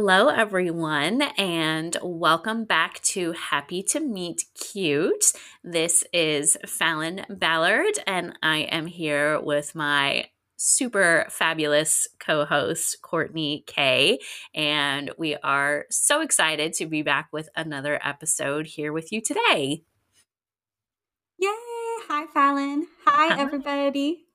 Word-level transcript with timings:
Hello, 0.00 0.28
everyone, 0.28 1.22
and 1.36 1.96
welcome 2.04 2.64
back 2.64 3.02
to 3.02 3.32
Happy 3.32 3.82
to 3.82 3.98
Meet 3.98 4.44
Cute. 4.54 5.32
This 5.64 6.04
is 6.12 6.56
Falon 6.68 7.26
Ballard, 7.28 7.98
and 8.06 8.38
I 8.40 8.58
am 8.58 8.86
here 8.86 9.40
with 9.40 9.74
my 9.74 10.26
super 10.56 11.26
fabulous 11.30 12.06
co 12.20 12.44
host, 12.44 13.02
Courtney 13.02 13.64
Kae. 13.66 14.18
And 14.54 15.10
we 15.18 15.34
are 15.34 15.86
so 15.90 16.20
excited 16.20 16.74
to 16.74 16.86
be 16.86 17.02
back 17.02 17.30
with 17.32 17.48
another 17.56 17.98
episode 18.00 18.68
here 18.68 18.92
with 18.92 19.10
you 19.10 19.20
today. 19.20 19.82
Yay! 21.40 21.48
Hi, 22.06 22.26
Falon. 22.32 22.86
Hi, 23.04 23.34
Hi. 23.34 23.40
everybody. 23.40 24.26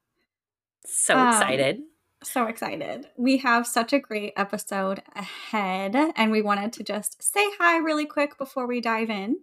So 0.85 1.17
um, 1.17 1.29
excited. 1.29 1.83
So 2.23 2.45
excited. 2.45 3.07
We 3.17 3.37
have 3.37 3.67
such 3.67 3.93
a 3.93 3.99
great 3.99 4.33
episode 4.35 5.03
ahead, 5.15 5.95
and 6.15 6.31
we 6.31 6.41
wanted 6.41 6.73
to 6.73 6.83
just 6.83 7.21
say 7.21 7.45
hi 7.59 7.77
really 7.77 8.05
quick 8.05 8.37
before 8.37 8.65
we 8.65 8.81
dive 8.81 9.09
in 9.09 9.37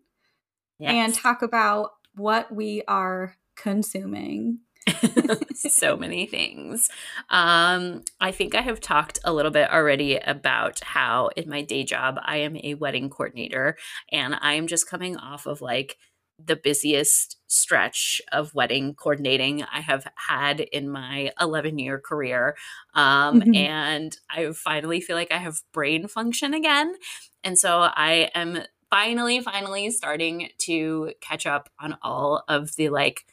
yes. 0.78 0.92
and 0.92 1.14
talk 1.14 1.42
about 1.42 1.92
what 2.14 2.53
we 2.53 2.83
are 2.89 3.37
consuming. 3.56 4.61
so 5.55 5.97
many 5.97 6.27
things. 6.27 6.89
Um, 7.28 8.03
I 8.20 8.33
think 8.33 8.55
I 8.55 8.62
have 8.62 8.81
talked 8.81 9.19
a 9.25 9.33
little 9.33 9.50
bit 9.50 9.70
already 9.70 10.17
about 10.17 10.81
how 10.81 11.28
in 11.37 11.48
my 11.48 11.62
day 11.62 11.84
job 11.84 12.19
I 12.25 12.39
am 12.39 12.56
a 12.56 12.75
wedding 12.75 13.11
coordinator 13.11 13.77
and 14.11 14.34
I 14.41 14.55
am 14.55 14.67
just 14.67 14.89
coming 14.89 15.17
off 15.17 15.47
of 15.47 15.61
like 15.61 15.97
the 16.46 16.56
busiest 16.56 17.36
stretch 17.46 18.20
of 18.33 18.55
wedding 18.55 18.94
coordinating 18.94 19.62
I 19.64 19.80
have 19.80 20.06
had 20.14 20.60
in 20.60 20.88
my 20.88 21.32
11 21.41 21.78
year 21.78 21.98
career. 21.98 22.56
Um, 22.94 23.41
mm-hmm. 23.41 23.55
And 23.55 24.16
I 24.30 24.52
finally 24.52 25.00
feel 25.00 25.16
like 25.16 25.32
I 25.32 25.38
have 25.38 25.62
brain 25.72 26.06
function 26.06 26.55
again. 26.55 26.94
And 27.42 27.58
so 27.58 27.80
I 27.80 28.30
am 28.34 28.62
finally, 28.91 29.41
finally 29.41 29.91
starting 29.91 30.50
to 30.58 31.12
catch 31.20 31.47
up 31.47 31.70
on 31.80 31.97
all 32.02 32.44
of 32.48 32.77
the 32.77 32.88
like 32.88 33.25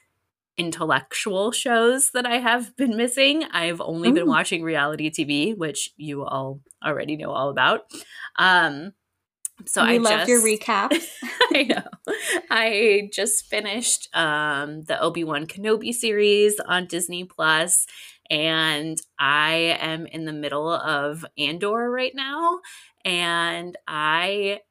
intellectual 0.57 1.51
shows 1.51 2.11
that 2.11 2.25
I 2.25 2.37
have 2.37 2.75
been 2.75 2.97
missing. 2.97 3.43
I've 3.43 3.81
only 3.81 4.09
Ooh. 4.09 4.13
been 4.13 4.27
watching 4.27 4.63
reality 4.63 5.09
TV, 5.11 5.55
which 5.55 5.91
you 5.97 6.23
all 6.23 6.61
already 6.83 7.15
know 7.15 7.31
all 7.31 7.49
about. 7.49 7.81
Um, 8.37 8.93
so 9.65 9.83
we 9.83 9.95
I 9.95 9.97
loved 9.97 10.27
just, 10.27 10.29
your 10.29 10.41
recap. 10.57 10.99
I 11.53 11.63
know. 11.63 12.13
I 12.49 13.09
just 13.13 13.47
finished 13.47 14.09
um, 14.13 14.83
the 14.83 14.99
Obi 14.99 15.23
Wan 15.23 15.45
Kenobi 15.47 15.93
series 15.93 16.59
on 16.59 16.87
Disney 16.87 17.23
Plus, 17.23 17.85
and 18.29 18.97
I 19.19 19.77
am 19.79 20.05
in 20.05 20.25
the 20.25 20.33
middle 20.33 20.69
of 20.69 21.25
Andor 21.37 21.89
right 21.89 22.13
now, 22.15 22.59
and 23.03 23.77
I 23.87 24.61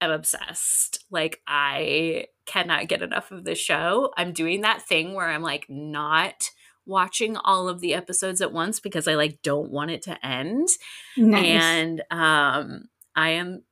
am 0.00 0.10
obsessed. 0.10 1.04
Like 1.10 1.40
I 1.46 2.26
cannot 2.46 2.88
get 2.88 3.02
enough 3.02 3.30
of 3.30 3.44
the 3.44 3.54
show. 3.54 4.12
I'm 4.16 4.32
doing 4.32 4.62
that 4.62 4.82
thing 4.82 5.14
where 5.14 5.28
I'm 5.28 5.42
like 5.42 5.66
not 5.68 6.50
watching 6.86 7.36
all 7.36 7.68
of 7.68 7.80
the 7.80 7.94
episodes 7.94 8.40
at 8.40 8.52
once 8.52 8.80
because 8.80 9.06
I 9.06 9.14
like 9.14 9.42
don't 9.42 9.70
want 9.70 9.90
it 9.90 10.02
to 10.02 10.26
end. 10.26 10.68
Nice. 11.16 11.62
And 11.62 12.02
um 12.10 12.88
I 13.14 13.30
am 13.30 13.62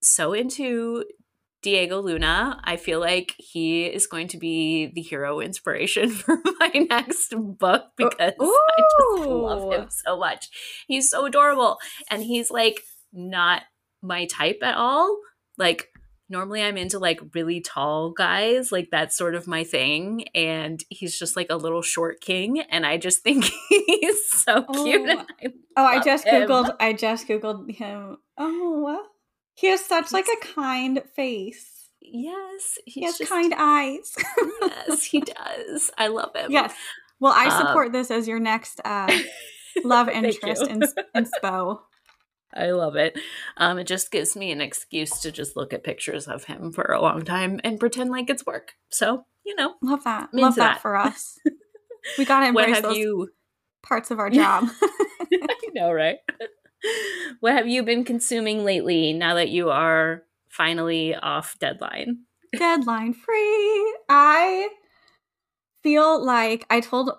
so 0.00 0.32
into 0.32 1.04
Diego 1.62 2.00
Luna. 2.00 2.60
I 2.62 2.76
feel 2.76 3.00
like 3.00 3.34
he 3.38 3.86
is 3.86 4.06
going 4.06 4.28
to 4.28 4.38
be 4.38 4.92
the 4.94 5.02
hero 5.02 5.40
inspiration 5.40 6.10
for 6.10 6.38
my 6.60 6.86
next 6.88 7.34
book 7.36 7.86
because 7.96 8.34
Ooh. 8.40 8.56
I 8.78 8.82
just 8.82 9.28
love 9.28 9.72
him 9.72 9.88
so 9.90 10.18
much. 10.18 10.48
He's 10.86 11.10
so 11.10 11.26
adorable 11.26 11.78
and 12.10 12.22
he's 12.22 12.50
like 12.50 12.82
not 13.12 13.62
my 14.02 14.26
type 14.26 14.58
at 14.62 14.76
all. 14.76 15.18
Like 15.58 15.88
normally 16.28 16.62
I'm 16.62 16.76
into 16.76 16.98
like 16.98 17.20
really 17.34 17.60
tall 17.60 18.10
guys, 18.10 18.72
like 18.72 18.88
that's 18.90 19.16
sort 19.16 19.34
of 19.34 19.46
my 19.46 19.64
thing. 19.64 20.24
And 20.34 20.82
he's 20.88 21.18
just 21.18 21.36
like 21.36 21.48
a 21.50 21.56
little 21.56 21.82
short 21.82 22.20
king, 22.20 22.60
and 22.60 22.86
I 22.86 22.96
just 22.96 23.22
think 23.22 23.44
he's 23.68 24.28
so 24.28 24.64
oh. 24.68 24.84
cute. 24.84 25.08
I 25.08 25.52
oh, 25.76 25.84
I 25.84 26.00
just 26.00 26.26
him. 26.26 26.48
googled. 26.48 26.76
I 26.80 26.92
just 26.92 27.26
googled 27.28 27.70
him. 27.70 28.18
Oh, 28.38 29.06
he 29.56 29.68
has 29.68 29.84
such 29.84 30.04
he's, 30.04 30.12
like 30.12 30.26
a 30.26 30.46
kind 30.46 31.02
face. 31.14 31.88
Yes, 32.00 32.78
he 32.84 33.04
has 33.04 33.18
just, 33.18 33.30
kind 33.30 33.54
eyes. 33.56 34.14
yes, 34.62 35.04
he 35.04 35.20
does. 35.46 35.90
I 35.96 36.08
love 36.08 36.36
him. 36.36 36.52
Yes. 36.52 36.74
Well, 37.18 37.32
I 37.32 37.46
um, 37.46 37.66
support 37.66 37.86
um, 37.86 37.92
this 37.92 38.10
as 38.10 38.28
your 38.28 38.38
next 38.38 38.80
uh, 38.84 39.10
love 39.84 40.08
interest 40.08 40.66
in, 40.66 40.82
in 41.14 41.26
Spo. 41.42 41.80
I 42.54 42.70
love 42.70 42.96
it. 42.96 43.18
Um, 43.56 43.78
it 43.78 43.86
just 43.86 44.10
gives 44.10 44.36
me 44.36 44.52
an 44.52 44.60
excuse 44.60 45.20
to 45.20 45.32
just 45.32 45.56
look 45.56 45.72
at 45.72 45.84
pictures 45.84 46.28
of 46.28 46.44
him 46.44 46.72
for 46.72 46.84
a 46.84 47.00
long 47.00 47.22
time 47.22 47.60
and 47.64 47.80
pretend 47.80 48.10
like 48.10 48.28
it's 48.28 48.46
work. 48.46 48.74
So, 48.90 49.24
you 49.44 49.54
know, 49.56 49.74
love 49.82 50.04
that. 50.04 50.28
Love 50.32 50.54
that, 50.56 50.74
that, 50.74 50.82
for 50.82 50.96
us. 50.96 51.38
we 52.18 52.26
got 52.26 52.40
to 52.40 52.48
embrace 52.48 52.80
those 52.82 52.96
you... 52.96 53.30
parts 53.82 54.10
of 54.10 54.18
our 54.18 54.30
job. 54.30 54.68
I 54.82 55.56
know, 55.74 55.92
right? 55.92 56.18
what 57.40 57.54
have 57.54 57.68
you 57.68 57.82
been 57.82 58.04
consuming 58.04 58.64
lately 58.64 59.12
now 59.12 59.34
that 59.34 59.48
you 59.48 59.70
are 59.70 60.22
finally 60.48 61.14
off 61.14 61.58
deadline? 61.58 62.18
Deadline 62.56 63.12
free. 63.12 63.94
I 64.08 64.68
feel 65.82 66.24
like 66.24 66.64
I 66.70 66.80
told 66.80 67.10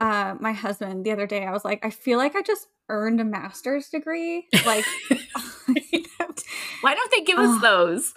uh, 0.00 0.34
my 0.38 0.52
husband 0.52 1.04
the 1.04 1.12
other 1.12 1.26
day, 1.26 1.44
I 1.46 1.52
was 1.52 1.64
like, 1.64 1.84
I 1.84 1.90
feel 1.90 2.18
like 2.18 2.36
I 2.36 2.42
just 2.42 2.68
earned 2.88 3.20
a 3.20 3.24
master's 3.24 3.88
degree. 3.88 4.46
Like, 4.66 4.84
why 6.80 6.94
don't 6.94 7.10
they 7.12 7.22
give 7.24 7.38
us 7.38 7.56
uh, 7.56 7.60
those? 7.60 8.14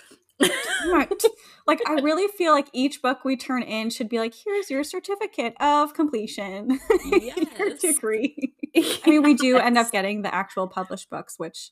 Like, 1.68 1.82
I 1.88 2.00
really 2.02 2.28
feel 2.30 2.54
like 2.54 2.70
each 2.74 3.02
book 3.02 3.26
we 3.26 3.36
turn 3.36 3.62
in 3.64 3.90
should 3.90 4.10
be 4.10 4.20
like, 4.20 4.34
here's 4.34 4.70
your 4.70 4.84
certificate 4.84 5.54
of 5.60 5.94
completion, 5.94 6.80
yes. 7.12 7.38
your 7.58 7.76
degree. 7.76 8.54
Yes. 8.74 9.00
I 9.08 9.10
mean, 9.10 9.24
we 9.24 9.34
do 9.34 9.58
end 9.58 9.76
up 9.76 9.92
getting 9.92 10.22
the 10.22 10.36
actual 10.36 10.68
published 10.68 11.10
books, 11.10 11.36
which 11.38 11.72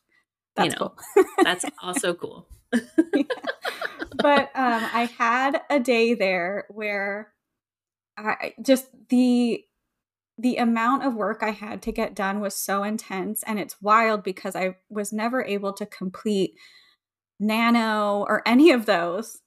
that's 0.56 0.74
you 0.74 0.80
know, 0.80 0.94
cool. 1.16 1.26
that's 1.44 1.66
also 1.84 2.16
cool. 2.16 2.48
yeah. 3.14 3.24
But 4.16 4.50
um, 4.56 4.90
I 4.92 5.10
had 5.16 5.62
a 5.70 5.80
day 5.80 6.16
there 6.16 6.66
where 6.70 7.32
I 8.18 8.54
just 8.60 8.88
the 9.10 9.62
the 10.38 10.58
amount 10.58 11.04
of 11.04 11.16
work 11.16 11.40
I 11.42 11.52
had 11.52 11.82
to 11.84 11.92
get 11.92 12.16
done 12.16 12.40
was 12.40 12.56
so 12.56 12.84
intense. 12.84 13.44
And 13.44 13.60
it's 13.60 13.82
wild 13.82 14.24
because 14.24 14.56
I 14.56 14.76
was 14.90 15.14
never 15.14 15.44
able 15.44 15.74
to 15.74 15.86
complete 15.86 16.56
Nano 17.40 18.26
or 18.28 18.42
any 18.46 18.72
of 18.72 18.86
those. 18.86 19.42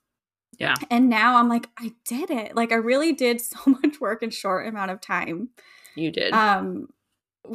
Yeah. 0.59 0.75
And 0.91 1.09
now 1.09 1.37
I'm 1.37 1.49
like, 1.49 1.69
I 1.79 1.93
did 2.05 2.31
it. 2.31 2.57
Like 2.57 2.73
I 2.73 2.77
really 2.77 3.13
did 3.13 3.41
so 3.41 3.59
much 3.67 4.01
work 4.01 4.23
in 4.23 4.31
short 4.31 4.67
amount 4.67 4.91
of 4.91 5.01
time. 5.01 5.51
You 5.95 6.11
did. 6.11 6.33
Um 6.33 6.89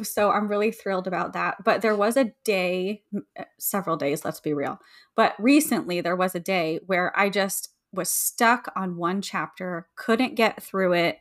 so 0.02 0.30
I'm 0.30 0.48
really 0.48 0.72
thrilled 0.72 1.06
about 1.06 1.34
that. 1.34 1.62
But 1.62 1.82
there 1.82 1.94
was 1.94 2.16
a 2.16 2.32
day, 2.44 3.02
uh, 3.38 3.44
several 3.60 3.96
days, 3.96 4.24
let's 4.24 4.40
be 4.40 4.52
real. 4.52 4.80
But 5.14 5.34
recently 5.38 6.00
there 6.00 6.16
was 6.16 6.34
a 6.34 6.40
day 6.40 6.80
where 6.86 7.16
I 7.16 7.30
just 7.30 7.70
was 7.92 8.10
stuck 8.10 8.72
on 8.74 8.96
one 8.96 9.22
chapter, 9.22 9.88
couldn't 9.94 10.34
get 10.34 10.62
through 10.62 10.94
it. 10.94 11.18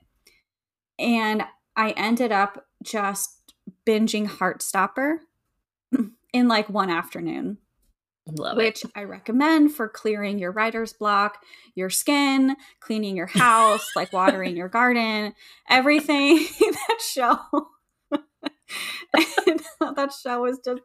And 0.97 1.43
I 1.75 1.91
ended 1.91 2.31
up 2.31 2.65
just 2.83 3.53
binging 3.87 4.27
Heartstopper 4.27 5.17
in 6.33 6.47
like 6.47 6.69
one 6.69 6.89
afternoon. 6.89 7.57
Love 8.25 8.57
which 8.57 8.85
it. 8.85 8.91
I 8.95 9.03
recommend 9.03 9.73
for 9.73 9.89
clearing 9.89 10.39
your 10.39 10.51
writer's 10.51 10.93
block, 10.93 11.43
your 11.75 11.89
skin, 11.89 12.55
cleaning 12.79 13.17
your 13.17 13.27
house, 13.27 13.85
like 13.95 14.13
watering 14.13 14.55
your 14.55 14.69
garden, 14.69 15.33
everything. 15.69 16.37
that 16.59 16.99
show. 17.01 17.37
that 19.13 20.13
show 20.23 20.41
was 20.41 20.59
just 20.63 20.81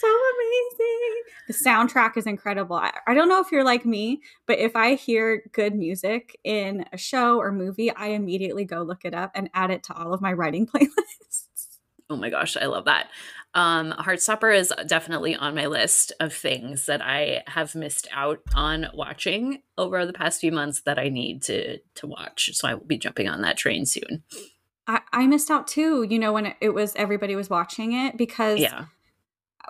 so 0.00 0.08
amazing. 0.08 1.22
The 1.48 1.54
soundtrack 1.54 2.16
is 2.16 2.26
incredible. 2.26 2.76
I, 2.76 2.92
I, 3.06 3.14
don't 3.14 3.28
know 3.28 3.40
if 3.40 3.52
you're 3.52 3.64
like 3.64 3.86
me, 3.86 4.20
but 4.46 4.58
if 4.58 4.76
I 4.76 4.94
hear 4.94 5.44
good 5.52 5.74
music 5.74 6.38
in 6.44 6.84
a 6.92 6.98
show 6.98 7.38
or 7.38 7.52
movie, 7.52 7.90
I 7.90 8.08
immediately 8.08 8.64
go 8.64 8.82
look 8.82 9.04
it 9.04 9.14
up 9.14 9.30
and 9.34 9.48
add 9.54 9.70
it 9.70 9.84
to 9.84 9.94
all 9.94 10.12
of 10.12 10.20
my 10.20 10.32
writing 10.32 10.66
playlists. 10.74 11.46
Oh 12.08 12.16
my 12.16 12.30
gosh, 12.30 12.56
I 12.56 12.66
love 12.66 12.84
that. 12.84 13.08
Um, 13.56 13.92
Heartstopper 13.98 14.54
is 14.54 14.72
definitely 14.86 15.34
on 15.34 15.54
my 15.54 15.66
list 15.66 16.12
of 16.20 16.32
things 16.32 16.86
that 16.86 17.00
I 17.02 17.42
have 17.48 17.74
missed 17.74 18.06
out 18.12 18.40
on 18.54 18.86
watching 18.94 19.62
over 19.76 20.06
the 20.06 20.12
past 20.12 20.40
few 20.40 20.52
months 20.52 20.82
that 20.82 20.98
I 20.98 21.08
need 21.08 21.42
to 21.44 21.78
to 21.78 22.06
watch. 22.06 22.50
So 22.54 22.68
I 22.68 22.74
will 22.74 22.84
be 22.84 22.98
jumping 22.98 23.28
on 23.28 23.40
that 23.42 23.56
train 23.56 23.86
soon. 23.86 24.22
I, 24.86 25.00
I 25.12 25.26
missed 25.26 25.50
out 25.50 25.66
too, 25.66 26.06
you 26.08 26.18
know, 26.18 26.32
when 26.32 26.54
it, 26.60 26.70
was 26.70 26.94
everybody 26.94 27.34
was 27.34 27.50
watching 27.50 27.92
it 27.92 28.16
because 28.16 28.60
yeah 28.60 28.84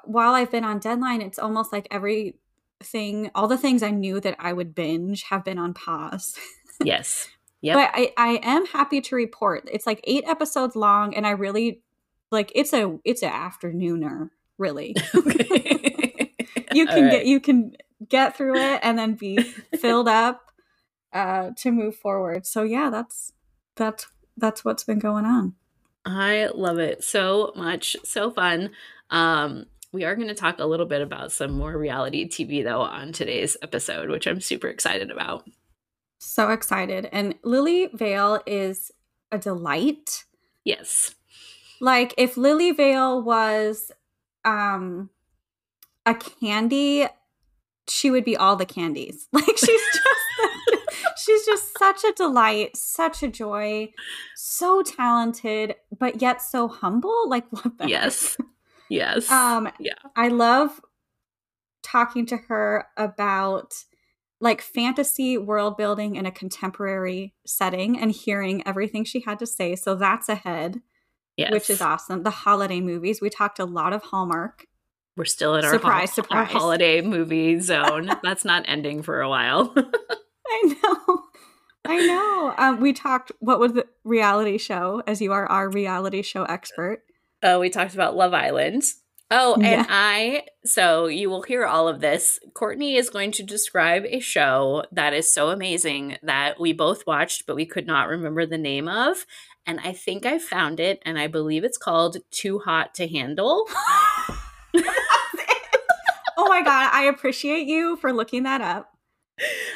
while 0.04 0.34
I've 0.34 0.50
been 0.50 0.64
on 0.64 0.78
deadline, 0.78 1.22
it's 1.22 1.38
almost 1.38 1.72
like 1.72 1.88
everything, 1.90 3.30
all 3.34 3.48
the 3.48 3.58
things 3.58 3.82
I 3.82 3.90
knew 3.90 4.20
that 4.20 4.36
I 4.38 4.52
would 4.52 4.74
binge 4.74 5.24
have 5.24 5.44
been 5.44 5.58
on 5.58 5.74
pause. 5.74 6.36
yes. 6.84 7.28
Yep. 7.62 7.74
But 7.74 7.90
I, 7.94 8.12
I 8.16 8.40
am 8.42 8.66
happy 8.66 9.00
to 9.00 9.16
report 9.16 9.68
it's 9.72 9.86
like 9.86 10.00
eight 10.04 10.24
episodes 10.26 10.76
long, 10.76 11.14
and 11.14 11.26
I 11.26 11.30
really 11.30 11.82
like 12.30 12.52
it's 12.54 12.72
a 12.72 12.98
it's 13.04 13.22
an 13.22 13.30
afternooner, 13.30 14.30
really. 14.58 14.94
okay. 15.14 16.32
you 16.72 16.86
can 16.86 17.04
right. 17.04 17.10
get 17.10 17.26
you 17.26 17.40
can 17.40 17.76
get 18.08 18.36
through 18.36 18.56
it 18.56 18.80
and 18.82 18.98
then 18.98 19.14
be 19.14 19.36
filled 19.80 20.08
up 20.08 20.50
uh, 21.12 21.50
to 21.56 21.70
move 21.70 21.96
forward. 21.96 22.46
So 22.46 22.62
yeah, 22.62 22.90
that's 22.90 23.32
that's 23.76 24.06
that's 24.36 24.64
what's 24.64 24.84
been 24.84 24.98
going 24.98 25.24
on. 25.24 25.54
I 26.04 26.50
love 26.54 26.78
it 26.78 27.02
so 27.02 27.52
much. 27.56 27.96
So 28.04 28.30
fun. 28.30 28.70
Um, 29.10 29.66
we 29.92 30.04
are 30.04 30.14
going 30.14 30.28
to 30.28 30.34
talk 30.34 30.58
a 30.58 30.66
little 30.66 30.86
bit 30.86 31.00
about 31.00 31.32
some 31.32 31.52
more 31.52 31.76
reality 31.76 32.28
TV 32.28 32.62
though 32.62 32.82
on 32.82 33.12
today's 33.12 33.56
episode, 33.62 34.10
which 34.10 34.26
I'm 34.26 34.40
super 34.40 34.68
excited 34.68 35.10
about. 35.10 35.48
So 36.18 36.50
excited. 36.50 37.08
And 37.12 37.34
Lillie 37.42 37.88
Vale 37.92 38.40
is 38.46 38.90
a 39.32 39.38
delight. 39.38 40.24
Yes. 40.64 41.14
Like 41.80 42.14
if 42.16 42.36
Lillie 42.36 42.72
Vale 42.72 43.22
was 43.22 43.90
um 44.44 45.10
a 46.04 46.14
candy, 46.14 47.06
she 47.88 48.10
would 48.10 48.24
be 48.24 48.36
all 48.36 48.56
the 48.56 48.66
candies. 48.66 49.28
Like 49.32 49.56
she's 49.56 49.66
just 49.94 51.16
she's 51.24 51.46
just 51.46 51.78
such 51.78 52.04
a 52.04 52.12
delight, 52.12 52.76
such 52.76 53.22
a 53.22 53.28
joy, 53.28 53.92
so 54.34 54.82
talented, 54.82 55.76
but 55.98 56.22
yet 56.22 56.42
so 56.42 56.68
humble. 56.68 57.28
Like 57.28 57.46
what 57.50 57.78
the 57.78 57.88
Yes. 57.88 58.36
Heck? 58.36 58.46
Yes. 58.88 59.30
Um 59.30 59.68
yeah. 59.78 59.94
I 60.14 60.28
love 60.28 60.80
talking 61.82 62.26
to 62.26 62.36
her 62.36 62.86
about 62.96 63.74
like 64.40 64.60
fantasy 64.60 65.38
world 65.38 65.76
building 65.76 66.16
in 66.16 66.26
a 66.26 66.30
contemporary 66.30 67.34
setting 67.46 67.98
and 67.98 68.12
hearing 68.12 68.66
everything 68.66 69.04
she 69.04 69.20
had 69.20 69.38
to 69.38 69.46
say. 69.46 69.74
So 69.76 69.94
that's 69.94 70.28
ahead. 70.28 70.82
Yes. 71.36 71.52
Which 71.52 71.70
is 71.70 71.80
awesome. 71.80 72.22
The 72.22 72.30
holiday 72.30 72.80
movies. 72.80 73.20
We 73.20 73.30
talked 73.30 73.58
a 73.58 73.64
lot 73.64 73.92
of 73.92 74.02
Hallmark. 74.02 74.66
We're 75.16 75.24
still 75.24 75.54
in 75.54 75.64
our, 75.64 75.70
surprise, 75.70 76.12
surprise. 76.12 76.38
our 76.38 76.44
holiday 76.44 77.00
movie 77.00 77.58
zone. 77.60 78.10
That's 78.22 78.44
not 78.44 78.64
ending 78.66 79.02
for 79.02 79.20
a 79.20 79.28
while. 79.28 79.74
I 80.48 80.74
know. 80.82 81.22
I 81.84 82.06
know. 82.06 82.54
Um, 82.58 82.80
we 82.80 82.92
talked, 82.92 83.32
what 83.38 83.60
was 83.60 83.72
the 83.72 83.86
reality 84.04 84.58
show, 84.58 85.02
as 85.06 85.20
you 85.20 85.32
are 85.32 85.46
our 85.46 85.70
reality 85.70 86.22
show 86.22 86.44
expert? 86.44 87.02
Oh, 87.42 87.60
we 87.60 87.70
talked 87.70 87.94
about 87.94 88.16
Love 88.16 88.34
Island. 88.34 88.82
Oh, 89.30 89.54
and 89.54 89.64
yeah. 89.64 89.86
I, 89.88 90.44
so 90.64 91.06
you 91.06 91.28
will 91.28 91.42
hear 91.42 91.64
all 91.66 91.88
of 91.88 92.00
this. 92.00 92.38
Courtney 92.54 92.96
is 92.96 93.10
going 93.10 93.32
to 93.32 93.42
describe 93.42 94.04
a 94.06 94.20
show 94.20 94.84
that 94.92 95.14
is 95.14 95.32
so 95.32 95.50
amazing 95.50 96.16
that 96.22 96.60
we 96.60 96.72
both 96.72 97.06
watched, 97.06 97.46
but 97.46 97.56
we 97.56 97.66
could 97.66 97.86
not 97.86 98.08
remember 98.08 98.46
the 98.46 98.58
name 98.58 98.86
of. 98.88 99.26
And 99.66 99.80
I 99.80 99.92
think 99.92 100.24
I 100.24 100.38
found 100.38 100.78
it, 100.78 101.02
and 101.04 101.18
I 101.18 101.26
believe 101.26 101.64
it's 101.64 101.78
called 101.78 102.18
Too 102.30 102.60
Hot 102.60 102.94
to 102.94 103.08
Handle. 103.08 103.64
oh 106.36 106.46
my 106.48 106.62
god, 106.62 106.90
I 106.92 107.04
appreciate 107.12 107.66
you 107.66 107.96
for 107.96 108.12
looking 108.12 108.44
that 108.44 108.60
up. 108.60 108.92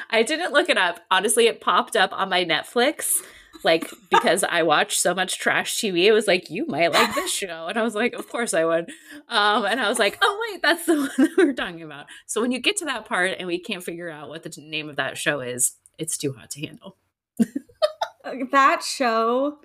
I 0.08 0.22
didn't 0.22 0.52
look 0.52 0.68
it 0.68 0.78
up. 0.78 1.00
Honestly, 1.10 1.46
it 1.46 1.60
popped 1.60 1.96
up 1.96 2.12
on 2.12 2.28
my 2.28 2.44
Netflix. 2.44 3.20
Like 3.62 3.90
because 4.10 4.42
I 4.42 4.62
watch 4.62 4.98
so 4.98 5.14
much 5.14 5.38
trash 5.38 5.76
TV, 5.76 6.04
it 6.04 6.12
was 6.12 6.26
like 6.26 6.48
you 6.48 6.66
might 6.66 6.92
like 6.92 7.14
this 7.14 7.30
show, 7.30 7.66
and 7.68 7.78
I 7.78 7.82
was 7.82 7.94
like, 7.94 8.14
of 8.14 8.28
course 8.28 8.54
I 8.54 8.64
would. 8.64 8.90
Um, 9.28 9.66
and 9.66 9.80
I 9.80 9.88
was 9.88 9.98
like, 9.98 10.18
oh 10.22 10.48
wait, 10.48 10.62
that's 10.62 10.86
the 10.86 10.94
one 10.96 11.10
that 11.18 11.34
we're 11.36 11.52
talking 11.52 11.82
about. 11.82 12.06
So 12.26 12.40
when 12.40 12.52
you 12.52 12.58
get 12.58 12.78
to 12.78 12.86
that 12.86 13.04
part 13.04 13.36
and 13.38 13.46
we 13.46 13.58
can't 13.58 13.82
figure 13.82 14.08
out 14.08 14.28
what 14.28 14.44
the 14.44 14.54
name 14.56 14.88
of 14.88 14.96
that 14.96 15.18
show 15.18 15.40
is, 15.40 15.74
it's 15.98 16.16
too 16.16 16.32
hot 16.32 16.50
to 16.52 16.60
handle. 16.60 16.96
that 18.52 18.82
show 18.82 19.58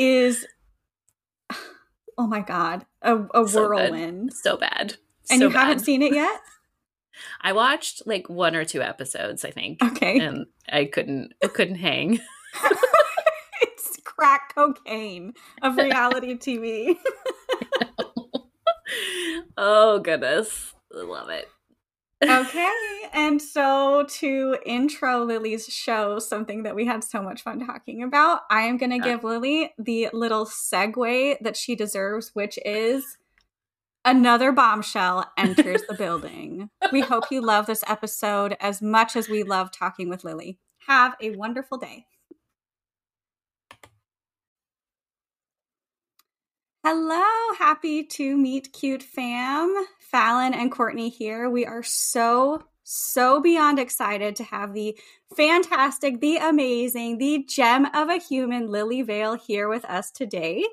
is, 0.00 0.46
oh 2.16 2.26
my 2.26 2.40
god, 2.40 2.86
a, 3.02 3.18
a 3.34 3.46
so 3.46 3.68
whirlwind, 3.68 4.30
good. 4.30 4.36
so 4.36 4.56
bad 4.56 4.96
and 5.30 5.42
you 5.42 5.50
bad. 5.50 5.58
haven't 5.58 5.80
seen 5.80 6.02
it 6.02 6.14
yet? 6.14 6.40
I 7.42 7.52
watched 7.52 8.06
like 8.06 8.30
one 8.30 8.56
or 8.56 8.64
two 8.64 8.80
episodes, 8.80 9.44
I 9.44 9.50
think. 9.50 9.82
Okay. 9.84 10.18
And 10.20 10.46
I 10.72 10.86
couldn't 10.86 11.34
I 11.44 11.48
couldn't 11.48 11.74
hang. 11.76 12.18
it's 13.62 13.98
crack 14.04 14.54
cocaine 14.54 15.34
of 15.60 15.76
reality 15.76 16.34
TV. 16.38 16.96
oh 19.58 19.98
goodness. 19.98 20.72
I 20.96 21.02
love 21.02 21.28
it 21.28 21.48
okay. 22.22 22.70
And 23.12 23.40
so 23.40 24.04
to 24.08 24.56
intro 24.64 25.24
Lillie's 25.24 25.66
show, 25.66 26.18
something 26.18 26.62
that 26.62 26.74
we 26.74 26.86
had 26.86 27.02
so 27.02 27.22
much 27.22 27.42
fun 27.42 27.66
talking 27.66 28.02
about, 28.02 28.42
I 28.50 28.62
am 28.62 28.76
going 28.76 28.90
to 28.90 28.98
give 28.98 29.24
Lillie 29.24 29.72
the 29.78 30.08
little 30.12 30.46
segue 30.46 31.38
that 31.40 31.56
she 31.56 31.74
deserves, 31.74 32.30
which 32.34 32.58
is 32.64 33.18
Another 34.04 34.50
bombshell 34.50 35.30
enters 35.36 35.82
the 35.86 35.94
building. 35.94 36.70
We 36.90 37.02
hope 37.02 37.24
you 37.30 37.42
love 37.42 37.66
this 37.66 37.84
episode 37.86 38.56
as 38.58 38.80
much 38.80 39.14
as 39.14 39.28
we 39.28 39.42
love 39.42 39.70
talking 39.70 40.08
with 40.08 40.24
Lillie. 40.24 40.58
Have 40.86 41.16
a 41.20 41.36
wonderful 41.36 41.76
day. 41.76 42.06
Hello, 46.82 47.22
happy 47.58 48.04
to 48.04 48.38
meet 48.38 48.72
cute 48.72 49.02
fam. 49.02 49.74
Falon 49.98 50.54
and 50.54 50.72
Courtney 50.72 51.10
here. 51.10 51.50
We 51.50 51.66
are 51.66 51.82
so, 51.82 52.62
so 52.84 53.38
beyond 53.38 53.78
excited 53.78 54.34
to 54.36 54.44
have 54.44 54.72
the 54.72 54.98
fantastic, 55.36 56.22
the 56.22 56.38
amazing, 56.38 57.18
the 57.18 57.44
gem 57.46 57.84
of 57.92 58.08
a 58.08 58.16
human, 58.16 58.68
Lillie 58.68 59.02
Vale, 59.02 59.34
here 59.34 59.68
with 59.68 59.84
us 59.84 60.10
today. 60.10 60.64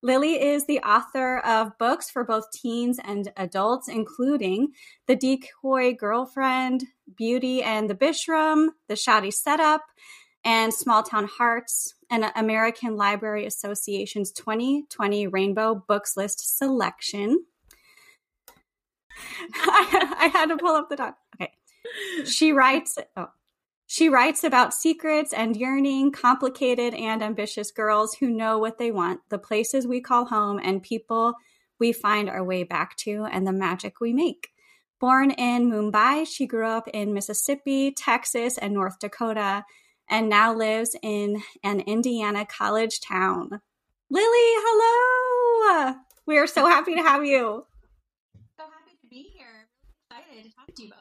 Lillie 0.00 0.40
is 0.40 0.66
the 0.66 0.78
author 0.78 1.38
of 1.38 1.76
books 1.76 2.08
for 2.08 2.22
both 2.22 2.52
teens 2.52 3.00
and 3.02 3.32
adults, 3.36 3.88
including 3.88 4.68
The 5.08 5.16
Decoy 5.16 5.92
Girlfriend, 5.92 6.84
Beauty 7.16 7.64
and 7.64 7.90
the 7.90 7.96
Beshram, 7.96 8.68
The 8.86 8.94
Shaadi 8.94 9.32
Setup, 9.32 9.82
and 10.44 10.72
Small 10.72 11.02
Town 11.02 11.26
Hearts, 11.26 11.94
and 12.10 12.30
American 12.36 12.96
Library 12.96 13.44
Association's 13.46 14.32
2020 14.32 15.26
Rainbow 15.26 15.74
Books 15.86 16.16
List 16.16 16.58
selection. 16.58 17.44
I, 19.54 20.14
I, 20.18 20.26
had 20.28 20.46
to 20.46 20.56
pull 20.56 20.74
up 20.74 20.88
the 20.88 20.96
doc. 20.96 21.16
Okay. 21.34 21.52
She 22.24 22.52
writes, 22.52 22.98
oh, 23.16 23.28
she 23.86 24.08
writes 24.08 24.44
about 24.44 24.74
secrets 24.74 25.32
and 25.32 25.56
yearning, 25.56 26.12
complicated 26.12 26.94
and 26.94 27.22
ambitious 27.22 27.70
girls 27.70 28.14
who 28.14 28.30
know 28.30 28.58
what 28.58 28.78
they 28.78 28.90
want, 28.90 29.20
the 29.28 29.38
places 29.38 29.86
we 29.86 30.00
call 30.00 30.26
home, 30.26 30.60
and 30.62 30.82
people 30.82 31.34
we 31.78 31.92
find 31.92 32.28
our 32.28 32.44
way 32.44 32.64
back 32.64 32.96
to, 32.98 33.26
and 33.30 33.46
the 33.46 33.52
magic 33.52 34.00
we 34.00 34.12
make. 34.12 34.50
Born 35.00 35.30
in 35.30 35.70
Mumbai, 35.70 36.26
she 36.26 36.46
grew 36.46 36.66
up 36.66 36.88
in 36.88 37.14
Mississippi, 37.14 37.92
Texas, 37.92 38.58
and 38.58 38.74
North 38.74 38.98
Dakota, 38.98 39.64
and 40.08 40.28
now 40.28 40.54
lives 40.54 40.96
in 41.02 41.42
an 41.62 41.80
Indiana 41.80 42.46
college 42.46 43.00
town. 43.00 43.60
Lillie, 44.10 44.26
hello! 44.34 45.96
We 46.26 46.38
are 46.38 46.46
so 46.46 46.66
happy 46.66 46.94
to 46.94 47.02
have 47.02 47.24
you. 47.24 47.66
So 48.56 48.64
happy 48.64 48.96
to 49.00 49.06
be 49.08 49.30
here. 49.36 49.68
Excited 50.10 50.44
to 50.44 50.56
talk 50.56 50.74
to 50.74 50.82
you 50.82 50.90
both. 50.90 50.98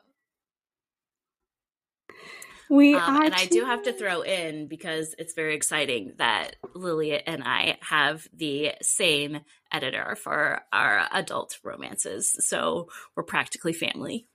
We 2.69 2.95
um, 2.95 3.21
and 3.21 3.33
too. 3.33 3.41
I 3.41 3.45
do 3.45 3.65
have 3.65 3.83
to 3.83 3.93
throw 3.93 4.21
in 4.21 4.67
because 4.67 5.15
it's 5.17 5.33
very 5.33 5.55
exciting 5.55 6.13
that 6.17 6.57
Lillie 6.75 7.25
and 7.25 7.43
I 7.43 7.77
have 7.81 8.27
the 8.33 8.73
same 8.81 9.39
editor 9.71 10.15
for 10.15 10.61
our 10.73 11.07
adult 11.11 11.59
romances. 11.63 12.35
So 12.47 12.89
we're 13.15 13.23
practically 13.23 13.73
family. 13.73 14.27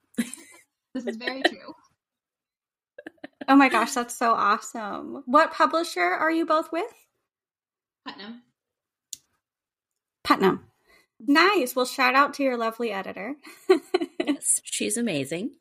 this 0.94 1.06
is 1.06 1.16
very 1.16 1.42
true. 1.46 1.74
Oh 3.48 3.56
my 3.56 3.68
gosh, 3.68 3.92
that's 3.92 4.16
so 4.16 4.32
awesome. 4.32 5.22
What 5.26 5.52
publisher 5.52 6.00
are 6.00 6.30
you 6.30 6.46
both 6.46 6.72
with? 6.72 6.92
Putnam. 8.06 8.42
Putnam. 10.24 10.64
Nice. 11.20 11.76
Well, 11.76 11.86
shout 11.86 12.14
out 12.14 12.34
to 12.34 12.42
your 12.42 12.56
lovely 12.56 12.90
editor. 12.90 13.36
yes, 14.26 14.60
she's 14.64 14.96
amazing 14.96 15.52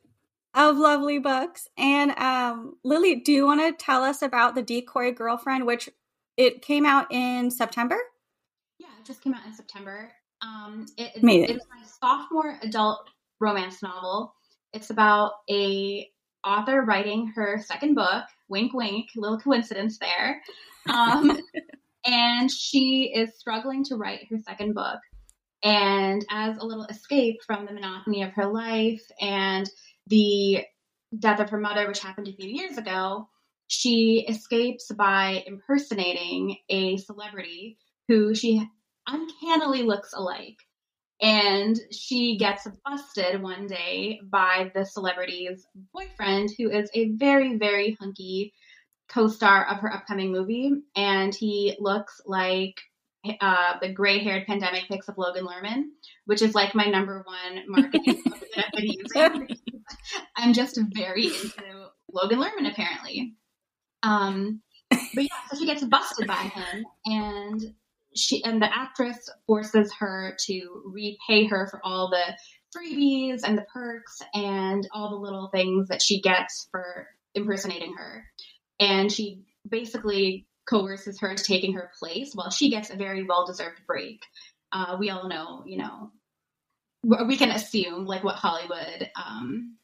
of 0.54 0.76
lovely 0.76 1.18
books. 1.18 1.68
And 1.76 2.10
um, 2.12 2.76
Lillie, 2.84 3.16
do 3.16 3.32
you 3.32 3.46
want 3.46 3.60
to 3.60 3.84
tell 3.84 4.02
us 4.02 4.22
about 4.22 4.54
the 4.54 4.62
Decoy 4.62 5.12
Girlfriend, 5.12 5.66
which 5.66 5.88
it 6.36 6.62
came 6.62 6.84
out 6.86 7.06
in 7.10 7.50
September? 7.50 7.98
Yeah, 8.78 8.88
it 9.00 9.06
just 9.06 9.22
came 9.22 9.34
out 9.34 9.46
in 9.46 9.54
September. 9.54 10.10
Um, 10.42 10.86
it, 10.96 11.12
it, 11.16 11.50
it 11.50 11.54
was 11.54 11.66
my 11.70 11.86
sophomore 12.00 12.58
adult 12.62 13.08
romance 13.40 13.82
novel. 13.82 14.34
It's 14.72 14.90
about 14.90 15.32
a 15.50 16.08
author 16.44 16.82
writing 16.82 17.32
her 17.34 17.62
second 17.64 17.94
book. 17.94 18.24
Wink, 18.48 18.72
wink. 18.74 19.08
Little 19.16 19.38
coincidence 19.38 19.98
there. 19.98 20.42
Um, 20.88 21.38
and 22.06 22.50
she 22.50 23.12
is 23.14 23.38
struggling 23.38 23.84
to 23.84 23.96
write 23.96 24.26
her 24.30 24.38
second 24.38 24.74
book. 24.74 24.98
And 25.62 26.24
as 26.30 26.56
a 26.58 26.64
little 26.64 26.84
escape 26.86 27.40
from 27.46 27.66
the 27.66 27.72
monotony 27.72 28.22
of 28.22 28.32
her 28.32 28.46
life 28.46 29.02
and 29.20 29.70
the 30.08 30.64
death 31.18 31.40
of 31.40 31.50
her 31.50 31.60
mother, 31.60 31.86
which 31.86 32.00
happened 32.00 32.28
a 32.28 32.32
few 32.32 32.48
years 32.48 32.78
ago, 32.78 33.28
she 33.68 34.26
escapes 34.28 34.90
by 34.96 35.44
impersonating 35.46 36.56
a 36.68 36.96
celebrity 36.98 37.78
who 38.08 38.34
she 38.34 38.66
uncannily 39.06 39.82
looks 39.82 40.12
alike. 40.12 40.58
And 41.22 41.78
she 41.92 42.36
gets 42.36 42.66
busted 42.84 43.40
one 43.40 43.68
day 43.68 44.20
by 44.24 44.72
the 44.74 44.84
celebrity's 44.84 45.64
boyfriend, 45.94 46.50
who 46.58 46.68
is 46.68 46.90
a 46.94 47.10
very, 47.10 47.56
very 47.56 47.96
hunky 48.00 48.52
co 49.08 49.28
star 49.28 49.64
of 49.66 49.78
her 49.78 49.92
upcoming 49.92 50.32
movie. 50.32 50.72
And 50.96 51.32
he 51.32 51.76
looks 51.78 52.20
like 52.26 52.74
uh, 53.40 53.74
the 53.80 53.92
gray 53.92 54.18
haired 54.18 54.46
pandemic 54.46 54.88
pics 54.88 55.08
of 55.08 55.16
Logan 55.16 55.46
Lerman, 55.46 55.84
which 56.24 56.42
is 56.42 56.56
like 56.56 56.74
my 56.74 56.86
number 56.86 57.24
one 57.24 57.62
marketing 57.68 58.20
that 58.56 58.64
I've 58.66 58.72
been 58.72 58.92
using. 58.92 59.48
I'm 60.36 60.52
just 60.52 60.78
very 60.92 61.26
into 61.26 61.90
Logan 62.12 62.40
Lerman, 62.40 62.70
apparently. 62.70 63.34
Um, 64.02 64.60
but 64.90 65.22
yeah, 65.22 65.28
so 65.50 65.58
she 65.58 65.66
gets 65.66 65.84
busted 65.84 66.26
by 66.26 66.34
him, 66.34 66.84
and 67.06 67.74
she 68.14 68.44
and 68.44 68.60
the 68.60 68.74
actress 68.74 69.30
forces 69.46 69.92
her 69.98 70.36
to 70.46 70.82
repay 70.86 71.46
her 71.46 71.68
for 71.68 71.80
all 71.84 72.10
the 72.10 72.36
freebies 72.76 73.40
and 73.44 73.56
the 73.56 73.66
perks 73.72 74.20
and 74.34 74.88
all 74.92 75.10
the 75.10 75.16
little 75.16 75.48
things 75.48 75.88
that 75.88 76.02
she 76.02 76.20
gets 76.20 76.68
for 76.70 77.06
impersonating 77.34 77.94
her. 77.94 78.24
And 78.80 79.10
she 79.10 79.42
basically 79.68 80.46
coerces 80.68 81.20
her 81.20 81.30
into 81.30 81.44
taking 81.44 81.74
her 81.74 81.90
place 81.98 82.32
while 82.34 82.50
she 82.50 82.70
gets 82.70 82.90
a 82.90 82.96
very 82.96 83.24
well 83.24 83.46
deserved 83.46 83.80
break. 83.86 84.22
Uh, 84.72 84.96
we 84.98 85.10
all 85.10 85.28
know, 85.28 85.64
you 85.66 85.78
know, 85.78 86.10
we 87.02 87.36
can 87.36 87.50
assume 87.50 88.06
like 88.06 88.24
what 88.24 88.36
Hollywood, 88.36 89.10
um, 89.16 89.76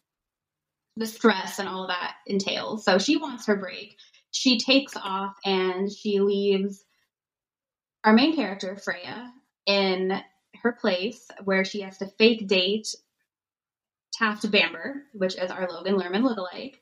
the 0.97 1.07
stress 1.07 1.59
and 1.59 1.69
all 1.69 1.89
that 1.89 2.15
entails. 2.27 2.85
So 2.85 2.99
she 2.99 3.17
wants 3.17 3.47
her 3.47 3.57
break. 3.57 3.97
She 4.31 4.59
takes 4.59 4.97
off 4.97 5.35
and 5.45 5.91
she 5.91 6.21
leaves 6.21 6.85
our 8.09 8.15
main 8.15 8.35
character, 8.35 8.75
Freya, 8.75 9.31
in 9.67 10.19
her 10.63 10.73
place 10.73 11.29
where 11.45 11.63
she 11.63 11.83
has 11.83 11.99
to 11.99 12.07
fake 12.07 12.49
date 12.49 12.89
Taft 14.15 14.51
Bamber, 14.51 15.03
which 15.13 15.37
is 15.37 15.51
our 15.51 15.69
Logan 15.69 15.97
Lerman 15.97 16.23
lookalike, 16.23 16.77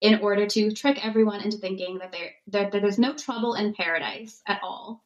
in 0.00 0.20
order 0.20 0.46
to 0.46 0.72
trick 0.72 1.04
everyone 1.04 1.42
into 1.42 1.58
thinking 1.58 1.98
that 1.98 2.12
there 2.12 2.30
that, 2.46 2.72
that 2.72 2.80
there's 2.80 2.98
no 2.98 3.12
trouble 3.12 3.52
in 3.56 3.74
paradise 3.74 4.40
at 4.48 4.60
all. 4.62 5.04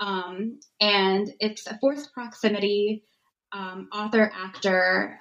Um, 0.00 0.60
and 0.80 1.30
it's 1.38 1.66
a 1.66 1.78
forced 1.78 2.14
proximity 2.14 3.04
um, 3.52 3.90
author 3.92 4.32
actor 4.34 5.20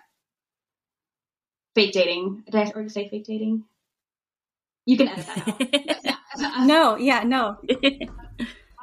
fake 1.75 1.91
dating. 1.91 2.43
Did 2.45 2.55
I 2.55 2.71
already 2.71 2.87
say 2.87 3.09
fake 3.09 3.25
dating? 3.25 3.65
You 4.85 4.95
can 4.95 5.09
edit 5.09 5.25
that 5.25 6.15
out. 6.41 6.65
no, 6.65 6.95
yeah, 6.95 7.23
no. 7.23 7.57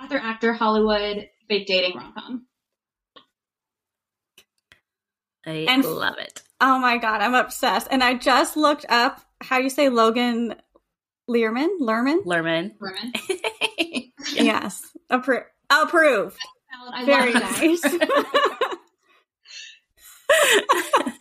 author 0.07 0.19
actor 0.19 0.53
Hollywood 0.53 1.29
fake 1.49 1.67
dating 1.67 1.97
rom 1.97 2.13
com. 2.17 2.47
I 5.45 5.67
and, 5.69 5.85
love 5.85 6.19
it. 6.19 6.43
Oh 6.61 6.79
my 6.79 6.99
god, 6.99 7.21
I'm 7.21 7.35
obsessed. 7.35 7.89
And 7.91 8.03
I 8.03 8.15
just 8.15 8.57
looked 8.57 8.87
up 8.89 9.21
how 9.41 9.59
you 9.59 9.71
say 9.71 9.89
Logan 9.89 10.55
Learman? 11.29 11.79
Lerman? 11.81 12.25
Lerman. 12.25 12.73
Lerman. 12.79 14.13
yes. 14.33 14.83
Appro- 15.11 15.45
approve. 15.71 16.37
Very 17.05 17.33
nice. 17.33 17.83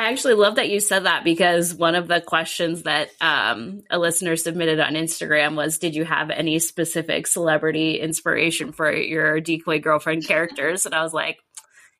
I 0.00 0.12
actually 0.12 0.32
love 0.32 0.54
that 0.54 0.70
you 0.70 0.80
said 0.80 1.04
that 1.04 1.24
because 1.24 1.74
one 1.74 1.94
of 1.94 2.08
the 2.08 2.22
questions 2.22 2.84
that 2.84 3.10
um, 3.20 3.82
a 3.90 3.98
listener 3.98 4.34
submitted 4.34 4.80
on 4.80 4.94
Instagram 4.94 5.56
was 5.56 5.78
Did 5.78 5.94
you 5.94 6.06
have 6.06 6.30
any 6.30 6.58
specific 6.58 7.26
celebrity 7.26 8.00
inspiration 8.00 8.72
for 8.72 8.90
your 8.90 9.40
decoy 9.40 9.78
girlfriend 9.78 10.26
characters? 10.26 10.86
And 10.86 10.94
I 10.94 11.02
was 11.02 11.12
like, 11.12 11.36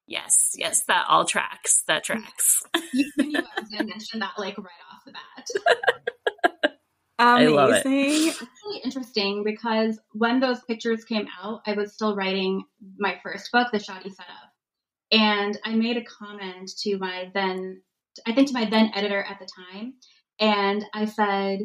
Yes, 0.07 0.55
yes, 0.57 0.83
that 0.89 1.05
all 1.11 1.27
tracks. 1.27 1.83
That 1.89 2.03
tracks. 2.03 2.63
you 2.95 3.11
knew 3.19 3.39
I 3.39 3.61
was 3.61 3.69
going 3.69 3.87
to 3.87 3.93
mention 3.93 4.21
that 4.21 4.33
like 4.39 4.57
right 4.57 4.67
off 4.91 5.05
the 5.05 5.13
bat. 5.13 6.73
Amazing. 7.19 7.19
I 7.19 7.47
love 7.49 7.71
it. 7.71 7.83
It's 7.85 8.41
really 8.65 8.81
interesting 8.83 9.45
because 9.45 10.01
when 10.13 10.41
those 10.41 10.61
pictures 10.61 11.05
came 11.05 11.27
out, 11.43 11.61
I 11.67 11.75
was 11.75 11.93
still 11.93 12.17
writing 12.17 12.65
my 12.97 13.21
first 13.23 13.53
book, 13.53 13.69
The 13.73 13.79
Shaadi 13.79 14.11
Setup. 14.11 14.51
And 15.13 15.59
I 15.65 15.75
made 15.75 15.97
a 15.97 16.05
comment 16.05 16.71
to 16.83 16.97
my 16.99 17.31
then, 17.35 17.83
I 18.27 18.33
think 18.33 18.49
to 18.49 18.55
my 18.55 18.69
then 18.69 18.91
editor 18.95 19.23
at 19.23 19.39
the 19.39 19.47
time. 19.47 19.95
And 20.39 20.85
I 20.95 21.05
said, 21.05 21.61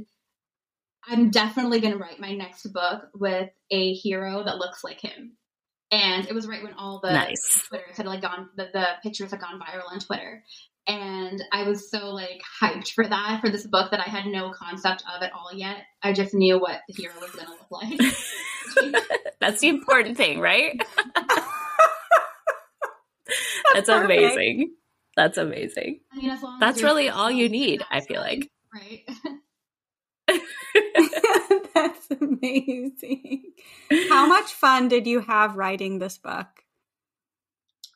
I'm 1.07 1.29
definitely 1.29 1.79
going 1.79 1.93
to 1.93 1.99
write 1.99 2.19
my 2.19 2.33
next 2.33 2.65
book 2.73 3.03
with 3.13 3.49
a 3.71 3.93
hero 3.93 4.43
that 4.43 4.57
looks 4.57 4.83
like 4.83 4.99
him 4.99 5.37
and 5.91 6.27
it 6.27 6.33
was 6.33 6.47
right 6.47 6.63
when 6.63 6.73
all 6.73 6.99
the 7.01 7.11
nice. 7.11 7.63
Twitter 7.67 7.85
had 7.95 8.05
like 8.05 8.21
gone, 8.21 8.49
the, 8.57 8.67
the 8.73 8.85
pictures 9.03 9.31
had 9.31 9.39
gone 9.39 9.59
viral 9.59 9.91
on 9.91 9.99
Twitter. 9.99 10.43
And 10.87 11.41
I 11.51 11.63
was 11.63 11.89
so 11.89 12.09
like 12.09 12.41
hyped 12.61 12.91
for 12.91 13.07
that, 13.07 13.39
for 13.41 13.49
this 13.49 13.65
book 13.65 13.91
that 13.91 13.99
I 13.99 14.09
had 14.09 14.25
no 14.25 14.51
concept 14.51 15.03
of 15.15 15.23
at 15.23 15.31
all 15.33 15.51
yet. 15.53 15.77
I 16.03 16.13
just 16.13 16.33
knew 16.33 16.59
what 16.59 16.81
the 16.87 16.93
hero 16.93 17.13
was 17.19 17.31
going 17.31 17.47
to 17.47 17.53
look 17.53 17.71
like. 17.71 17.99
That's 19.39 19.61
the 19.61 19.69
important 19.69 20.17
thing, 20.17 20.39
right? 20.39 20.79
That's, 23.73 23.87
That's 23.87 23.89
amazing. 23.89 24.73
That's 25.15 25.37
amazing. 25.37 26.01
I 26.11 26.19
mean, 26.19 26.37
That's 26.59 26.83
really 26.83 27.09
all 27.09 27.31
you 27.31 27.49
need, 27.49 27.83
I 27.89 28.01
feel 28.01 28.21
like. 28.21 28.49
Right. 28.73 29.03
That's 31.73 32.09
amazing. 32.21 33.43
How 34.09 34.25
much 34.27 34.53
fun 34.53 34.87
did 34.87 35.07
you 35.07 35.19
have 35.21 35.55
writing 35.55 35.99
this 35.99 36.17
book? 36.17 36.47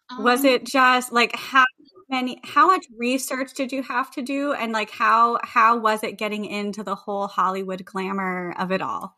Um, 0.10 0.24
was 0.24 0.44
it 0.44 0.66
just 0.66 1.12
like 1.12 1.36
how 1.36 1.66
many 2.10 2.40
how 2.44 2.68
much 2.68 2.86
research 2.98 3.54
did 3.54 3.72
you 3.72 3.84
have 3.84 4.12
to 4.12 4.22
do 4.22 4.54
and 4.54 4.72
like 4.72 4.90
how 4.90 5.38
how 5.44 5.78
was 5.78 6.04
it 6.04 6.18
getting 6.18 6.46
into 6.46 6.84
the 6.84 6.96
whole 6.96 7.28
Hollywood 7.28 7.86
glamour 7.86 8.54
of 8.58 8.72
it 8.72 8.82
all? 8.82 9.18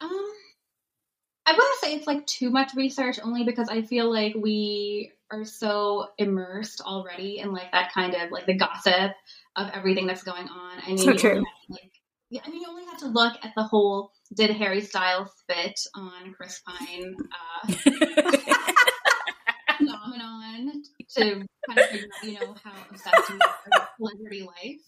Um 0.00 0.10
I 1.46 1.52
wouldn't 1.52 1.80
say 1.80 1.94
it's 1.94 2.06
like 2.06 2.26
too 2.26 2.50
much 2.50 2.74
research 2.74 3.18
only 3.22 3.44
because 3.44 3.68
I 3.68 3.82
feel 3.82 4.10
like 4.10 4.34
we 4.34 5.12
are 5.30 5.44
so 5.44 6.08
immersed 6.18 6.80
already 6.80 7.38
in 7.38 7.52
like 7.52 7.72
that 7.72 7.92
kind 7.92 8.14
of 8.14 8.30
like 8.30 8.46
the 8.46 8.56
gossip 8.56 9.12
of 9.56 9.70
everything 9.72 10.06
that's 10.06 10.22
going 10.22 10.48
on. 10.48 10.78
I 10.84 10.88
mean, 10.88 10.98
so 10.98 11.14
true. 11.14 11.42
Like, 11.68 11.90
yeah, 12.30 12.40
I 12.44 12.50
mean, 12.50 12.60
you 12.60 12.66
only 12.68 12.84
have 12.86 12.98
to 12.98 13.08
look 13.08 13.34
at 13.42 13.52
the 13.56 13.62
whole 13.62 14.10
"Did 14.34 14.50
Harry 14.50 14.80
Styles 14.80 15.30
spit 15.38 15.78
on 15.94 16.32
Chris 16.32 16.60
Pine" 16.66 17.14
uh, 17.66 17.74
phenomenon 19.78 20.82
to 21.16 21.46
kind 21.66 21.78
of 21.78 21.86
figure 21.90 22.06
out, 22.06 22.28
you 22.28 22.34
know, 22.34 22.54
how 22.62 22.72
obsessed 22.90 23.28
you 23.28 23.38
are 23.40 23.56
with 23.66 23.88
celebrity 23.98 24.42
life. 24.42 24.80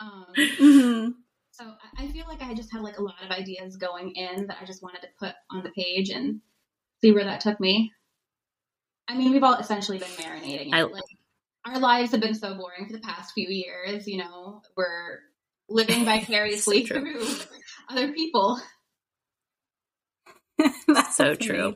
Um, 0.00 0.26
mm-hmm. 0.36 1.08
So 1.52 1.64
I 1.98 2.06
feel 2.08 2.26
like 2.26 2.42
I 2.42 2.54
just 2.54 2.72
had 2.72 2.82
like 2.82 2.98
a 2.98 3.02
lot 3.02 3.22
of 3.22 3.30
ideas 3.30 3.76
going 3.76 4.12
in 4.12 4.46
that 4.46 4.58
I 4.62 4.64
just 4.64 4.82
wanted 4.82 5.02
to 5.02 5.08
put 5.18 5.34
on 5.50 5.62
the 5.62 5.70
page 5.70 6.10
and 6.10 6.40
see 7.02 7.12
where 7.12 7.24
that 7.24 7.40
took 7.40 7.60
me. 7.60 7.92
I 9.10 9.16
mean, 9.16 9.32
we've 9.32 9.42
all 9.42 9.54
essentially 9.54 9.98
been 9.98 10.08
marinating 10.08 10.68
it. 10.68 10.72
I, 10.74 10.82
like, 10.82 11.02
our 11.66 11.80
lives 11.80 12.12
have 12.12 12.20
been 12.20 12.36
so 12.36 12.54
boring 12.54 12.86
for 12.86 12.92
the 12.92 13.00
past 13.00 13.32
few 13.34 13.48
years. 13.48 14.06
You 14.06 14.18
know, 14.18 14.62
we're 14.76 15.18
living 15.68 16.04
vicariously 16.04 16.86
so 16.86 16.94
through 16.94 17.26
other 17.88 18.12
people. 18.12 18.60
That's 20.86 21.16
so 21.16 21.34
true. 21.34 21.74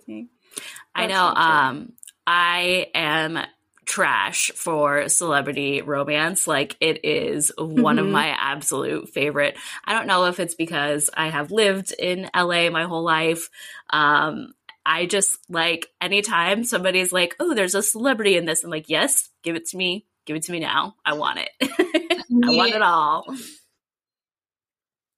I 0.94 1.06
know. 1.06 1.28
So 1.28 1.34
true. 1.34 1.42
Um, 1.42 1.92
I 2.24 2.86
am 2.94 3.38
trash 3.84 4.52
for 4.54 5.08
celebrity 5.08 5.82
romance. 5.82 6.46
Like 6.46 6.76
it 6.80 7.04
is 7.04 7.52
one 7.58 7.96
mm-hmm. 7.96 8.06
of 8.06 8.12
my 8.12 8.28
absolute 8.28 9.08
favorite. 9.08 9.56
I 9.84 9.92
don't 9.92 10.06
know 10.06 10.26
if 10.26 10.38
it's 10.38 10.54
because 10.54 11.10
I 11.14 11.30
have 11.30 11.50
lived 11.50 11.92
in 11.98 12.30
LA 12.34 12.70
my 12.70 12.84
whole 12.84 13.02
life. 13.02 13.50
Um, 13.90 14.54
I 14.86 15.06
just 15.06 15.38
like 15.48 15.88
anytime 16.00 16.64
somebody's 16.64 17.12
like, 17.12 17.36
"Oh, 17.40 17.54
there's 17.54 17.74
a 17.74 17.82
celebrity 17.82 18.36
in 18.36 18.44
this," 18.44 18.64
I'm 18.64 18.70
like, 18.70 18.88
"Yes, 18.88 19.30
give 19.42 19.56
it 19.56 19.66
to 19.68 19.76
me. 19.76 20.06
Give 20.26 20.36
it 20.36 20.42
to 20.44 20.52
me 20.52 20.60
now. 20.60 20.96
I 21.04 21.14
want 21.14 21.40
it. 21.40 21.50
I 21.62 22.56
want 22.56 22.74
it 22.74 22.82
all." 22.82 23.24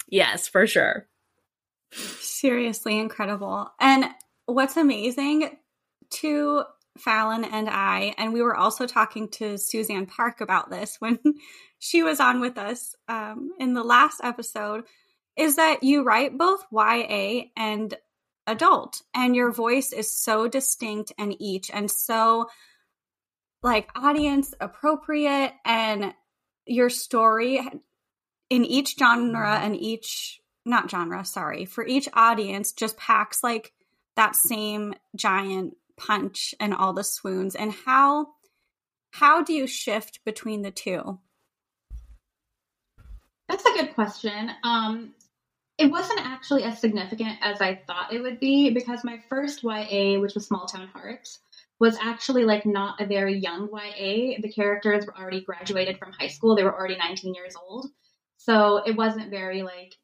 Yes, 0.08 0.48
for 0.48 0.66
sure. 0.66 1.08
Seriously 1.92 2.98
incredible. 2.98 3.70
And 3.80 4.06
what's 4.46 4.76
amazing 4.76 5.56
to 6.10 6.64
Falon 6.98 7.44
and 7.44 7.68
I, 7.68 8.14
and 8.18 8.32
we 8.32 8.42
were 8.42 8.56
also 8.56 8.86
talking 8.86 9.28
to 9.30 9.58
Suzanne 9.58 10.06
Park 10.06 10.40
about 10.40 10.70
this 10.70 10.96
when 11.00 11.18
she 11.78 12.02
was 12.02 12.20
on 12.20 12.40
with 12.40 12.58
us 12.58 12.94
um, 13.08 13.50
in 13.58 13.74
the 13.74 13.84
last 13.84 14.20
episode, 14.22 14.84
is 15.36 15.56
that 15.56 15.82
you 15.82 16.02
write 16.02 16.38
both 16.38 16.64
YA 16.72 17.44
and 17.56 17.94
adult 18.46 19.02
and 19.14 19.34
your 19.34 19.50
voice 19.50 19.92
is 19.92 20.12
so 20.12 20.48
distinct 20.48 21.12
and 21.18 21.34
each 21.40 21.70
and 21.72 21.90
so 21.90 22.48
like 23.62 23.90
audience 23.96 24.54
appropriate 24.60 25.52
and 25.64 26.14
your 26.66 26.90
story 26.90 27.60
in 28.50 28.64
each 28.64 28.96
genre 28.98 29.58
and 29.58 29.76
each 29.76 30.40
not 30.64 30.90
genre 30.90 31.24
sorry 31.24 31.64
for 31.64 31.86
each 31.86 32.08
audience 32.12 32.72
just 32.72 32.96
packs 32.96 33.42
like 33.42 33.72
that 34.16 34.36
same 34.36 34.94
giant 35.14 35.74
punch 35.96 36.54
and 36.60 36.74
all 36.74 36.92
the 36.92 37.04
swoons 37.04 37.54
and 37.54 37.72
how 37.84 38.28
how 39.18 39.42
do 39.42 39.54
you 39.54 39.66
shift 39.66 40.20
between 40.26 40.60
the 40.60 40.70
two? 40.70 41.18
That's 43.48 43.64
a 43.64 43.72
good 43.72 43.94
question. 43.94 44.50
Um 44.62 45.14
it 45.78 45.90
wasn't 45.90 46.20
actually 46.20 46.62
as 46.62 46.80
significant 46.80 47.36
as 47.42 47.60
i 47.60 47.74
thought 47.86 48.12
it 48.12 48.20
would 48.20 48.40
be 48.40 48.70
because 48.70 49.04
my 49.04 49.20
first 49.28 49.62
ya 49.62 50.18
which 50.18 50.34
was 50.34 50.46
small 50.46 50.66
town 50.66 50.88
hearts 50.88 51.40
was 51.78 51.98
actually 52.00 52.44
like 52.44 52.64
not 52.64 53.00
a 53.00 53.06
very 53.06 53.36
young 53.36 53.68
ya 53.72 54.36
the 54.40 54.52
characters 54.54 55.06
were 55.06 55.18
already 55.18 55.42
graduated 55.42 55.98
from 55.98 56.12
high 56.12 56.28
school 56.28 56.56
they 56.56 56.64
were 56.64 56.74
already 56.74 56.96
19 56.96 57.34
years 57.34 57.54
old 57.68 57.86
so 58.36 58.82
it 58.86 58.96
wasn't 58.96 59.30
very 59.30 59.62
like 59.62 59.94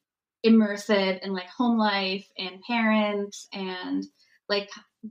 immersive 0.45 1.21
in 1.21 1.33
like 1.33 1.49
home 1.49 1.79
life 1.79 2.27
and 2.37 2.61
parents 2.63 3.49
and 3.53 4.05
like 4.49 4.69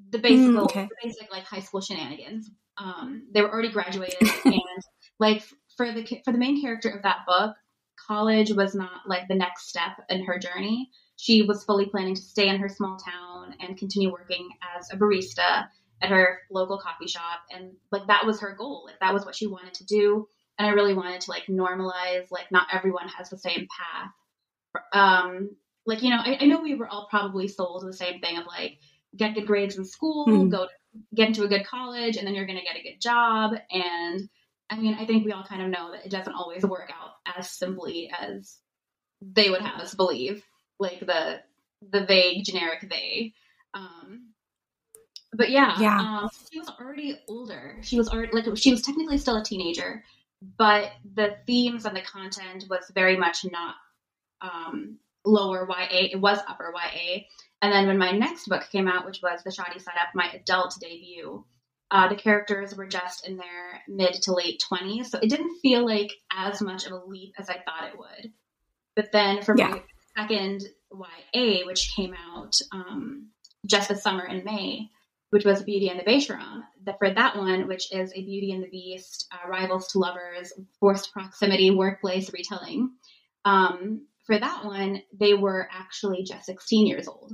the 0.09 0.19
basic, 0.19 0.51
mm, 0.51 0.59
okay. 0.63 0.83
the 0.83 1.07
basic 1.07 1.31
like 1.31 1.43
high 1.43 1.59
school 1.59 1.81
shenanigans. 1.81 2.49
Um, 2.77 3.27
they 3.33 3.41
were 3.41 3.51
already 3.51 3.71
graduated, 3.71 4.21
and 4.45 4.83
like 5.19 5.43
for 5.75 5.91
the 5.91 6.03
for 6.23 6.31
the 6.31 6.37
main 6.37 6.61
character 6.61 6.89
of 6.89 7.03
that 7.03 7.19
book, 7.27 7.55
college 8.11 8.51
was 8.51 8.75
not 8.75 9.07
like 9.07 9.27
the 9.27 9.35
next 9.35 9.69
step 9.69 9.91
in 10.09 10.23
her 10.25 10.39
journey. 10.39 10.89
She 11.17 11.43
was 11.43 11.63
fully 11.63 11.85
planning 11.85 12.15
to 12.15 12.21
stay 12.21 12.47
in 12.49 12.59
her 12.59 12.69
small 12.69 12.97
town 12.97 13.55
and 13.59 13.77
continue 13.77 14.11
working 14.11 14.49
as 14.77 14.91
a 14.91 14.97
barista 14.97 15.67
at 16.01 16.09
her 16.09 16.39
local 16.49 16.79
coffee 16.79 17.07
shop, 17.07 17.41
and 17.53 17.73
like 17.91 18.07
that 18.07 18.25
was 18.25 18.39
her 18.41 18.55
goal. 18.57 18.83
Like 18.87 18.99
that 19.01 19.13
was 19.13 19.25
what 19.25 19.35
she 19.35 19.47
wanted 19.47 19.75
to 19.75 19.85
do, 19.85 20.27
and 20.57 20.67
I 20.67 20.71
really 20.71 20.95
wanted 20.95 21.21
to 21.21 21.31
like 21.31 21.45
normalize 21.45 22.31
like 22.31 22.51
not 22.51 22.67
everyone 22.73 23.07
has 23.07 23.29
the 23.29 23.37
same 23.37 23.67
path 23.67 24.11
um, 24.93 25.55
like 25.85 26.03
you 26.03 26.09
know, 26.09 26.17
I, 26.23 26.37
I, 26.41 26.45
know 26.45 26.61
we 26.61 26.75
were 26.75 26.87
all 26.87 27.07
probably 27.09 27.47
sold 27.47 27.85
the 27.85 27.93
same 27.93 28.19
thing 28.19 28.37
of 28.37 28.45
like 28.45 28.77
get 29.15 29.33
good 29.33 29.47
grades 29.47 29.77
in 29.77 29.85
school, 29.85 30.25
mm-hmm. 30.27 30.49
go 30.49 30.65
to, 30.65 30.71
get 31.15 31.27
into 31.29 31.43
a 31.43 31.47
good 31.47 31.65
college, 31.65 32.17
and 32.17 32.27
then 32.27 32.35
you're 32.35 32.45
going 32.45 32.59
to 32.59 32.65
get 32.65 32.77
a 32.77 32.83
good 32.83 33.01
job. 33.01 33.53
And 33.71 34.29
I 34.69 34.77
mean, 34.77 34.95
I 34.95 35.05
think 35.05 35.25
we 35.25 35.31
all 35.31 35.43
kind 35.43 35.61
of 35.61 35.69
know 35.69 35.91
that 35.91 36.05
it 36.05 36.11
doesn't 36.11 36.33
always 36.33 36.63
work 36.63 36.91
out 36.91 37.10
as 37.25 37.49
simply 37.49 38.11
as 38.17 38.57
they 39.21 39.49
would 39.49 39.61
have 39.61 39.79
us 39.79 39.93
believe, 39.93 40.43
like 40.79 40.99
the 40.99 41.41
the 41.91 42.05
vague 42.05 42.43
generic 42.43 42.87
they. 42.89 43.33
Um, 43.73 44.31
but 45.33 45.49
yeah, 45.49 45.79
yeah. 45.79 45.99
Um, 45.99 46.29
she 46.51 46.59
was 46.59 46.69
already 46.69 47.19
older. 47.27 47.77
She 47.81 47.97
was 47.97 48.09
already 48.09 48.31
like 48.33 48.57
she 48.57 48.71
was 48.71 48.81
technically 48.81 49.17
still 49.17 49.37
a 49.37 49.43
teenager, 49.43 50.03
but 50.57 50.91
the 51.15 51.37
themes 51.47 51.85
and 51.85 51.95
the 51.95 52.01
content 52.01 52.65
was 52.69 52.91
very 52.93 53.17
much 53.17 53.45
not 53.49 53.75
um, 54.41 54.97
lower 55.25 55.67
YA. 55.69 56.09
It 56.11 56.19
was 56.19 56.39
upper 56.47 56.73
YA. 56.75 57.21
And 57.61 57.71
then 57.71 57.87
when 57.87 57.97
my 57.97 58.11
next 58.11 58.47
book 58.47 58.63
came 58.71 58.87
out, 58.87 59.05
which 59.05 59.21
was 59.21 59.43
The 59.43 59.51
Shaadi 59.51 59.79
Setup, 59.79 60.09
my 60.15 60.31
adult 60.33 60.75
debut, 60.81 61.45
uh, 61.91 62.07
the 62.07 62.15
characters 62.15 62.75
were 62.75 62.88
just 62.88 63.27
in 63.27 63.38
their 63.38 63.83
mid 63.87 64.13
to 64.13 64.33
late 64.33 64.63
20s. 64.72 65.07
So 65.07 65.20
it 65.22 65.29
didn't 65.29 65.59
feel 65.61 65.85
like 65.85 66.11
as 66.35 66.61
much 66.61 66.85
of 66.85 66.94
a 66.94 67.05
leap 67.05 67.33
as 67.37 67.50
I 67.50 67.55
thought 67.55 67.89
it 67.92 68.00
would. 68.00 68.31
But 68.96 69.11
then 69.11 69.44
for 69.44 69.55
yeah. 69.57 69.68
my 69.68 69.83
second 70.18 70.63
YA, 70.94 71.65
which 71.65 71.94
came 71.96 72.13
out 72.13 72.55
um, 72.72 73.27
just 73.65 73.89
this 73.89 74.01
summer 74.01 74.25
in 74.25 74.44
May, 74.46 74.89
which 75.31 75.46
was 75.46 75.63
Beauty 75.63 75.89
and 75.89 76.00
the 76.00 76.03
the, 76.83 76.94
for 76.98 77.09
that 77.09 77.37
one, 77.37 77.68
which 77.68 77.94
is 77.94 78.11
a 78.13 78.24
Beauty 78.24 78.51
and 78.51 78.63
the 78.63 78.70
Beast, 78.70 79.27
uh, 79.31 79.50
rivals 79.50 79.87
to 79.89 80.00
lovers, 80.00 80.53
forced 80.79 81.11
proximity, 81.13 81.72
workplace 81.72 82.31
retelling. 82.33 82.92
Um, 83.46 84.07
for 84.25 84.37
that 84.37 84.65
one, 84.65 85.01
they 85.18 85.33
were 85.33 85.68
actually 85.72 86.24
just 86.24 86.46
16 86.46 86.85
years 86.85 87.07
old, 87.07 87.33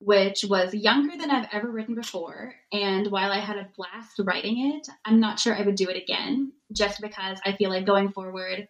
which 0.00 0.44
was 0.48 0.74
younger 0.74 1.16
than 1.16 1.30
I've 1.30 1.48
ever 1.52 1.70
written 1.70 1.94
before. 1.94 2.54
And 2.72 3.08
while 3.08 3.32
I 3.32 3.40
had 3.40 3.56
a 3.56 3.68
blast 3.76 4.20
writing 4.20 4.74
it, 4.74 4.88
I'm 5.04 5.20
not 5.20 5.40
sure 5.40 5.54
I 5.54 5.62
would 5.62 5.74
do 5.74 5.88
it 5.88 6.00
again 6.00 6.52
just 6.72 7.00
because 7.00 7.38
I 7.44 7.52
feel 7.52 7.70
like 7.70 7.86
going 7.86 8.10
forward, 8.10 8.68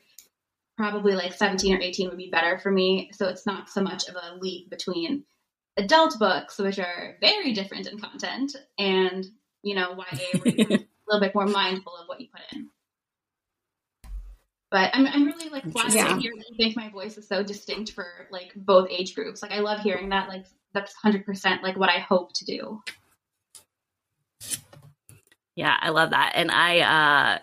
probably 0.77 1.15
like 1.15 1.35
17 1.35 1.75
or 1.75 1.81
18 1.81 2.09
would 2.09 2.19
be 2.19 2.31
better 2.31 2.59
for 2.59 2.71
me. 2.71 3.11
So 3.13 3.29
it's 3.29 3.45
not 3.45 3.69
so 3.69 3.83
much 3.83 4.09
of 4.09 4.15
a 4.15 4.37
leap 4.37 4.71
between 4.71 5.25
adult 5.77 6.19
books, 6.19 6.59
which 6.59 6.79
are 6.79 7.17
very 7.21 7.53
different 7.53 7.87
in 7.87 7.99
content, 7.99 8.57
and, 8.79 9.27
you 9.63 9.75
know, 9.75 9.97
YA, 9.97 10.39
where 10.41 10.55
you're 10.55 10.67
a 10.79 10.85
little 11.09 11.21
bit 11.21 11.35
more 11.35 11.47
mindful 11.47 11.95
of 11.95 12.09
what 12.09 12.21
you 12.21 12.29
put 12.33 12.43
in. 12.53 12.71
But 14.71 14.91
I'm, 14.93 15.07
I'm 15.07 15.25
really 15.25 15.49
like 15.49 15.71
glad 15.71 15.95
yeah. 15.95 16.09
to 16.09 16.21
hear 16.21 16.33
that 16.37 16.45
you 16.51 16.57
think 16.57 16.77
my 16.77 16.91
voice 16.91 17.17
is 17.17 17.27
so 17.27 17.43
distinct 17.43 17.93
for 17.93 18.07
like 18.31 18.53
both 18.55 18.89
age 18.91 19.15
groups. 19.15 19.43
Like 19.43 19.53
I 19.53 19.61
love 19.61 19.81
hearing 19.81 20.11
that. 20.11 20.29
Like 20.29 20.45
that's 20.75 20.95
hundred 20.95 21.25
percent 21.25 21.63
like 21.63 21.77
what 21.77 21.91
I 21.91 21.99
hope 21.99 22.33
to 22.35 22.45
do. 22.45 22.83
Yeah, 25.55 25.77
I 25.81 25.91
love 25.91 26.11
that, 26.11 26.33
and 26.35 26.51
I 26.51 26.81
uh, 26.81 27.39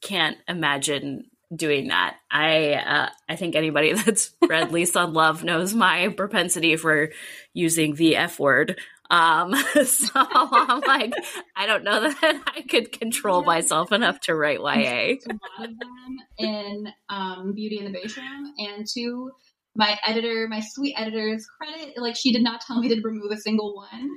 can't 0.00 0.36
imagine 0.48 1.30
doing 1.54 1.88
that. 1.88 2.16
I 2.30 2.74
uh, 2.74 3.08
I 3.28 3.36
think 3.36 3.54
anybody 3.54 3.92
that's 4.04 4.32
read 4.46 4.72
Lease 4.72 4.96
on 4.96 5.12
Love 5.12 5.44
knows 5.44 5.74
my 5.74 6.08
propensity 6.08 6.76
for 6.76 7.10
using 7.54 7.94
the 7.94 8.16
F 8.16 8.38
word. 8.38 8.78
Um, 9.10 9.54
so 9.84 10.08
I'm 10.14 10.80
like, 10.80 11.12
I 11.56 11.66
don't 11.66 11.84
know 11.84 12.00
that 12.22 12.42
I 12.56 12.62
could 12.62 12.92
control 12.92 13.42
myself 13.42 13.92
enough 13.92 14.20
to 14.20 14.34
write 14.34 14.60
YA. 14.60 14.64
A 14.64 15.18
lot 15.58 15.68
of 15.68 15.78
them 15.78 16.18
in 16.38 16.88
um, 17.08 17.52
Beauty 17.52 17.78
and 17.78 17.92
the 17.92 17.98
Beshram, 17.98 18.50
and 18.58 18.86
to 18.94 19.32
my 19.76 19.98
editor, 20.06 20.46
my 20.48 20.60
sweet 20.60 20.94
editor's 20.96 21.46
credit, 21.58 21.94
like 21.96 22.16
she 22.16 22.32
did 22.32 22.42
not 22.42 22.60
tell 22.60 22.80
me 22.80 22.88
to 22.88 23.00
remove 23.02 23.30
a 23.30 23.36
single 23.36 23.74
one. 23.74 24.10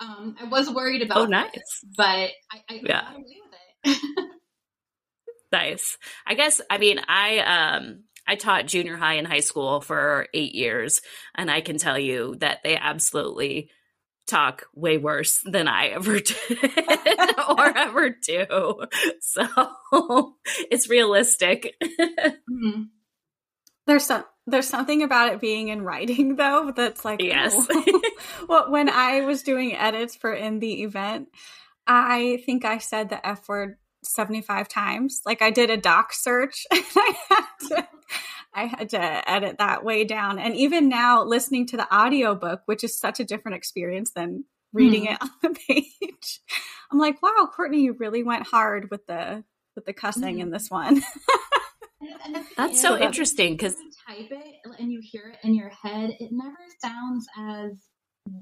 Um, 0.00 0.36
I 0.40 0.44
was 0.44 0.70
worried 0.70 1.02
about, 1.02 1.18
oh, 1.18 1.24
nice, 1.26 1.50
but 1.96 2.04
I, 2.04 2.62
I 2.68 2.80
yeah. 2.82 3.00
got 3.02 3.14
away 3.14 3.36
with 3.84 3.96
it. 3.96 4.30
nice. 5.52 5.98
I 6.26 6.34
guess. 6.34 6.60
I 6.70 6.78
mean, 6.78 7.00
I 7.08 7.38
um, 7.38 8.04
I 8.26 8.36
taught 8.36 8.66
junior 8.66 8.96
high 8.96 9.14
and 9.14 9.26
high 9.26 9.40
school 9.40 9.80
for 9.80 10.28
eight 10.34 10.54
years, 10.54 11.00
and 11.34 11.50
I 11.50 11.62
can 11.62 11.78
tell 11.78 11.98
you 11.98 12.36
that 12.38 12.62
they 12.62 12.76
absolutely 12.76 13.70
talk 14.28 14.66
way 14.74 14.98
worse 14.98 15.40
than 15.44 15.66
I 15.66 15.86
ever 15.88 16.20
did 16.20 17.38
or 17.48 17.60
ever 17.76 18.10
do. 18.10 18.84
So 19.20 20.34
it's 20.70 20.88
realistic. 20.88 21.74
mm-hmm. 21.82 22.82
There's 23.88 24.04
some 24.04 24.24
there's 24.46 24.68
something 24.68 25.02
about 25.02 25.32
it 25.32 25.40
being 25.40 25.68
in 25.68 25.82
writing 25.82 26.36
though 26.36 26.72
that's 26.76 27.04
like 27.04 27.22
yes. 27.22 27.54
Oh. 27.70 28.02
well, 28.48 28.70
when 28.70 28.88
I 28.88 29.22
was 29.22 29.42
doing 29.42 29.74
edits 29.74 30.14
for 30.14 30.32
in 30.32 30.60
the 30.60 30.82
event, 30.82 31.28
I 31.86 32.42
think 32.44 32.64
I 32.64 32.78
said 32.78 33.08
the 33.08 33.26
F 33.26 33.48
word 33.48 33.76
75 34.04 34.68
times. 34.68 35.22
Like 35.24 35.40
I 35.40 35.50
did 35.50 35.70
a 35.70 35.76
doc 35.76 36.12
search 36.12 36.66
and 36.70 36.84
I 36.94 37.14
had 37.28 37.68
to 37.68 37.88
I 38.54 38.64
had 38.66 38.90
to 38.90 39.30
edit 39.30 39.58
that 39.58 39.84
way 39.84 40.04
down. 40.04 40.38
And 40.38 40.54
even 40.54 40.88
now 40.88 41.24
listening 41.24 41.66
to 41.68 41.78
the 41.78 41.94
audiobook, 41.94 42.62
which 42.66 42.84
is 42.84 42.98
such 42.98 43.20
a 43.20 43.24
different 43.24 43.56
experience 43.56 44.10
than 44.10 44.44
reading 44.74 45.06
mm. 45.06 45.12
it 45.12 45.18
on 45.22 45.30
the 45.42 45.58
page, 45.66 46.40
I'm 46.90 46.98
like, 46.98 47.22
wow, 47.22 47.48
Courtney, 47.54 47.82
you 47.82 47.94
really 47.94 48.22
went 48.22 48.46
hard 48.46 48.90
with 48.90 49.06
the 49.06 49.44
with 49.74 49.86
the 49.86 49.94
cussing 49.94 50.36
mm. 50.36 50.42
in 50.42 50.50
this 50.50 50.70
one. 50.70 51.02
That's 52.56 52.80
so 52.80 52.98
interesting 52.98 53.54
because 53.54 53.74
type 54.08 54.28
it 54.30 54.54
and 54.78 54.92
you 54.92 55.00
hear 55.02 55.32
it 55.32 55.46
in 55.46 55.54
your 55.54 55.70
head, 55.70 56.10
it 56.20 56.30
never 56.32 56.56
sounds 56.80 57.26
as 57.36 57.72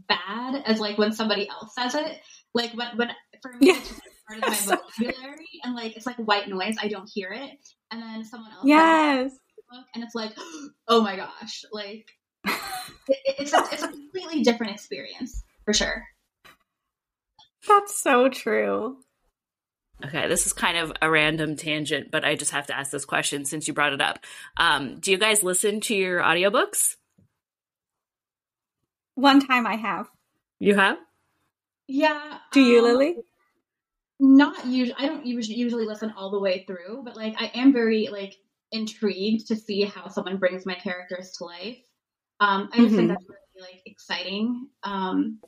bad 0.08 0.62
as 0.66 0.78
like 0.78 0.98
when 0.98 1.12
somebody 1.12 1.48
else 1.48 1.74
says 1.74 1.94
it. 1.94 2.20
Like 2.54 2.72
when 2.74 2.96
when 2.96 3.10
for 3.42 3.52
me, 3.54 3.68
yeah. 3.68 3.78
it's 3.78 3.88
just 3.88 4.02
part 4.28 4.42
of 4.42 4.48
my 4.48 4.76
vocabulary, 4.76 5.46
and 5.64 5.74
like 5.74 5.96
it's 5.96 6.06
like 6.06 6.16
white 6.16 6.48
noise. 6.48 6.76
I 6.80 6.88
don't 6.88 7.08
hear 7.12 7.32
it, 7.32 7.58
and 7.90 8.02
then 8.02 8.24
someone 8.24 8.52
else. 8.52 8.66
Yes 8.66 9.32
book 9.70 9.84
and 9.94 10.04
it's 10.04 10.14
like 10.14 10.32
oh 10.88 11.02
my 11.02 11.16
gosh 11.16 11.64
like 11.72 12.06
it, 13.08 13.18
it's 13.38 13.52
a, 13.52 13.58
it's 13.72 13.82
a 13.82 13.88
completely 13.88 14.42
different 14.42 14.72
experience 14.72 15.42
for 15.64 15.72
sure 15.72 16.04
that's 17.66 18.00
so 18.00 18.28
true 18.28 18.96
Okay, 20.04 20.28
this 20.28 20.46
is 20.46 20.52
kind 20.52 20.76
of 20.76 20.92
a 21.00 21.10
random 21.10 21.56
tangent, 21.56 22.10
but 22.10 22.24
I 22.24 22.34
just 22.34 22.50
have 22.50 22.66
to 22.66 22.76
ask 22.76 22.90
this 22.90 23.06
question 23.06 23.44
since 23.44 23.66
you 23.66 23.72
brought 23.72 23.94
it 23.94 24.02
up. 24.02 24.18
Um, 24.58 25.00
do 25.00 25.10
you 25.10 25.16
guys 25.16 25.42
listen 25.42 25.80
to 25.82 25.94
your 25.94 26.20
audiobooks? 26.20 26.96
One 29.14 29.40
time 29.40 29.66
I 29.66 29.76
have. 29.76 30.08
You 30.58 30.74
have? 30.74 30.98
Yeah. 31.88 32.38
Do 32.52 32.60
you, 32.60 32.80
um, 32.80 32.84
Lillie? 32.84 33.16
Not 34.20 34.66
usually. 34.66 34.96
I 34.98 35.06
don't 35.06 35.24
usually 35.24 35.56
usually 35.56 35.86
listen 35.86 36.12
all 36.16 36.30
the 36.30 36.40
way 36.40 36.64
through, 36.66 37.02
but 37.04 37.16
like 37.16 37.34
I 37.38 37.50
am 37.54 37.72
very 37.72 38.08
like 38.08 38.36
intrigued 38.72 39.48
to 39.48 39.56
see 39.56 39.82
how 39.82 40.08
someone 40.08 40.38
brings 40.38 40.66
my 40.66 40.74
characters 40.74 41.32
to 41.38 41.44
life. 41.44 41.78
Um, 42.40 42.68
I 42.72 42.76
just 42.76 42.88
mm-hmm. 42.88 42.96
think 42.96 43.08
that's 43.08 43.24
really 43.28 43.72
like 43.72 43.82
exciting. 43.86 44.68
Um, 44.82 45.40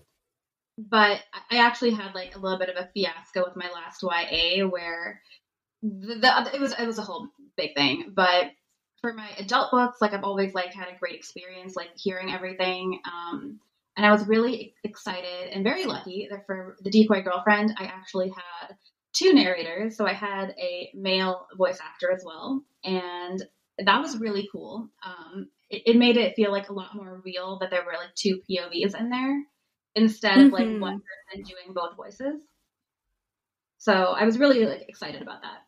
but 0.79 1.21
I 1.51 1.59
actually 1.59 1.91
had 1.91 2.15
like 2.15 2.37
a 2.37 2.39
little 2.39 2.59
bit 2.59 2.69
of 2.69 2.77
a 2.77 2.89
fiasco 2.95 3.45
with 3.45 3.57
my 3.57 3.69
last 3.71 4.03
YA 4.03 4.67
where 4.67 5.21
the, 5.83 6.15
the 6.15 6.51
it 6.55 6.61
was 6.61 6.73
it 6.79 6.87
was 6.87 6.99
a 6.99 7.03
whole 7.03 7.29
big 7.57 7.75
thing. 7.75 8.13
But 8.15 8.53
for 9.01 9.13
my 9.13 9.29
adult 9.39 9.73
books, 9.73 9.99
like 10.01 10.13
I've 10.13 10.25
always 10.25 10.55
like 10.55 10.73
had 10.73 10.89
a 10.89 10.99
great 10.99 11.17
experience, 11.17 11.75
like 11.77 11.91
hearing 11.97 12.33
everything. 12.33 13.01
Um, 13.05 13.61
And 13.97 14.07
I 14.07 14.13
was 14.13 14.27
really 14.29 14.75
excited 14.85 15.51
and 15.53 15.65
very 15.65 15.85
lucky 15.85 16.29
that 16.31 16.47
for 16.47 16.77
the 16.81 16.91
decoy 16.91 17.23
girlfriend, 17.23 17.75
I 17.77 17.85
actually 17.85 18.29
had 18.29 18.77
two 19.13 19.33
narrators. 19.33 19.97
So 19.97 20.07
I 20.07 20.13
had 20.13 20.55
a 20.59 20.91
male 20.95 21.49
voice 21.57 21.81
actor 21.83 22.13
as 22.13 22.23
well. 22.25 22.63
And 22.85 23.43
that 23.85 24.01
was 24.01 24.19
really 24.19 24.49
cool. 24.53 24.89
Um, 25.05 25.49
it, 25.71 25.83
it, 25.87 25.97
made 25.97 26.17
it 26.17 26.37
feel 26.37 26.53
like 26.53 26.69
a 26.69 26.73
lot 26.73 26.95
more 26.95 27.21
real 27.25 27.59
that 27.61 27.71
there 27.71 27.85
were 27.85 27.93
like 27.93 28.15
two 28.15 28.41
POVs 28.49 28.99
in 28.99 29.11
there 29.11 29.45
instead 30.03 30.39
mm-hmm. 30.39 30.47
of 30.47 30.53
like 30.53 30.81
one 30.81 30.99
mm-hmm. 30.99 31.37
person 31.39 31.45
doing 31.45 31.75
both 31.75 31.97
voices. 31.97 32.43
So 33.79 33.93
I 33.93 34.25
was 34.25 34.39
really 34.39 34.65
like 34.67 34.87
excited 34.89 35.23
about 35.23 35.43
that. 35.43 35.59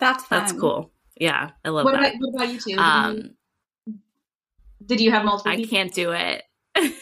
That's 0.00 0.24
fun. 0.24 0.38
that's 0.38 0.52
cool. 0.52 0.92
Yeah, 1.16 1.50
I 1.64 1.68
love 1.70 1.84
what 1.84 1.92
that. 1.92 2.14
About, 2.14 2.20
what 2.20 2.34
about 2.34 2.54
you 2.54 2.60
two? 2.60 2.78
Um, 2.78 3.16
did, 3.16 3.26
you, 3.86 3.94
did 4.86 5.00
you 5.00 5.10
have 5.10 5.24
multiple? 5.24 5.52
I 5.52 5.56
people? 5.56 5.70
can't 5.70 5.92
do 5.92 6.12
it. 6.12 6.44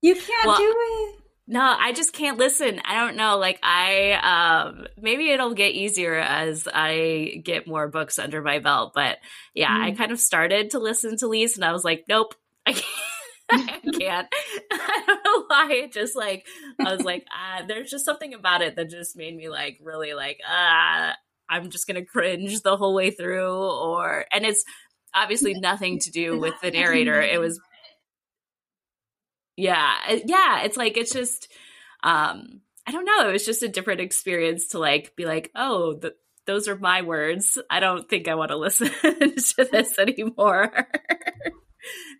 you 0.00 0.14
can't 0.14 0.46
well, 0.46 0.56
do 0.56 0.74
it. 0.76 1.16
No, 1.48 1.60
I 1.60 1.92
just 1.92 2.12
can't 2.12 2.38
listen. 2.38 2.80
I 2.84 2.94
don't 2.94 3.16
know. 3.16 3.38
Like 3.38 3.60
I 3.62 4.64
um 4.66 4.86
maybe 5.00 5.30
it'll 5.30 5.54
get 5.54 5.72
easier 5.72 6.14
as 6.14 6.66
I 6.72 7.40
get 7.44 7.68
more 7.68 7.88
books 7.88 8.18
under 8.18 8.42
my 8.42 8.58
belt. 8.58 8.92
But 8.94 9.18
yeah, 9.54 9.76
mm. 9.76 9.84
I 9.84 9.90
kind 9.92 10.10
of 10.10 10.18
started 10.18 10.70
to 10.70 10.80
listen 10.80 11.16
to 11.18 11.28
Lease 11.28 11.56
and 11.56 11.64
I 11.64 11.72
was 11.72 11.84
like, 11.84 12.04
nope, 12.08 12.34
I 12.66 12.72
can't. 12.72 12.84
I 13.50 13.80
can't. 13.98 14.28
I 14.72 15.02
don't 15.06 15.24
know 15.24 15.44
why. 15.46 15.72
It 15.72 15.92
just 15.92 16.16
like 16.16 16.46
I 16.84 16.92
was 16.92 17.04
like, 17.04 17.24
uh, 17.30 17.66
there's 17.66 17.90
just 17.90 18.04
something 18.04 18.34
about 18.34 18.62
it 18.62 18.76
that 18.76 18.90
just 18.90 19.16
made 19.16 19.36
me 19.36 19.48
like 19.48 19.78
really 19.82 20.14
like, 20.14 20.40
uh, 20.48 21.12
I'm 21.48 21.70
just 21.70 21.86
gonna 21.86 22.04
cringe 22.04 22.62
the 22.62 22.76
whole 22.76 22.94
way 22.94 23.10
through. 23.10 23.54
Or 23.54 24.24
and 24.32 24.44
it's 24.44 24.64
obviously 25.14 25.54
nothing 25.60 25.98
to 26.00 26.10
do 26.10 26.38
with 26.38 26.54
the 26.60 26.70
narrator. 26.70 27.20
It 27.20 27.40
was 27.40 27.60
yeah 29.56 29.94
yeah 30.26 30.62
it's 30.62 30.76
like 30.76 30.96
it's 30.96 31.12
just 31.12 31.50
um 32.02 32.60
i 32.86 32.92
don't 32.92 33.06
know 33.06 33.28
it 33.28 33.32
was 33.32 33.46
just 33.46 33.62
a 33.62 33.68
different 33.68 34.00
experience 34.00 34.68
to 34.68 34.78
like 34.78 35.16
be 35.16 35.24
like 35.24 35.50
oh 35.54 35.94
the, 35.94 36.14
those 36.46 36.68
are 36.68 36.76
my 36.76 37.02
words 37.02 37.58
i 37.70 37.80
don't 37.80 38.08
think 38.08 38.28
i 38.28 38.34
want 38.34 38.50
to 38.50 38.56
listen 38.56 38.88
to 39.02 39.68
this 39.72 39.98
anymore 39.98 40.86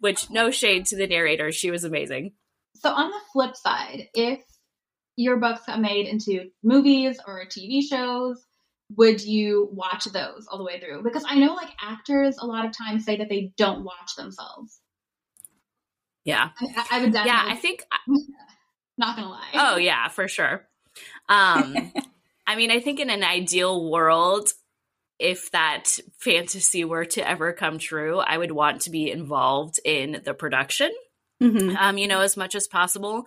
which 0.00 0.30
no 0.30 0.50
shade 0.50 0.86
to 0.86 0.96
the 0.96 1.06
narrator 1.06 1.52
she 1.52 1.70
was 1.70 1.84
amazing 1.84 2.32
so 2.74 2.90
on 2.90 3.10
the 3.10 3.20
flip 3.32 3.56
side 3.56 4.08
if 4.14 4.40
your 5.16 5.38
books 5.38 5.62
got 5.66 5.80
made 5.80 6.06
into 6.06 6.50
movies 6.62 7.18
or 7.26 7.44
tv 7.46 7.82
shows 7.82 8.44
would 8.96 9.20
you 9.20 9.68
watch 9.72 10.04
those 10.04 10.46
all 10.50 10.58
the 10.58 10.64
way 10.64 10.78
through 10.78 11.02
because 11.02 11.24
i 11.28 11.36
know 11.36 11.54
like 11.54 11.70
actors 11.82 12.36
a 12.40 12.46
lot 12.46 12.64
of 12.64 12.76
times 12.76 13.04
say 13.04 13.16
that 13.16 13.28
they 13.28 13.52
don't 13.56 13.84
watch 13.84 14.14
themselves 14.16 14.80
yeah. 16.26 16.50
I, 16.60 16.86
I 16.90 17.00
would 17.00 17.12
definitely. 17.12 17.30
Yeah, 17.30 17.44
I 17.46 17.54
think. 17.54 17.84
Not 18.98 19.16
gonna 19.16 19.30
lie. 19.30 19.50
Oh 19.54 19.76
yeah, 19.76 20.08
for 20.08 20.26
sure. 20.28 20.66
Um, 21.28 21.92
I 22.46 22.56
mean, 22.56 22.70
I 22.70 22.80
think 22.80 22.98
in 23.00 23.10
an 23.10 23.22
ideal 23.22 23.90
world, 23.90 24.50
if 25.18 25.50
that 25.52 25.98
fantasy 26.18 26.84
were 26.84 27.04
to 27.06 27.28
ever 27.28 27.52
come 27.52 27.78
true, 27.78 28.18
I 28.18 28.36
would 28.36 28.52
want 28.52 28.82
to 28.82 28.90
be 28.90 29.10
involved 29.10 29.80
in 29.84 30.20
the 30.24 30.34
production. 30.34 30.90
Mm-hmm. 31.42 31.76
Um, 31.76 31.98
you 31.98 32.08
know, 32.08 32.20
as 32.20 32.36
much 32.36 32.54
as 32.54 32.66
possible. 32.66 33.26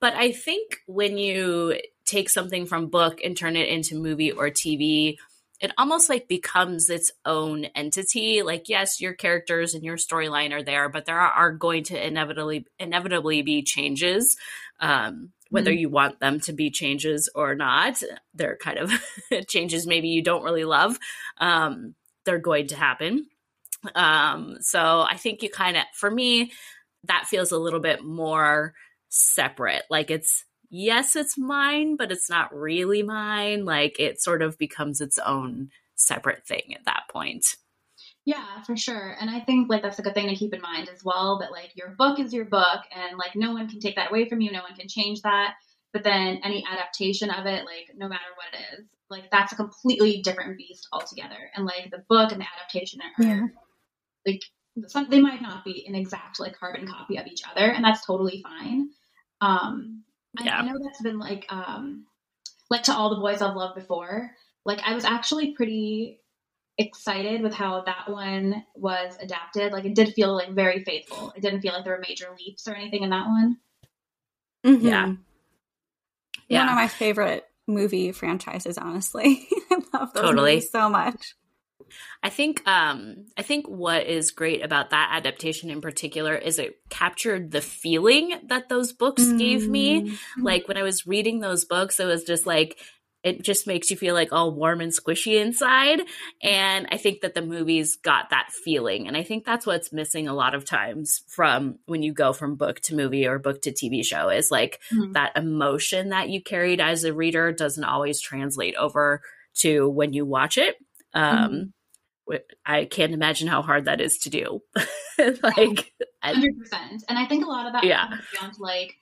But 0.00 0.14
I 0.14 0.32
think 0.32 0.78
when 0.86 1.18
you 1.18 1.80
take 2.04 2.30
something 2.30 2.66
from 2.66 2.88
book 2.88 3.20
and 3.22 3.36
turn 3.36 3.56
it 3.56 3.68
into 3.68 4.00
movie 4.00 4.30
or 4.30 4.48
TV, 4.48 5.16
it 5.60 5.72
almost 5.76 6.08
like 6.08 6.28
becomes 6.28 6.88
its 6.88 7.10
own 7.24 7.64
entity. 7.74 8.42
Like 8.42 8.68
yes 8.68 9.00
your 9.00 9.14
characters 9.14 9.74
and 9.74 9.84
your 9.84 9.96
storyline 9.96 10.52
are 10.52 10.62
there 10.62 10.88
but 10.88 11.06
there 11.06 11.18
are, 11.18 11.30
are, 11.30 11.52
going 11.52 11.84
to 11.84 12.06
inevitably 12.06 12.66
inevitably 12.78 13.42
be 13.42 13.62
changes 13.62 14.36
um, 14.80 15.30
whether 15.50 15.70
mm-hmm. 15.70 15.80
you 15.80 15.88
want 15.88 16.20
them 16.20 16.40
to 16.40 16.52
be 16.52 16.70
changes 16.70 17.30
or 17.34 17.54
not 17.54 18.02
they're 18.34 18.56
kind 18.56 18.78
of 18.78 18.92
changes 19.48 19.86
maybe 19.86 20.08
you 20.08 20.22
don't 20.22 20.44
really 20.44 20.64
love 20.64 20.98
um, 21.38 21.94
they're 22.24 22.38
going 22.38 22.66
to 22.68 22.76
happen. 22.76 23.26
Um, 23.94 24.56
so 24.60 25.06
i 25.08 25.16
think 25.16 25.42
you 25.42 25.50
kind 25.50 25.76
of 25.76 25.84
for 25.94 26.10
me 26.10 26.52
that 27.04 27.26
feels 27.26 27.52
a 27.52 27.58
little 27.58 27.80
bit 27.80 28.04
more 28.04 28.74
separate. 29.08 29.82
Like 29.90 30.10
it's 30.10 30.44
yes, 30.70 31.16
it's 31.16 31.38
mine, 31.38 31.96
but 31.96 32.12
it's 32.12 32.30
not 32.30 32.54
really 32.54 33.02
mine. 33.02 33.64
Like 33.64 33.98
it 33.98 34.20
sort 34.20 34.42
of 34.42 34.58
becomes 34.58 35.00
its 35.00 35.18
own 35.18 35.70
separate 35.94 36.46
thing 36.46 36.74
at 36.74 36.84
that 36.84 37.04
point. 37.10 37.56
Yeah, 38.24 38.62
for 38.66 38.76
sure. 38.76 39.16
And 39.18 39.30
I 39.30 39.40
think 39.40 39.70
like 39.70 39.82
that's 39.82 39.98
a 39.98 40.02
good 40.02 40.14
thing 40.14 40.28
to 40.28 40.34
keep 40.34 40.52
in 40.52 40.60
mind 40.60 40.90
as 40.92 41.02
well 41.02 41.38
that 41.38 41.50
like 41.50 41.72
your 41.74 41.94
book 41.96 42.20
is 42.20 42.34
your 42.34 42.44
book 42.44 42.80
and 42.94 43.16
like 43.16 43.34
no 43.34 43.52
one 43.52 43.68
can 43.68 43.80
take 43.80 43.96
that 43.96 44.10
away 44.10 44.28
from 44.28 44.40
you, 44.40 44.52
no 44.52 44.62
one 44.62 44.74
can 44.74 44.88
change 44.88 45.22
that. 45.22 45.54
But 45.94 46.04
then 46.04 46.40
any 46.44 46.62
adaptation 46.70 47.30
of 47.30 47.46
it, 47.46 47.64
like 47.64 47.96
no 47.96 48.06
matter 48.06 48.24
what 48.36 48.60
it 48.60 48.80
is, 48.80 48.86
like 49.08 49.30
that's 49.30 49.52
a 49.52 49.56
completely 49.56 50.20
different 50.20 50.58
beast 50.58 50.88
altogether. 50.92 51.50
And 51.54 51.64
like 51.64 51.90
the 51.90 52.04
book 52.08 52.30
and 52.30 52.40
the 52.40 52.46
adaptation 52.60 53.00
are 53.00 53.24
yeah. 53.24 53.46
like 54.26 54.42
some, 54.86 55.08
they 55.08 55.20
might 55.20 55.40
not 55.40 55.64
be 55.64 55.86
an 55.88 55.94
exact 55.94 56.38
like 56.38 56.58
carbon 56.58 56.86
copy 56.86 57.16
of 57.16 57.26
each 57.26 57.42
other, 57.50 57.64
and 57.64 57.82
that's 57.82 58.04
totally 58.04 58.42
fine. 58.42 58.90
Um, 59.40 60.04
yeah. 60.40 60.58
I, 60.58 60.66
know 60.66 60.78
that's 60.82 61.02
been 61.02 61.18
like 61.18 61.46
um 61.48 62.06
like 62.70 62.84
to 62.84 62.94
all 62.94 63.10
the 63.10 63.20
boys 63.20 63.42
I've 63.42 63.56
loved 63.56 63.74
before. 63.74 64.30
Like 64.64 64.80
I 64.84 64.94
was 64.94 65.04
actually 65.04 65.52
pretty 65.52 66.20
excited 66.76 67.42
with 67.42 67.54
how 67.54 67.82
that 67.82 68.08
one 68.08 68.64
was 68.74 69.16
adapted. 69.20 69.72
Like 69.72 69.84
it 69.84 69.94
did 69.94 70.14
feel 70.14 70.34
like 70.34 70.50
very 70.50 70.84
faithful. 70.84 71.32
It 71.36 71.42
didn't 71.42 71.60
feel 71.60 71.72
like 71.72 71.84
there 71.84 71.94
were 71.94 72.04
major 72.06 72.28
leaps 72.38 72.68
or 72.68 72.74
anything 72.74 73.02
in 73.02 73.10
that 73.10 73.26
one. 73.26 73.58
Mm-hmm. 74.64 74.86
Yeah. 74.86 75.12
Yeah. 76.48 76.60
One 76.60 76.68
of 76.68 76.74
my 76.76 76.88
favorite 76.88 77.44
movie 77.66 78.12
franchises, 78.12 78.78
honestly. 78.78 79.48
I 79.70 79.74
love 79.92 80.12
those 80.12 80.22
totally. 80.22 80.54
movies 80.56 80.70
so 80.70 80.88
much. 80.88 81.34
I 82.22 82.30
think 82.30 82.66
um 82.66 83.26
I 83.36 83.42
think 83.42 83.66
what 83.66 84.06
is 84.06 84.30
great 84.30 84.64
about 84.64 84.90
that 84.90 85.10
adaptation 85.12 85.70
in 85.70 85.80
particular 85.80 86.34
is 86.34 86.58
it 86.58 86.80
captured 86.90 87.50
the 87.50 87.60
feeling 87.60 88.34
that 88.46 88.68
those 88.68 88.92
books 88.92 89.22
mm-hmm. 89.22 89.38
gave 89.38 89.68
me. 89.68 90.02
Mm-hmm. 90.02 90.42
Like 90.42 90.68
when 90.68 90.76
I 90.76 90.82
was 90.82 91.06
reading 91.06 91.40
those 91.40 91.64
books, 91.64 92.00
it 92.00 92.06
was 92.06 92.24
just 92.24 92.46
like 92.46 92.78
it 93.24 93.42
just 93.42 93.66
makes 93.66 93.90
you 93.90 93.96
feel 93.96 94.14
like 94.14 94.32
all 94.32 94.54
warm 94.54 94.80
and 94.80 94.92
squishy 94.92 95.40
inside. 95.40 96.00
And 96.42 96.86
I 96.90 96.96
think 96.96 97.20
that 97.22 97.34
the 97.34 97.42
movies 97.42 97.96
got 97.96 98.30
that 98.30 98.52
feeling. 98.52 99.08
And 99.08 99.16
I 99.16 99.24
think 99.24 99.44
that's 99.44 99.66
what's 99.66 99.92
missing 99.92 100.28
a 100.28 100.34
lot 100.34 100.54
of 100.54 100.64
times 100.64 101.22
from 101.26 101.78
when 101.86 102.02
you 102.02 102.12
go 102.12 102.32
from 102.32 102.54
book 102.54 102.80
to 102.82 102.94
movie 102.94 103.26
or 103.26 103.40
book 103.40 103.62
to 103.62 103.72
TV 103.72 104.04
show 104.04 104.28
is 104.28 104.50
like 104.52 104.80
mm-hmm. 104.92 105.12
that 105.12 105.36
emotion 105.36 106.10
that 106.10 106.28
you 106.28 106.40
carried 106.40 106.80
as 106.80 107.02
a 107.02 107.12
reader 107.12 107.52
doesn't 107.52 107.84
always 107.84 108.20
translate 108.20 108.76
over 108.76 109.20
to 109.54 109.88
when 109.88 110.12
you 110.12 110.24
watch 110.24 110.56
it. 110.56 110.76
Um, 111.14 111.72
mm-hmm. 112.30 112.36
I 112.66 112.84
can't 112.84 113.12
imagine 113.12 113.48
how 113.48 113.62
hard 113.62 113.86
that 113.86 114.00
is 114.00 114.18
to 114.18 114.30
do. 114.30 114.60
like 115.18 115.92
hundred 116.22 116.58
percent. 116.58 117.04
And 117.08 117.18
I 117.18 117.26
think 117.26 117.44
a 117.44 117.48
lot 117.48 117.66
of 117.66 117.72
that 117.72 117.84
yeah. 117.84 118.08
comes 118.08 118.24
down 118.40 118.54
to 118.54 118.62
like 118.62 118.94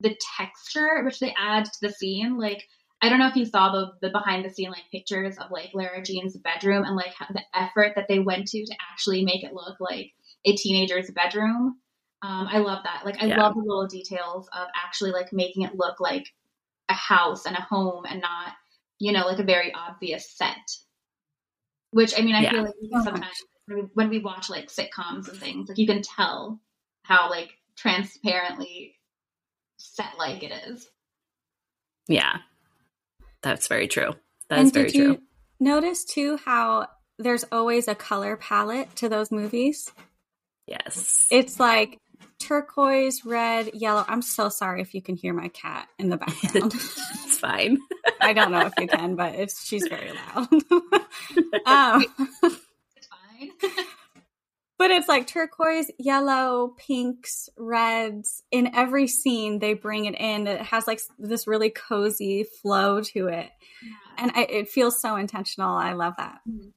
the 0.00 0.16
texture 0.38 1.02
which 1.04 1.20
they 1.20 1.34
add 1.38 1.66
to 1.66 1.78
the 1.82 1.92
scene. 1.92 2.38
Like 2.38 2.66
I 3.02 3.08
don't 3.08 3.18
know 3.18 3.28
if 3.28 3.36
you 3.36 3.44
saw 3.44 3.72
the 3.72 3.92
the 4.00 4.10
behind 4.10 4.44
the 4.44 4.50
scene 4.50 4.70
like 4.70 4.90
pictures 4.90 5.36
of 5.38 5.50
like 5.50 5.70
Lara 5.74 6.02
Jean's 6.02 6.36
bedroom 6.36 6.84
and 6.84 6.96
like 6.96 7.12
the 7.30 7.42
effort 7.54 7.92
that 7.96 8.08
they 8.08 8.18
went 8.18 8.46
to 8.48 8.64
to 8.64 8.74
actually 8.90 9.24
make 9.24 9.44
it 9.44 9.54
look 9.54 9.76
like 9.80 10.12
a 10.44 10.56
teenager's 10.56 11.10
bedroom. 11.10 11.76
Um, 12.22 12.48
I 12.50 12.58
love 12.58 12.84
that. 12.84 13.02
Like 13.04 13.22
I 13.22 13.26
yeah. 13.26 13.40
love 13.40 13.54
the 13.54 13.60
little 13.60 13.86
details 13.86 14.48
of 14.52 14.68
actually 14.74 15.12
like 15.12 15.32
making 15.32 15.62
it 15.62 15.74
look 15.74 16.00
like 16.00 16.26
a 16.88 16.94
house 16.94 17.46
and 17.46 17.56
a 17.56 17.62
home 17.62 18.04
and 18.04 18.20
not, 18.20 18.52
you 18.98 19.12
know, 19.12 19.26
like 19.26 19.38
a 19.38 19.44
very 19.44 19.72
obvious 19.72 20.30
set. 20.30 20.56
Which 21.92 22.14
I 22.16 22.22
mean, 22.22 22.34
I 22.34 22.42
yeah. 22.42 22.50
feel 22.50 22.62
like 22.64 23.04
sometimes 23.04 23.34
when 23.94 24.08
we 24.08 24.18
watch 24.18 24.48
like 24.48 24.68
sitcoms 24.68 25.28
and 25.28 25.38
things, 25.38 25.68
like 25.68 25.78
you 25.78 25.86
can 25.86 26.02
tell 26.02 26.60
how 27.02 27.30
like 27.30 27.50
transparently 27.76 28.94
set 29.76 30.18
like 30.18 30.42
it 30.42 30.52
is. 30.68 30.88
Yeah, 32.06 32.38
that's 33.42 33.66
very 33.68 33.88
true. 33.88 34.14
That's 34.48 34.62
and 34.62 34.72
very 34.72 34.90
true. 34.90 35.18
Notice 35.58 36.04
too 36.04 36.38
how 36.44 36.88
there's 37.18 37.44
always 37.52 37.86
a 37.88 37.94
color 37.94 38.36
palette 38.36 38.94
to 38.96 39.08
those 39.08 39.30
movies. 39.30 39.90
Yes, 40.66 41.26
it's 41.30 41.58
like 41.58 41.98
turquoise, 42.38 43.24
red, 43.24 43.74
yellow. 43.74 44.04
I'm 44.08 44.22
so 44.22 44.48
sorry 44.48 44.82
if 44.82 44.94
you 44.94 45.00
can 45.00 45.14
hear 45.14 45.32
my 45.32 45.48
cat 45.48 45.88
in 45.98 46.08
the 46.08 46.16
background. 46.16 46.74
it's 46.74 47.38
fine. 47.38 47.78
I 48.20 48.32
don't 48.32 48.50
know 48.50 48.66
if 48.66 48.72
you 48.78 48.88
can, 48.88 49.14
but 49.14 49.34
it's 49.34 49.64
she's 49.64 49.86
very 49.86 50.10
loud. 50.10 50.48
um, 51.66 52.04
it's 52.42 53.06
fine. 53.06 53.50
but 54.78 54.90
it's 54.90 55.08
like 55.08 55.26
turquoise, 55.26 55.90
yellow, 55.98 56.74
pinks, 56.76 57.48
reds. 57.56 58.42
In 58.50 58.74
every 58.74 59.06
scene, 59.06 59.58
they 59.58 59.74
bring 59.74 60.06
it 60.06 60.14
in. 60.18 60.46
It 60.46 60.62
has 60.62 60.86
like 60.86 61.00
this 61.18 61.46
really 61.46 61.70
cozy 61.70 62.44
flow 62.62 63.00
to 63.00 63.28
it, 63.28 63.50
yeah. 63.82 63.92
and 64.18 64.32
I, 64.34 64.42
it 64.42 64.68
feels 64.68 65.00
so 65.00 65.16
intentional. 65.16 65.76
I 65.76 65.92
love 65.92 66.14
that. 66.18 66.40
Mm-hmm. 66.48 66.70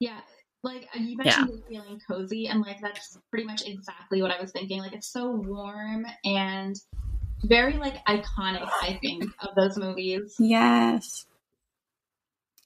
Yeah, 0.00 0.20
Like 0.64 0.88
you 0.94 1.16
mentioned 1.16 1.62
yeah. 1.68 1.80
feeling 1.82 2.00
cozy, 2.08 2.48
and 2.48 2.60
like 2.62 2.80
that's 2.80 3.18
pretty 3.30 3.44
much 3.44 3.62
exactly 3.66 4.22
what 4.22 4.30
I 4.30 4.40
was 4.40 4.50
thinking. 4.50 4.80
Like 4.80 4.94
it's 4.94 5.12
so 5.12 5.30
warm 5.30 6.06
and 6.24 6.74
very 7.44 7.74
like 7.74 8.04
iconic. 8.06 8.68
I 8.82 8.98
think 9.00 9.24
of 9.40 9.54
those 9.54 9.76
movies. 9.76 10.34
Yes. 10.38 11.26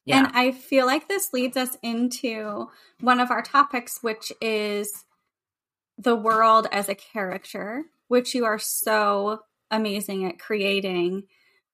Yeah. 0.04 0.18
And 0.18 0.28
I 0.34 0.52
feel 0.52 0.86
like 0.86 1.06
this 1.08 1.34
leads 1.34 1.56
us 1.56 1.76
into 1.82 2.70
one 3.00 3.20
of 3.20 3.30
our 3.30 3.42
topics, 3.42 3.98
which 4.00 4.32
is 4.40 5.04
the 5.98 6.16
world 6.16 6.66
as 6.72 6.88
a 6.88 6.94
character, 6.94 7.84
which 8.06 8.34
you 8.34 8.46
are 8.46 8.58
so 8.58 9.40
amazing 9.70 10.24
at 10.24 10.38
creating. 10.38 11.24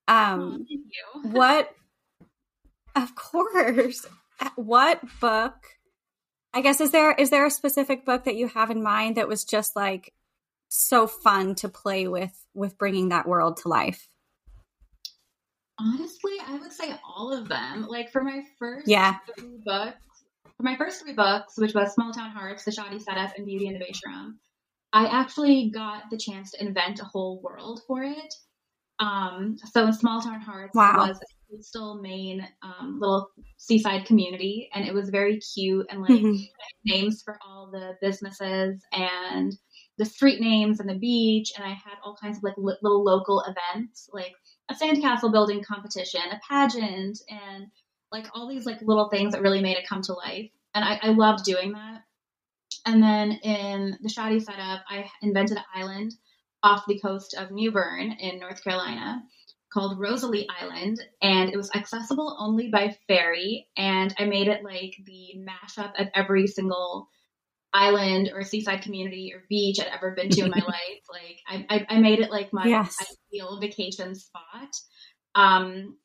Um, 0.09 0.67
oh, 1.15 1.21
what, 1.31 1.71
of 2.97 3.15
course, 3.15 4.05
what 4.57 5.01
book 5.21 5.55
I 6.55 6.61
guess 6.61 6.81
is 6.81 6.93
there 6.93 7.13
is 7.13 7.31
there 7.31 7.45
a 7.45 7.51
specific 7.51 8.07
book 8.07 8.25
that 8.25 8.37
you 8.37 8.47
have 8.49 8.71
in 8.71 8.83
mind 8.83 9.17
that 9.17 9.27
was 9.27 9.45
just 9.45 9.75
like 9.75 10.15
so 10.69 11.09
fun 11.09 11.57
to 11.57 11.69
play 11.69 12.07
with 12.07 12.33
with 12.55 12.79
bringing 12.79 13.09
that 13.09 13.27
world 13.27 13.57
to 13.59 13.69
life? 13.69 14.09
Honestly, 15.81 16.35
I 16.47 16.57
would 16.57 16.73
say 16.73 16.95
all 17.05 17.33
of 17.33 17.49
them. 17.49 17.89
Like 17.89 18.13
for 18.13 18.23
my 18.23 18.43
first 18.61 18.87
yeah. 18.87 19.17
three 19.37 19.59
books, 19.65 19.99
for 20.57 20.63
my 20.63 20.77
first 20.77 21.03
three 21.03 21.13
books, 21.15 21.59
which 21.59 21.75
was 21.75 21.93
Small 21.93 22.13
Town 22.13 22.31
Hearts, 22.31 22.65
The 22.65 22.71
Shaadi 22.71 23.03
Setup, 23.03 23.37
and 23.37 23.45
Beauty 23.45 23.67
in 23.67 23.73
the 23.75 23.81
Beshram, 23.81 24.35
I 24.93 25.07
actually 25.07 25.71
got 25.71 26.05
the 26.11 26.17
chance 26.17 26.53
to 26.53 26.65
invent 26.65 27.01
a 27.01 27.05
whole 27.05 27.41
world 27.43 27.81
for 27.89 28.05
it. 28.05 28.33
Um, 29.01 29.57
so 29.73 29.87
in 29.87 29.93
Small 29.93 30.23
Town 30.23 30.41
Hearts 30.41 30.77
wow. 30.77 31.09
was 31.09 31.19
still 31.61 32.01
Maine 32.01 32.47
um, 32.63 32.99
little 33.01 33.31
seaside 33.57 34.07
community, 34.07 34.69
and 34.75 34.87
it 34.87 34.95
was 34.95 35.11
very 35.11 35.39
cute 35.39 35.87
and 35.91 36.03
like 36.03 36.11
mm-hmm. 36.11 36.43
names 36.85 37.23
for 37.23 37.39
all 37.47 37.71
the 37.71 37.97
businesses 38.01 38.83
and 38.93 39.57
the 39.99 40.05
street 40.05 40.41
names 40.41 40.81
and 40.81 40.89
the 40.89 40.99
beach, 40.99 41.53
and 41.57 41.65
I 41.65 41.71
had 41.71 41.99
all 42.05 42.17
kinds 42.21 42.39
of 42.39 42.43
like 42.43 42.55
li- 42.57 42.77
little 42.83 43.05
local 43.05 43.43
events 43.43 44.09
like 44.13 44.35
a 44.69 44.75
sandcastle 44.75 45.33
building 45.33 45.63
competition, 45.63 46.21
a 46.33 46.41
pageant, 46.49 47.21
and 47.29 47.67
like 48.11 48.27
all 48.35 48.49
these 48.49 48.67
like 48.67 48.81
little 48.83 49.09
things 49.09 49.33
that 49.33 49.43
really 49.43 49.61
made 49.61 49.77
it 49.77 49.89
come 49.89 50.03
to 50.03 50.15
life. 50.15 50.51
And 50.75 50.85
I, 50.85 50.99
I 51.03 51.09
loved 51.11 51.45
doing 51.45 51.73
that. 51.73 52.03
And 52.87 53.03
then 53.03 53.33
in 53.33 53.97
the 54.03 54.09
Shaadi 54.09 54.43
setup, 54.43 54.83
I 54.89 55.09
invented 55.23 55.59
an 55.59 55.65
island 55.75 56.15
off 56.63 56.85
the 56.87 56.99
coast 56.99 57.35
of 57.39 57.51
New 57.51 57.71
Bern 57.71 58.13
in 58.13 58.41
North 58.41 58.63
Carolina 58.65 59.23
called 59.75 59.99
Rosalie 59.99 60.47
Island, 60.49 60.99
and 61.21 61.51
it 61.51 61.57
was 61.57 61.71
accessible 61.75 62.37
only 62.39 62.69
by 62.69 62.97
ferry. 63.09 63.67
And 63.77 64.15
I 64.19 64.25
made 64.25 64.47
it 64.47 64.63
like 64.63 64.95
the 65.05 65.35
mashup 65.37 66.01
of 66.01 66.07
every 66.15 66.47
single 66.47 67.09
island 67.73 68.31
or 68.33 68.45
seaside 68.45 68.83
community 68.83 69.33
or 69.35 69.43
beach 69.49 69.81
I'd 69.81 69.89
ever 69.89 70.13
been 70.13 70.31
to 70.31 70.45
in 70.45 70.51
my 70.51 70.63
life. 70.67 71.03
Like 71.11 71.41
I, 71.49 71.67
I, 71.69 71.87
I, 71.97 71.99
made 71.99 72.21
it 72.21 72.31
like 72.31 72.53
my 72.53 72.65
yes. 72.65 72.97
ideal 73.33 73.59
vacation 73.61 74.15
spot. 74.15 74.71
Um, 75.35 75.97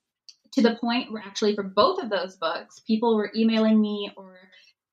to 0.53 0.63
the 0.63 0.75
point 0.75 1.11
where 1.11 1.21
actually 1.23 1.53
for 1.53 1.61
both 1.61 2.01
of 2.01 2.09
those 2.09 2.37
books, 2.37 2.79
people 2.87 3.15
were 3.15 3.31
emailing 3.35 3.79
me 3.79 4.11
or 4.17 4.35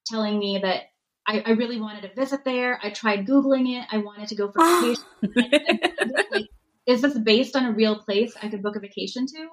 telling 0.07 0.39
me 0.39 0.61
that 0.63 0.83
I, 1.27 1.43
I 1.47 1.51
really 1.53 1.81
wanted 1.81 2.03
to 2.03 2.15
visit 2.15 2.45
there. 2.45 2.79
I 2.83 2.91
tried 2.91 3.27
Googling 3.27 3.81
it. 3.81 3.87
I 3.91 3.99
wanted 3.99 4.29
to 4.29 4.35
go 4.35 4.53
for 4.53 4.63
vacation. 4.63 6.49
is 6.87 7.03
this 7.03 7.19
based 7.19 7.57
on 7.57 7.67
a 7.67 7.73
real 7.73 7.99
place 7.99 8.35
I 8.43 8.49
could 8.49 8.63
book 8.63 8.77
a 8.77 8.81
vacation 8.81 9.27
to? 9.27 9.49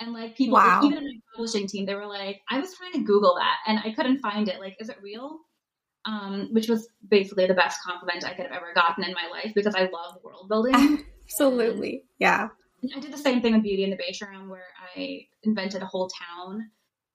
And 0.00 0.12
like 0.12 0.36
people, 0.36 0.54
wow. 0.54 0.80
like, 0.80 0.92
even 0.92 0.98
in 0.98 1.04
my 1.04 1.20
publishing 1.34 1.66
team, 1.66 1.86
they 1.86 1.94
were 1.94 2.06
like, 2.06 2.40
I 2.50 2.58
was 2.58 2.74
trying 2.74 2.92
to 2.92 3.04
Google 3.04 3.36
that 3.36 3.56
and 3.66 3.78
I 3.78 3.92
couldn't 3.92 4.20
find 4.20 4.48
it. 4.48 4.60
Like, 4.60 4.76
is 4.80 4.88
it 4.88 4.96
real? 5.02 5.38
Um, 6.04 6.48
which 6.50 6.68
was 6.68 6.88
basically 7.08 7.46
the 7.46 7.54
best 7.54 7.80
compliment 7.84 8.24
I 8.24 8.34
could 8.34 8.46
have 8.46 8.56
ever 8.56 8.72
gotten 8.74 9.04
in 9.04 9.12
my 9.12 9.28
life 9.30 9.52
because 9.54 9.74
I 9.74 9.82
love 9.82 10.18
world 10.24 10.48
building. 10.48 11.04
Absolutely. 11.24 11.92
And 11.92 12.02
yeah. 12.18 12.48
I 12.96 13.00
did 13.00 13.12
the 13.12 13.18
same 13.18 13.40
thing 13.40 13.54
with 13.54 13.62
Beauty 13.62 13.84
and 13.84 13.92
the 13.92 13.96
Beshram 13.96 14.48
where 14.48 14.66
I 14.96 15.26
invented 15.44 15.82
a 15.82 15.86
whole 15.86 16.08
town. 16.08 16.70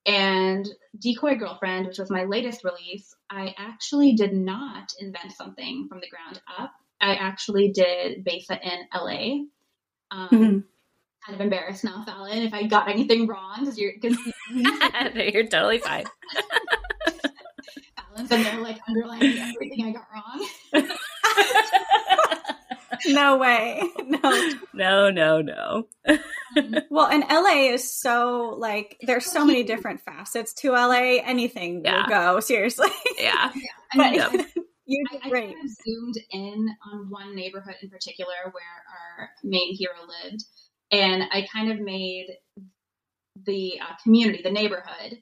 And 0.05 0.65
Decoy 0.97 1.35
Girlfriend, 1.35 1.87
which 1.87 1.99
was 1.99 2.09
my 2.09 2.23
latest 2.23 2.63
release, 2.63 3.13
I 3.29 3.53
actually 3.57 4.13
did 4.13 4.31
not 4.31 4.93
invent 5.01 5.33
something 5.33 5.87
from 5.89 5.99
the 5.99 6.07
ground 6.07 6.41
up. 6.57 6.71
I 6.99 7.15
actually 7.15 7.71
did 7.71 8.23
base 8.23 8.49
it 8.49 8.59
in 8.63 8.87
LA. 8.93 9.45
Um, 10.11 10.29
mm-hmm. 10.29 10.59
Kind 11.25 11.35
of 11.35 11.41
embarrassed 11.41 11.83
now, 11.83 12.03
Falon, 12.05 12.37
if 12.43 12.53
I 12.53 12.63
got 12.67 12.89
anything 12.89 13.27
wrong 13.27 13.57
because 13.59 13.77
you're 13.77 13.93
because 13.99 14.17
you're 15.33 15.47
totally 15.47 15.79
fine. 15.79 16.05
Falon's 18.15 18.31
in 18.31 18.43
there 18.43 18.59
like 18.61 18.79
underlining 18.87 19.37
everything 19.37 19.85
I 19.85 19.91
got 19.91 20.07
wrong. 20.13 20.47
no 23.07 23.37
way. 23.37 23.81
No. 24.05 24.51
No, 24.73 25.09
no, 25.09 25.41
no. 25.41 25.87
Um, 26.07 26.75
well, 26.89 27.07
and 27.07 27.23
LA 27.29 27.73
is 27.73 27.91
so 27.91 28.55
like 28.57 28.97
there's 29.01 29.25
so 29.25 29.43
many 29.45 29.63
different 29.63 29.99
facets 30.01 30.53
to 30.61 30.71
LA. 30.71 31.19
Anything 31.23 31.81
yeah. 31.83 32.03
will 32.03 32.09
go, 32.09 32.39
seriously. 32.39 32.89
Yeah. 33.19 33.51
yeah. 33.95 34.29
But, 34.29 34.45
you 34.87 35.03
I, 35.11 35.27
I 35.27 35.29
kind 35.29 35.55
of 35.63 35.69
zoomed 35.85 36.15
in 36.31 36.67
on 36.91 37.09
one 37.09 37.35
neighborhood 37.35 37.75
in 37.81 37.89
particular 37.89 38.33
where 38.51 39.19
our 39.19 39.29
main 39.43 39.75
hero 39.75 39.93
lived, 40.23 40.43
and 40.91 41.23
I 41.31 41.45
kind 41.51 41.71
of 41.71 41.79
made 41.79 42.27
the 43.45 43.79
uh, 43.81 43.93
community, 44.01 44.41
the 44.41 44.51
neighborhood, 44.51 45.17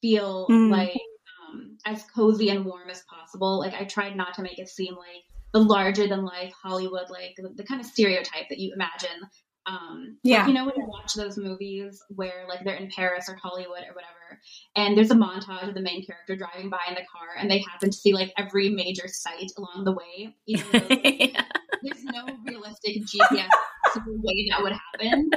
feel 0.00 0.46
mm. 0.48 0.70
like 0.70 1.00
um, 1.48 1.78
as 1.86 2.04
cozy 2.14 2.50
and 2.50 2.64
warm 2.64 2.90
as 2.90 3.02
possible. 3.08 3.58
Like 3.58 3.74
I 3.74 3.84
tried 3.84 4.16
not 4.16 4.34
to 4.34 4.42
make 4.42 4.58
it 4.58 4.68
seem 4.68 4.94
like 4.94 5.24
the 5.52 5.60
larger 5.60 6.06
than 6.06 6.24
life 6.24 6.52
Hollywood, 6.62 7.10
like 7.10 7.34
the, 7.36 7.48
the 7.56 7.64
kind 7.64 7.80
of 7.80 7.86
stereotype 7.86 8.48
that 8.50 8.58
you 8.58 8.72
imagine 8.74 9.28
um, 9.68 10.16
yeah. 10.22 10.38
Like, 10.38 10.48
you 10.48 10.54
know, 10.54 10.64
when 10.64 10.74
you 10.76 10.86
watch 10.86 11.14
those 11.14 11.36
movies 11.36 12.02
where 12.08 12.46
like 12.48 12.64
they're 12.64 12.76
in 12.76 12.90
Paris 12.94 13.28
or 13.28 13.36
Hollywood 13.36 13.82
or 13.88 13.94
whatever, 13.94 14.40
and 14.76 14.96
there's 14.96 15.10
a 15.10 15.14
montage 15.14 15.68
of 15.68 15.74
the 15.74 15.80
main 15.80 16.04
character 16.04 16.36
driving 16.36 16.70
by 16.70 16.78
in 16.88 16.94
the 16.94 17.02
car 17.12 17.28
and 17.38 17.50
they 17.50 17.58
happen 17.70 17.90
to 17.90 17.96
see 17.96 18.14
like 18.14 18.32
every 18.38 18.70
major 18.70 19.08
site 19.08 19.52
along 19.58 19.84
the 19.84 19.92
way, 19.92 20.34
even 20.46 20.66
though 20.72 20.78
yeah. 21.04 21.44
there's 21.82 22.04
no 22.04 22.26
realistic 22.46 23.02
GPS 23.02 23.48
way 24.06 24.48
that 24.50 24.62
would 24.62 24.72
happen. 24.72 25.30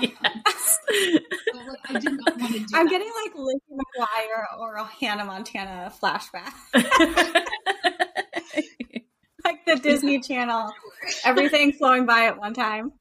Yes. 0.00 0.78
so, 1.52 1.58
like, 1.58 1.78
I 1.88 1.98
did 1.98 2.12
not 2.12 2.38
want 2.38 2.52
to 2.52 2.58
do 2.58 2.66
I'm 2.74 2.86
that. 2.86 2.90
getting 2.90 3.10
like 3.24 3.34
Lizzie 3.34 3.60
McGuire 3.72 4.58
or 4.58 4.74
a 4.76 4.84
Hannah 4.84 5.24
Montana 5.24 5.92
flashback. 6.02 6.52
like 9.44 9.64
the 9.66 9.76
Disney 9.82 10.20
Channel, 10.20 10.70
everything 11.24 11.72
flowing 11.72 12.04
by 12.04 12.26
at 12.26 12.38
one 12.38 12.52
time. 12.52 12.92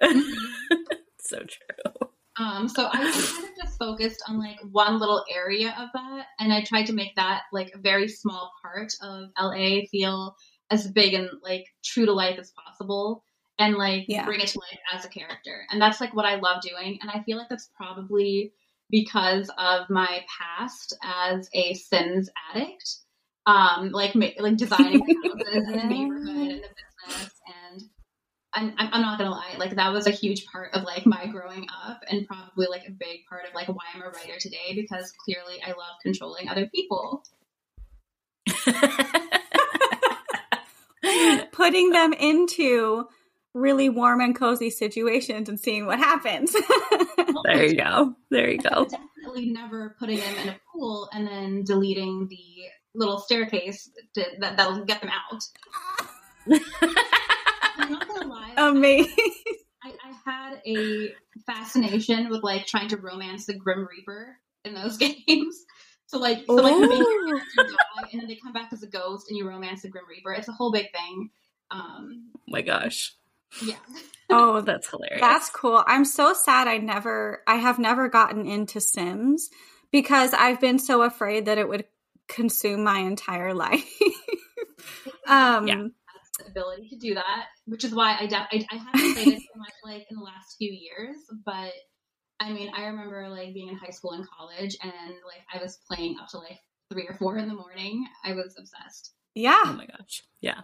so 1.20 1.38
true. 1.38 2.08
Um, 2.38 2.68
so 2.68 2.84
I, 2.84 2.88
I, 2.88 3.10
kind 3.10 3.44
of 3.44 3.56
just 3.62 3.78
focused 3.78 4.22
on 4.26 4.38
like 4.38 4.58
one 4.70 4.98
little 4.98 5.24
area 5.34 5.74
of 5.78 5.88
that, 5.92 6.26
and 6.38 6.52
I 6.52 6.62
tried 6.62 6.86
to 6.86 6.92
make 6.92 7.14
that 7.16 7.42
like 7.52 7.72
a 7.74 7.78
very 7.78 8.08
small 8.08 8.52
part 8.62 8.92
of 9.02 9.30
LA 9.38 9.80
feel 9.90 10.36
as 10.70 10.86
big 10.86 11.14
and 11.14 11.28
like 11.42 11.66
true 11.84 12.06
to 12.06 12.12
life 12.12 12.38
as 12.38 12.52
possible, 12.52 13.22
and 13.58 13.76
like 13.76 14.06
yeah. 14.08 14.24
bring 14.24 14.40
it 14.40 14.48
to 14.48 14.60
life 14.60 14.80
as 14.94 15.04
a 15.04 15.08
character. 15.08 15.66
And 15.70 15.82
that's 15.82 16.00
like 16.00 16.14
what 16.14 16.24
I 16.24 16.36
love 16.36 16.62
doing, 16.62 16.98
and 17.02 17.10
I 17.10 17.22
feel 17.24 17.36
like 17.36 17.48
that's 17.50 17.70
probably 17.76 18.52
because 18.90 19.50
of 19.58 19.90
my 19.90 20.24
past 20.38 20.96
as 21.02 21.48
a 21.52 21.74
Sims 21.74 22.30
addict, 22.54 22.96
um, 23.46 23.90
like 23.90 24.14
like 24.14 24.56
designing 24.56 25.00
houses 25.00 25.68
and 25.68 25.68
the 25.68 25.84
neighborhood 25.88 26.26
and 26.26 26.62
the 26.62 26.68
business 27.08 27.39
I'm, 28.52 28.74
I'm 28.76 29.02
not 29.02 29.18
gonna 29.18 29.30
lie, 29.30 29.54
like 29.58 29.76
that 29.76 29.92
was 29.92 30.08
a 30.08 30.10
huge 30.10 30.44
part 30.46 30.74
of 30.74 30.82
like 30.82 31.06
my 31.06 31.26
growing 31.26 31.68
up 31.84 32.02
and 32.08 32.26
probably 32.26 32.66
like 32.68 32.82
a 32.88 32.90
big 32.90 33.20
part 33.28 33.46
of 33.46 33.54
like 33.54 33.68
why 33.68 33.84
I'm 33.94 34.02
a 34.02 34.06
writer 34.06 34.40
today 34.40 34.74
because 34.74 35.12
clearly 35.24 35.62
I 35.64 35.68
love 35.68 35.94
controlling 36.02 36.48
other 36.48 36.66
people. 36.66 37.22
Putting 41.52 41.90
them 41.90 42.12
into 42.12 43.06
really 43.54 43.88
warm 43.88 44.20
and 44.20 44.36
cozy 44.36 44.70
situations 44.70 45.48
and 45.48 45.58
seeing 45.58 45.86
what 45.86 45.98
happens. 45.98 46.52
there 47.44 47.66
you 47.66 47.76
go. 47.76 48.14
There 48.30 48.50
you 48.50 48.58
go. 48.58 48.86
Definitely 48.86 49.50
never 49.50 49.96
putting 49.98 50.18
them 50.18 50.34
in 50.42 50.48
a 50.50 50.56
pool 50.72 51.08
and 51.12 51.26
then 51.26 51.64
deleting 51.64 52.28
the 52.28 52.44
little 52.94 53.18
staircase 53.18 53.90
to, 54.14 54.24
that 54.40 54.56
that'll 54.56 54.84
get 54.84 55.00
them 55.00 55.10
out. 55.10 55.42
I'm 57.76 57.92
not 57.92 58.08
gonna 58.08 58.26
lie. 58.26 58.49
Amazing. 58.60 59.32
I, 59.82 59.88
I, 59.88 60.30
had 60.30 60.60
a 60.66 61.14
fascination 61.46 62.28
with 62.28 62.42
like 62.42 62.66
trying 62.66 62.88
to 62.88 62.98
romance 62.98 63.46
the 63.46 63.54
Grim 63.54 63.88
Reaper 63.90 64.36
in 64.64 64.74
those 64.74 64.96
games. 64.98 65.64
So 66.06 66.18
like, 66.18 66.44
so 66.46 66.54
like, 66.54 66.74
die, 66.74 68.08
and 68.12 68.20
then 68.20 68.28
they 68.28 68.36
come 68.36 68.52
back 68.52 68.72
as 68.72 68.82
a 68.82 68.86
ghost, 68.88 69.26
and 69.28 69.38
you 69.38 69.48
romance 69.48 69.82
the 69.82 69.88
Grim 69.88 70.04
Reaper. 70.08 70.32
It's 70.32 70.48
a 70.48 70.52
whole 70.52 70.72
big 70.72 70.86
thing. 70.92 71.30
Um, 71.70 72.30
oh 72.36 72.40
my 72.48 72.62
gosh. 72.62 73.14
Yeah. 73.64 73.76
oh, 74.28 74.60
that's 74.66 74.90
hilarious. 74.90 75.20
That's 75.20 75.50
cool. 75.50 75.82
I'm 75.86 76.04
so 76.04 76.34
sad 76.34 76.68
I 76.68 76.78
never 76.78 77.42
I 77.46 77.56
have 77.56 77.78
never 77.78 78.08
gotten 78.08 78.46
into 78.46 78.80
Sims 78.80 79.50
because 79.92 80.34
I've 80.34 80.60
been 80.60 80.78
so 80.78 81.02
afraid 81.02 81.46
that 81.46 81.58
it 81.58 81.68
would 81.68 81.84
consume 82.28 82.84
my 82.84 82.98
entire 82.98 83.54
life. 83.54 83.88
um, 85.26 85.66
yeah. 85.66 85.86
The 86.44 86.50
ability 86.50 86.88
to 86.90 86.96
do 86.96 87.14
that, 87.14 87.46
which 87.66 87.84
is 87.84 87.94
why 87.94 88.16
I, 88.18 88.26
de- 88.26 88.36
I, 88.36 88.66
I 88.70 88.76
haven't 88.76 89.14
played 89.14 89.28
it 89.28 89.40
so 89.40 89.58
much 89.58 89.72
like 89.84 90.06
in 90.10 90.16
the 90.16 90.22
last 90.22 90.56
few 90.58 90.70
years, 90.70 91.16
but 91.44 91.72
I 92.40 92.52
mean, 92.52 92.70
I 92.74 92.86
remember 92.86 93.28
like 93.28 93.52
being 93.52 93.68
in 93.68 93.76
high 93.76 93.90
school 93.90 94.12
and 94.12 94.26
college, 94.28 94.76
and 94.82 94.92
like 94.92 95.44
I 95.52 95.62
was 95.62 95.78
playing 95.90 96.16
up 96.20 96.28
to 96.28 96.38
like 96.38 96.58
three 96.90 97.06
or 97.06 97.14
four 97.14 97.36
in 97.36 97.48
the 97.48 97.54
morning. 97.54 98.06
I 98.24 98.32
was 98.32 98.56
obsessed. 98.58 99.12
Yeah. 99.34 99.60
Oh 99.64 99.72
my 99.74 99.86
gosh. 99.86 100.24
Yeah. 100.40 100.60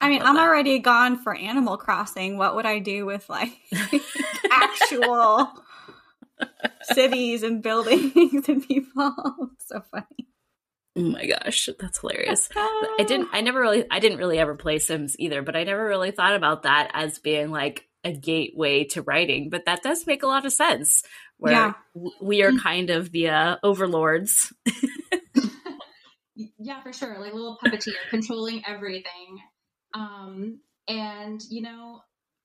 I 0.00 0.08
mean, 0.08 0.22
I'm 0.22 0.36
that. 0.36 0.48
already 0.48 0.78
gone 0.78 1.22
for 1.22 1.34
Animal 1.34 1.76
Crossing. 1.76 2.38
What 2.38 2.56
would 2.56 2.66
I 2.66 2.78
do 2.78 3.06
with 3.06 3.28
like 3.28 3.52
actual 4.50 5.52
cities 6.82 7.42
and 7.42 7.62
buildings 7.62 8.48
and 8.48 8.66
people? 8.66 9.50
so 9.58 9.82
funny. 9.90 10.29
Oh 10.96 11.02
my 11.02 11.26
gosh, 11.26 11.68
that's 11.78 12.00
hilarious. 12.00 12.48
I 12.56 13.04
didn't 13.06 13.28
I 13.32 13.40
never 13.42 13.60
really 13.60 13.84
I 13.90 14.00
didn't 14.00 14.18
really 14.18 14.38
ever 14.38 14.56
play 14.56 14.78
Sims 14.78 15.16
either, 15.18 15.42
but 15.42 15.56
I 15.56 15.64
never 15.64 15.84
really 15.84 16.10
thought 16.10 16.34
about 16.34 16.64
that 16.64 16.90
as 16.94 17.18
being 17.18 17.50
like 17.50 17.86
a 18.04 18.12
gateway 18.12 18.84
to 18.84 19.02
writing, 19.02 19.50
but 19.50 19.66
that 19.66 19.82
does 19.82 20.06
make 20.06 20.22
a 20.22 20.26
lot 20.26 20.46
of 20.46 20.52
sense 20.52 21.02
where 21.36 21.52
yeah. 21.52 21.72
we 22.20 22.42
are 22.42 22.52
kind 22.52 22.90
of 22.90 23.12
the 23.12 23.28
uh, 23.28 23.56
overlords. 23.62 24.52
yeah, 26.58 26.82
for 26.82 26.92
sure. 26.92 27.18
Like 27.20 27.32
a 27.32 27.36
little 27.36 27.58
puppeteer 27.62 27.94
controlling 28.10 28.62
everything. 28.66 29.38
Um, 29.94 30.60
and 30.88 31.40
you 31.50 31.62
know, 31.62 32.00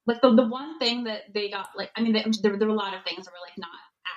like 0.07 0.21
the, 0.21 0.33
the 0.33 0.47
one 0.47 0.77
thing 0.79 1.05
that 1.05 1.21
they 1.33 1.49
got, 1.49 1.69
like, 1.75 1.91
I 1.95 2.01
mean, 2.01 2.13
they, 2.13 2.23
there, 2.41 2.57
there 2.57 2.67
were 2.67 2.73
a 2.73 2.77
lot 2.77 2.93
of 2.93 3.03
things 3.03 3.25
that 3.25 3.31
were 3.31 3.45
like 3.45 3.57
not 3.57 3.69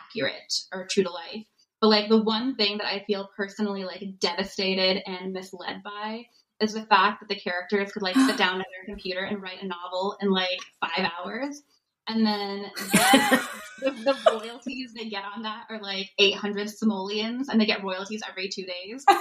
accurate 0.05 0.53
or 0.73 0.87
true 0.91 1.05
to 1.05 1.11
life. 1.11 1.47
But 1.81 1.89
like 1.89 2.09
the 2.09 2.23
one 2.23 2.57
thing 2.57 2.79
that 2.79 2.87
I 2.87 3.05
feel 3.07 3.31
personally 3.37 3.85
like 3.85 4.19
devastated 4.19 5.03
and 5.09 5.33
misled 5.33 5.83
by 5.85 6.27
is 6.61 6.75
the 6.75 6.83
fact 6.83 7.21
that 7.21 7.29
the 7.29 7.39
characters 7.39 7.93
could 7.93 8.03
like 8.03 8.17
sit 8.17 8.37
down 8.39 8.61
at 8.61 8.67
their 8.75 8.85
computer 8.87 9.25
and 9.25 9.41
write 9.41 9.63
a 9.63 9.67
novel 9.67 10.17
in 10.21 10.31
like 10.31 10.59
five 10.81 11.11
hours. 11.19 11.63
And 12.09 12.25
then 12.25 12.71
the, 12.75 13.49
the, 13.83 13.91
the, 13.91 14.17
royalties 14.31 14.95
they 14.95 15.11
get 15.11 15.25
on 15.25 15.43
that 15.43 15.67
are 15.69 15.79
like 15.79 16.09
800 16.19 16.71
simoleons, 16.71 17.51
and 17.51 17.61
they 17.61 17.67
get 17.67 17.85
royalties 17.85 18.23
every 18.29 18.49
two 18.49 18.65
days. 18.65 19.05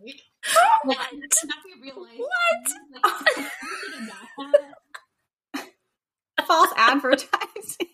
Like, 0.00 0.14
what? 0.86 1.12
what? 5.54 5.66
False 6.46 6.72
advertising. 6.76 7.88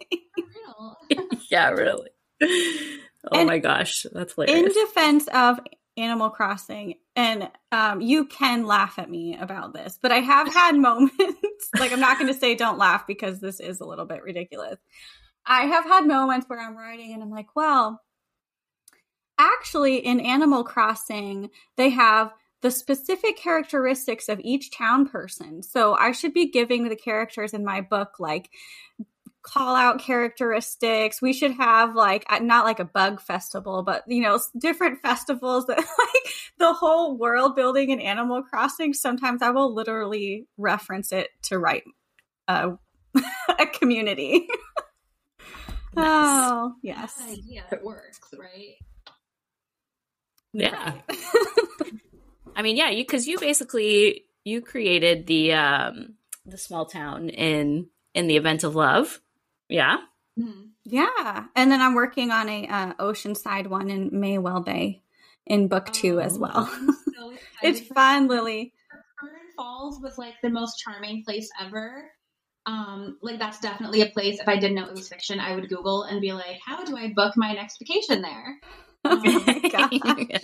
yeah, 1.50 1.70
really. 1.70 2.10
Oh 3.30 3.38
and 3.38 3.48
my 3.48 3.58
gosh, 3.58 4.06
that's 4.12 4.34
hilarious. 4.34 4.76
In 4.76 4.86
defense 4.86 5.28
of 5.32 5.60
Animal 5.96 6.30
Crossing, 6.30 6.94
and 7.16 7.48
um, 7.72 8.00
you 8.00 8.26
can 8.26 8.66
laugh 8.66 8.98
at 8.98 9.10
me 9.10 9.36
about 9.38 9.72
this, 9.72 9.98
but 10.02 10.12
I 10.12 10.18
have 10.18 10.52
had 10.52 10.76
moments, 10.78 11.68
like 11.78 11.92
I'm 11.92 12.00
not 12.00 12.18
going 12.18 12.32
to 12.32 12.38
say 12.38 12.54
don't 12.54 12.78
laugh 12.78 13.06
because 13.06 13.40
this 13.40 13.60
is 13.60 13.80
a 13.80 13.86
little 13.86 14.06
bit 14.06 14.22
ridiculous. 14.22 14.78
I 15.46 15.66
have 15.66 15.84
had 15.84 16.06
moments 16.06 16.48
where 16.48 16.60
I'm 16.60 16.76
writing 16.76 17.12
and 17.12 17.22
I'm 17.22 17.30
like, 17.30 17.54
well, 17.54 18.00
actually, 19.38 19.98
in 19.98 20.20
Animal 20.20 20.64
Crossing, 20.64 21.50
they 21.76 21.90
have 21.90 22.32
the 22.62 22.70
specific 22.70 23.36
characteristics 23.36 24.30
of 24.30 24.40
each 24.42 24.70
town 24.74 25.06
person. 25.06 25.62
So 25.62 25.94
I 25.94 26.12
should 26.12 26.32
be 26.32 26.50
giving 26.50 26.88
the 26.88 26.96
characters 26.96 27.52
in 27.52 27.62
my 27.62 27.82
book 27.82 28.18
like 28.18 28.48
call 29.44 29.76
out 29.76 30.00
characteristics. 30.00 31.22
We 31.22 31.32
should 31.32 31.52
have 31.52 31.94
like 31.94 32.24
not 32.42 32.64
like 32.64 32.80
a 32.80 32.84
bug 32.84 33.20
festival, 33.20 33.82
but 33.82 34.02
you 34.08 34.22
know, 34.22 34.40
different 34.58 35.00
festivals 35.02 35.66
that 35.66 35.76
like 35.78 36.32
the 36.58 36.72
whole 36.72 37.16
world 37.16 37.54
building 37.54 37.90
in 37.90 38.00
Animal 38.00 38.42
Crossing. 38.42 38.94
Sometimes 38.94 39.42
I 39.42 39.50
will 39.50 39.72
literally 39.72 40.46
reference 40.56 41.12
it 41.12 41.28
to 41.42 41.58
write 41.58 41.84
a, 42.48 42.72
a 43.60 43.66
community. 43.66 44.48
nice. 45.94 46.06
Oh, 46.06 46.74
yes. 46.82 47.22
Yeah, 47.44 47.62
it 47.70 47.84
works, 47.84 48.20
right? 48.36 48.76
Yeah. 50.54 50.94
I 52.56 52.62
mean, 52.62 52.76
yeah, 52.76 52.88
you 52.88 53.04
cuz 53.04 53.26
you 53.26 53.38
basically 53.38 54.24
you 54.44 54.62
created 54.62 55.26
the 55.26 55.52
um 55.52 56.14
the 56.46 56.56
small 56.56 56.86
town 56.86 57.28
in 57.28 57.88
in 58.14 58.26
the 58.26 58.36
event 58.36 58.64
of 58.64 58.74
love 58.74 59.20
yeah. 59.68 59.98
Mm-hmm. 60.38 60.66
Yeah. 60.84 61.44
And 61.54 61.70
then 61.70 61.80
I'm 61.80 61.94
working 61.94 62.30
on 62.30 62.48
a 62.48 62.66
uh, 62.66 62.94
Oceanside 62.94 63.68
one 63.68 63.90
in 63.90 64.10
Maywell 64.10 64.64
Bay 64.64 65.02
in 65.46 65.68
book 65.68 65.92
two 65.92 66.20
as 66.20 66.36
oh, 66.36 66.40
well. 66.40 66.66
So 66.66 67.34
it's 67.62 67.80
fun, 67.80 68.28
Lillie. 68.28 68.72
Fern 69.20 69.30
Falls 69.56 70.00
was 70.02 70.18
like 70.18 70.34
the 70.42 70.50
most 70.50 70.78
charming 70.78 71.24
place 71.24 71.48
ever. 71.60 72.10
Um, 72.66 73.18
like 73.20 73.38
that's 73.38 73.60
definitely 73.60 74.00
a 74.00 74.06
place. 74.06 74.40
If 74.40 74.48
I 74.48 74.56
didn't 74.56 74.74
know 74.74 74.86
it 74.86 74.94
was 74.94 75.08
fiction, 75.08 75.38
I 75.38 75.54
would 75.54 75.68
Google 75.68 76.04
and 76.04 76.20
be 76.20 76.32
like, 76.32 76.58
"How 76.64 76.82
do 76.82 76.96
I 76.96 77.12
book 77.14 77.34
my 77.36 77.52
next 77.52 77.78
vacation 77.78 78.22
there?" 78.22 78.58
Um, 79.04 79.22
oh 79.24 80.16
yes, 80.30 80.42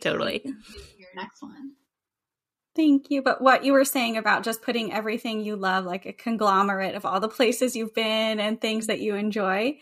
totally. 0.00 0.42
Your 0.44 1.08
next 1.16 1.42
one. 1.42 1.72
Thank 2.76 3.10
you. 3.10 3.22
But 3.22 3.40
what 3.40 3.64
you 3.64 3.72
were 3.72 3.86
saying 3.86 4.18
about 4.18 4.44
just 4.44 4.60
putting 4.60 4.92
everything 4.92 5.40
you 5.40 5.56
love, 5.56 5.86
like 5.86 6.04
a 6.04 6.12
conglomerate 6.12 6.94
of 6.94 7.06
all 7.06 7.20
the 7.20 7.28
places 7.28 7.74
you've 7.74 7.94
been 7.94 8.38
and 8.38 8.60
things 8.60 8.86
that 8.86 9.00
you 9.00 9.14
enjoy, 9.14 9.78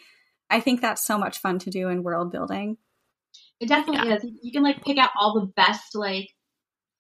I 0.49 0.61
think 0.61 0.81
that's 0.81 1.05
so 1.05 1.19
much 1.19 1.39
fun 1.39 1.59
to 1.61 1.71
do 1.71 1.89
in 1.89 2.05
world 2.05 2.31
building. 2.31 2.79
It 3.59 3.69
definitely 3.69 4.11
yeah. 4.11 4.17
is. 4.17 4.27
You 4.43 4.53
can 4.53 4.63
like 4.63 4.85
pick 4.85 4.97
out 4.97 5.11
all 5.19 5.41
the 5.41 5.53
best 5.57 5.97
like 5.97 6.29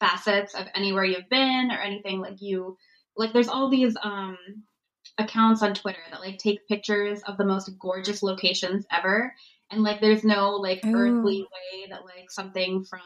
facets 0.01 0.55
of 0.55 0.67
anywhere 0.75 1.05
you've 1.05 1.29
been 1.31 1.71
or 1.71 1.79
anything 1.79 2.21
like 2.21 2.41
you 2.41 2.77
like 3.17 3.33
there's 3.33 3.49
all 3.49 3.71
these 3.71 3.97
um 4.03 4.37
accounts 5.19 5.63
on 5.63 5.75
Twitter 5.75 6.01
that 6.11 6.21
like 6.21 6.39
take 6.39 6.67
pictures 6.67 7.23
of 7.23 7.39
the 7.39 7.45
most 7.45 7.71
gorgeous 7.79 8.23
locations 8.23 8.85
ever 8.91 9.33
and 9.71 9.83
like 9.83 10.01
there's 10.01 10.25
no 10.25 10.51
like 10.57 10.85
Ooh. 10.85 10.97
earthly 10.97 11.43
way 11.43 11.87
that 11.91 12.05
like 12.05 12.31
something 12.31 12.85
from 12.85 13.01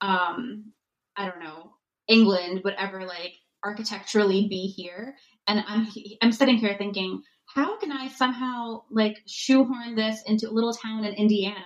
um 0.00 0.72
I 1.16 1.26
don't 1.26 1.40
know 1.40 1.72
England 2.08 2.62
would 2.64 2.74
ever 2.78 3.04
like 3.04 3.34
architecturally 3.64 4.48
be 4.48 4.66
here. 4.66 5.14
And 5.46 5.64
I'm 5.66 5.88
I'm 6.22 6.32
sitting 6.32 6.56
here 6.56 6.76
thinking, 6.76 7.22
how 7.54 7.78
can 7.78 7.92
I 7.92 8.08
somehow 8.08 8.82
like 8.90 9.18
shoehorn 9.26 9.94
this 9.94 10.22
into 10.26 10.48
a 10.48 10.52
little 10.52 10.72
town 10.72 11.04
in 11.04 11.14
Indiana? 11.14 11.64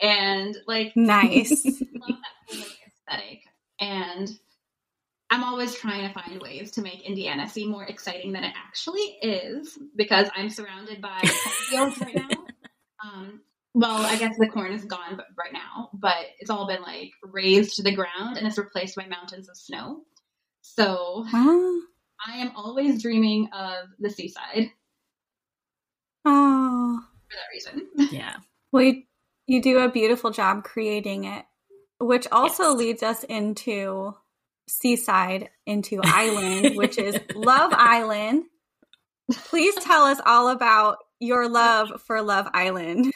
And 0.00 0.56
like 0.66 0.92
nice 0.96 1.64
love 1.64 2.18
that 2.50 2.66
aesthetic. 3.08 3.40
And 3.80 4.30
I'm 5.30 5.44
always 5.44 5.74
trying 5.74 6.06
to 6.06 6.14
find 6.14 6.40
ways 6.40 6.70
to 6.72 6.82
make 6.82 7.02
Indiana 7.02 7.48
seem 7.48 7.70
more 7.70 7.84
exciting 7.84 8.32
than 8.32 8.44
it 8.44 8.52
actually 8.56 9.18
is 9.22 9.78
because 9.96 10.28
I'm 10.36 10.50
surrounded 10.50 11.00
by 11.00 11.20
fields 11.68 12.00
right 12.00 12.14
now. 12.14 12.28
Um, 13.04 13.42
well, 13.74 14.06
I 14.06 14.16
guess 14.16 14.36
the 14.38 14.48
corn 14.48 14.72
is 14.72 14.84
gone 14.84 15.20
right 15.36 15.52
now, 15.52 15.90
but 15.92 16.14
it's 16.38 16.50
all 16.50 16.66
been 16.66 16.82
like 16.82 17.10
razed 17.22 17.76
to 17.76 17.82
the 17.82 17.94
ground 17.94 18.36
and 18.36 18.46
it's 18.46 18.56
replaced 18.56 18.94
by 18.94 19.06
mountains 19.06 19.48
of 19.48 19.56
snow. 19.56 20.02
So 20.62 21.24
I 21.32 22.36
am 22.36 22.52
always 22.56 23.02
dreaming 23.02 23.48
of 23.52 23.88
the 23.98 24.10
seaside. 24.10 24.70
Oh, 26.24 27.00
for 27.28 27.36
that 27.36 27.52
reason. 27.52 28.12
Yeah. 28.12 28.36
Well, 28.72 28.82
you, 28.82 29.02
you 29.46 29.62
do 29.62 29.78
a 29.78 29.88
beautiful 29.88 30.32
job 30.32 30.64
creating 30.64 31.26
it, 31.26 31.44
which 32.00 32.26
also 32.32 32.70
yes. 32.70 32.74
leads 32.76 33.02
us 33.04 33.22
into 33.22 34.16
seaside, 34.68 35.50
into 35.64 36.00
island, 36.04 36.76
which 36.76 36.98
is 36.98 37.16
Love 37.36 37.72
Island. 37.76 38.46
Please 39.30 39.76
tell 39.76 40.02
us 40.02 40.20
all 40.26 40.48
about 40.48 40.98
your 41.20 41.48
love 41.48 42.02
for 42.02 42.20
Love 42.20 42.48
Island. 42.52 43.12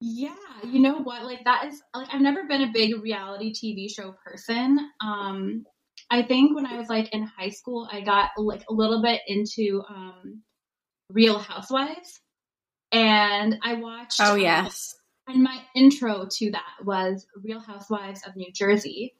Yeah, 0.00 0.34
you 0.64 0.80
know 0.80 0.98
what? 0.98 1.24
Like 1.24 1.44
that 1.44 1.66
is 1.66 1.82
like 1.94 2.08
I've 2.12 2.20
never 2.20 2.44
been 2.44 2.62
a 2.62 2.72
big 2.72 3.02
reality 3.02 3.52
TV 3.52 3.92
show 3.92 4.14
person. 4.24 4.78
Um 5.00 5.64
I 6.10 6.22
think 6.22 6.54
when 6.54 6.66
I 6.66 6.78
was 6.78 6.88
like 6.88 7.12
in 7.12 7.24
high 7.24 7.50
school, 7.50 7.88
I 7.90 8.00
got 8.00 8.30
like 8.36 8.62
a 8.68 8.72
little 8.72 9.02
bit 9.02 9.20
into 9.26 9.82
um 9.88 10.42
Real 11.10 11.38
Housewives. 11.38 12.20
And 12.92 13.58
I 13.62 13.74
watched 13.74 14.20
Oh 14.22 14.36
yes. 14.36 14.94
And 15.26 15.42
my 15.42 15.60
intro 15.74 16.26
to 16.30 16.50
that 16.52 16.84
was 16.84 17.26
Real 17.42 17.60
Housewives 17.60 18.22
of 18.26 18.36
New 18.36 18.52
Jersey. 18.52 19.14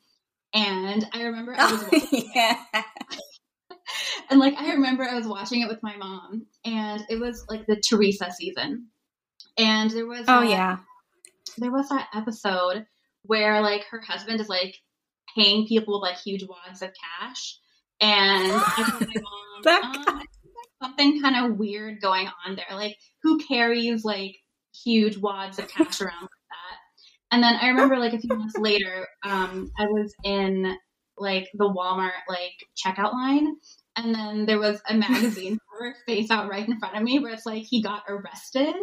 And 0.54 1.06
I 1.12 1.24
remember 1.24 1.54
I 1.58 1.72
was 1.72 1.84
oh, 1.92 2.08
yeah. 2.34 2.56
and 4.30 4.38
like 4.38 4.54
I 4.54 4.72
remember 4.72 5.02
I 5.02 5.14
was 5.14 5.26
watching 5.26 5.60
it 5.60 5.68
with 5.68 5.82
my 5.82 5.96
mom 5.96 6.46
and 6.64 7.04
it 7.10 7.18
was 7.18 7.44
like 7.48 7.66
the 7.66 7.76
Teresa 7.76 8.30
season. 8.30 8.88
And 9.58 9.90
there 9.90 10.06
was 10.06 10.24
Oh 10.28 10.42
yeah. 10.42 10.78
There 11.58 11.72
was 11.72 11.88
that 11.88 12.08
episode 12.14 12.86
where 13.22 13.60
like 13.60 13.84
her 13.90 14.00
husband 14.00 14.40
is 14.40 14.48
like 14.48 14.76
paying 15.34 15.66
people 15.66 16.00
with 16.00 16.08
like 16.08 16.18
huge 16.18 16.44
wads 16.44 16.82
of 16.82 16.90
cash. 17.20 17.58
And 18.00 18.52
I 18.52 18.88
told 18.88 19.00
my 19.00 19.20
mom, 19.22 19.62
that 19.64 20.04
um, 20.08 20.22
something 20.82 21.20
kind 21.20 21.44
of 21.44 21.58
weird 21.58 22.00
going 22.00 22.28
on 22.46 22.56
there. 22.56 22.76
Like 22.76 22.96
who 23.22 23.38
carries 23.38 24.04
like 24.04 24.36
huge 24.84 25.16
wads 25.16 25.58
of 25.58 25.68
cash 25.68 26.00
around 26.00 26.22
like 26.22 26.30
that? 26.30 26.78
And 27.32 27.42
then 27.42 27.56
I 27.60 27.68
remember 27.68 27.98
like 27.98 28.14
a 28.14 28.18
few 28.18 28.36
months 28.36 28.56
later, 28.58 29.08
um, 29.24 29.70
I 29.78 29.86
was 29.86 30.14
in 30.24 30.76
like 31.16 31.48
the 31.54 31.68
Walmart 31.68 32.12
like 32.28 32.54
checkout 32.76 33.12
line, 33.12 33.56
and 33.96 34.14
then 34.14 34.46
there 34.46 34.60
was 34.60 34.80
a 34.88 34.94
magazine 34.94 35.58
face 36.06 36.30
out 36.30 36.48
right 36.48 36.66
in 36.66 36.78
front 36.78 36.96
of 36.96 37.02
me 37.02 37.18
where 37.18 37.32
it's 37.32 37.46
like 37.46 37.62
he 37.62 37.82
got 37.82 38.04
arrested, 38.08 38.74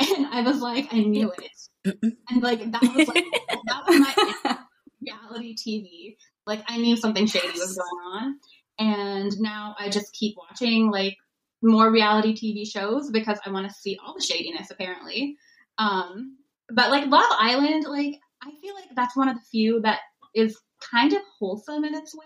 and 0.00 0.26
I 0.26 0.42
was 0.42 0.60
like, 0.60 0.92
I 0.92 1.00
knew 1.00 1.32
it, 1.32 1.94
and 2.30 2.42
like 2.42 2.70
that 2.70 2.82
was 2.82 3.08
like 3.08 3.24
that 3.66 3.82
was 3.86 4.00
my 4.00 4.58
reality 5.00 5.54
TV. 5.54 6.16
Like 6.46 6.62
I 6.68 6.78
knew 6.78 6.96
something 6.96 7.26
shady 7.26 7.48
was 7.48 7.76
going 7.76 8.14
on, 8.14 8.38
and 8.78 9.32
now 9.40 9.74
I 9.78 9.88
just 9.88 10.12
keep 10.12 10.36
watching 10.36 10.90
like 10.90 11.16
more 11.62 11.90
reality 11.90 12.34
TV 12.34 12.66
shows 12.66 13.10
because 13.10 13.38
I 13.46 13.50
want 13.50 13.68
to 13.68 13.74
see 13.74 13.98
all 14.04 14.14
the 14.14 14.22
shadiness 14.22 14.70
apparently. 14.70 15.36
Um, 15.78 16.38
but 16.68 16.90
like 16.90 17.06
Love 17.06 17.30
Island, 17.38 17.84
like 17.88 18.18
I 18.42 18.50
feel 18.60 18.74
like 18.74 18.88
that's 18.96 19.16
one 19.16 19.28
of 19.28 19.36
the 19.36 19.44
few 19.50 19.80
that 19.82 20.00
is 20.34 20.58
kind 20.90 21.12
of 21.12 21.20
wholesome 21.38 21.84
in 21.84 21.94
its 21.94 22.14
way. 22.14 22.24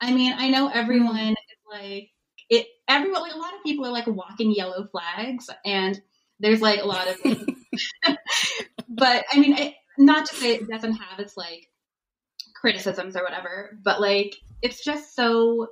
I 0.00 0.12
mean, 0.12 0.34
I 0.36 0.50
know 0.50 0.68
everyone 0.68 1.16
mm-hmm. 1.16 1.30
is 1.30 1.60
like 1.70 2.10
it. 2.50 2.66
Everyone, 2.88 3.22
like 3.22 3.34
a 3.34 3.38
lot 3.38 3.54
of 3.54 3.62
people 3.64 3.86
are 3.86 3.92
like 3.92 4.06
walking 4.06 4.52
yellow 4.54 4.86
flags, 4.90 5.48
and 5.64 6.00
there's 6.40 6.60
like 6.60 6.80
a 6.80 6.86
lot 6.86 7.08
of. 7.08 7.16
but 8.88 9.24
I 9.32 9.38
mean, 9.38 9.56
it, 9.56 9.74
not 9.98 10.26
to 10.26 10.34
say 10.36 10.54
it 10.54 10.68
doesn't 10.68 10.94
have 10.94 11.18
its 11.18 11.36
like 11.36 11.68
criticisms 12.54 13.16
or 13.16 13.22
whatever, 13.22 13.78
but 13.82 14.00
like 14.00 14.36
it's 14.62 14.82
just 14.82 15.14
so 15.14 15.68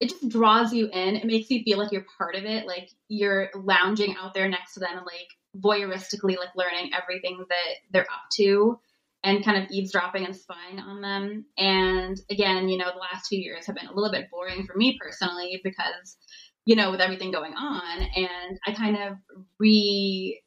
it 0.00 0.10
just 0.10 0.28
draws 0.28 0.72
you 0.72 0.86
in. 0.86 1.16
It 1.16 1.24
makes 1.24 1.50
you 1.50 1.62
feel 1.62 1.78
like 1.78 1.92
you're 1.92 2.06
part 2.16 2.36
of 2.36 2.44
it, 2.44 2.66
like 2.66 2.90
you're 3.08 3.50
lounging 3.54 4.14
out 4.16 4.34
there 4.34 4.48
next 4.48 4.74
to 4.74 4.80
them 4.80 4.96
and 4.96 5.06
like 5.06 5.28
voyeuristically 5.56 6.36
like 6.36 6.54
learning 6.54 6.90
everything 6.94 7.44
that 7.48 7.74
they're 7.90 8.02
up 8.02 8.28
to 8.30 8.78
and 9.24 9.44
kind 9.44 9.62
of 9.62 9.70
eavesdropping 9.70 10.24
and 10.24 10.36
spying 10.36 10.78
on 10.78 11.00
them. 11.00 11.44
And 11.56 12.20
again, 12.30 12.68
you 12.68 12.78
know, 12.78 12.90
the 12.92 12.98
last 12.98 13.28
two 13.28 13.36
years 13.36 13.66
have 13.66 13.76
been 13.76 13.86
a 13.86 13.94
little 13.94 14.12
bit 14.12 14.30
boring 14.30 14.64
for 14.64 14.76
me 14.76 14.98
personally 15.00 15.60
because, 15.64 16.16
you 16.64 16.76
know, 16.76 16.90
with 16.90 17.00
everything 17.00 17.32
going 17.32 17.54
on, 17.54 18.02
and 18.14 18.58
I 18.66 18.72
kind 18.72 18.96
of 18.96 19.18
re 19.58 20.40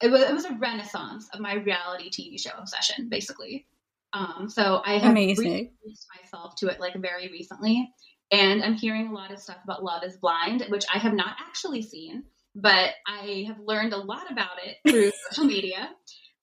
it 0.00 0.10
was, 0.10 0.22
it 0.22 0.32
was 0.32 0.46
a 0.46 0.54
renaissance 0.54 1.28
of 1.34 1.40
my 1.40 1.54
reality 1.54 2.10
TV 2.10 2.40
show 2.40 2.56
obsession, 2.58 3.08
basically. 3.10 3.66
Um, 4.12 4.48
so 4.48 4.80
I 4.84 4.98
have 4.98 5.14
introduced 5.16 6.06
myself 6.16 6.54
to 6.56 6.68
it 6.68 6.80
like 6.80 6.94
very 6.96 7.28
recently, 7.28 7.92
and 8.32 8.62
I'm 8.62 8.74
hearing 8.74 9.08
a 9.08 9.12
lot 9.12 9.30
of 9.30 9.38
stuff 9.38 9.58
about 9.62 9.84
Love 9.84 10.02
Is 10.04 10.16
Blind, 10.16 10.64
which 10.68 10.84
I 10.92 10.98
have 10.98 11.14
not 11.14 11.36
actually 11.46 11.82
seen, 11.82 12.24
but 12.54 12.90
I 13.06 13.44
have 13.46 13.58
learned 13.64 13.92
a 13.92 13.98
lot 13.98 14.30
about 14.30 14.56
it 14.64 14.78
through 14.90 15.12
social 15.28 15.44
media. 15.44 15.90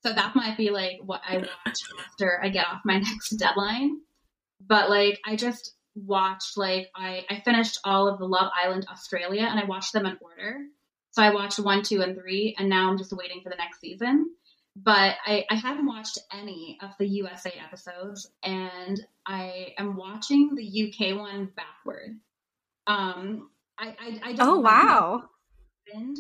So 0.05 0.13
that 0.13 0.35
might 0.35 0.57
be 0.57 0.69
like 0.69 0.99
what 1.03 1.21
I 1.27 1.37
watch 1.37 1.79
after 2.05 2.39
I 2.41 2.49
get 2.49 2.67
off 2.67 2.81
my 2.85 2.99
next 2.99 3.31
deadline. 3.31 3.97
But 4.65 4.89
like 4.89 5.19
I 5.25 5.35
just 5.35 5.73
watched 5.95 6.57
like 6.57 6.89
I, 6.95 7.25
I 7.29 7.41
finished 7.41 7.79
all 7.83 8.07
of 8.07 8.19
the 8.19 8.27
Love 8.27 8.51
Island 8.55 8.85
Australia 8.91 9.47
and 9.49 9.59
I 9.59 9.65
watched 9.65 9.93
them 9.93 10.05
in 10.05 10.17
order. 10.21 10.59
So 11.11 11.23
I 11.23 11.33
watched 11.33 11.57
one, 11.57 11.81
two, 11.81 12.01
and 12.01 12.15
three, 12.15 12.55
and 12.59 12.69
now 12.69 12.91
I'm 12.91 12.97
just 12.97 13.11
waiting 13.11 13.41
for 13.41 13.49
the 13.49 13.55
next 13.55 13.79
season. 13.79 14.29
But 14.75 15.15
I, 15.25 15.45
I 15.49 15.55
haven't 15.55 15.87
watched 15.87 16.19
any 16.31 16.77
of 16.83 16.91
the 16.99 17.07
USA 17.07 17.51
episodes, 17.65 18.29
and 18.43 19.01
I 19.25 19.73
am 19.79 19.95
watching 19.95 20.53
the 20.53 20.93
UK 20.93 21.17
one 21.17 21.51
backward. 21.55 22.19
Um, 22.85 23.49
I, 23.79 23.87
I, 23.99 24.19
I 24.23 24.35
oh 24.39 24.59
wow. 24.59 25.23
Happened. 25.87 26.17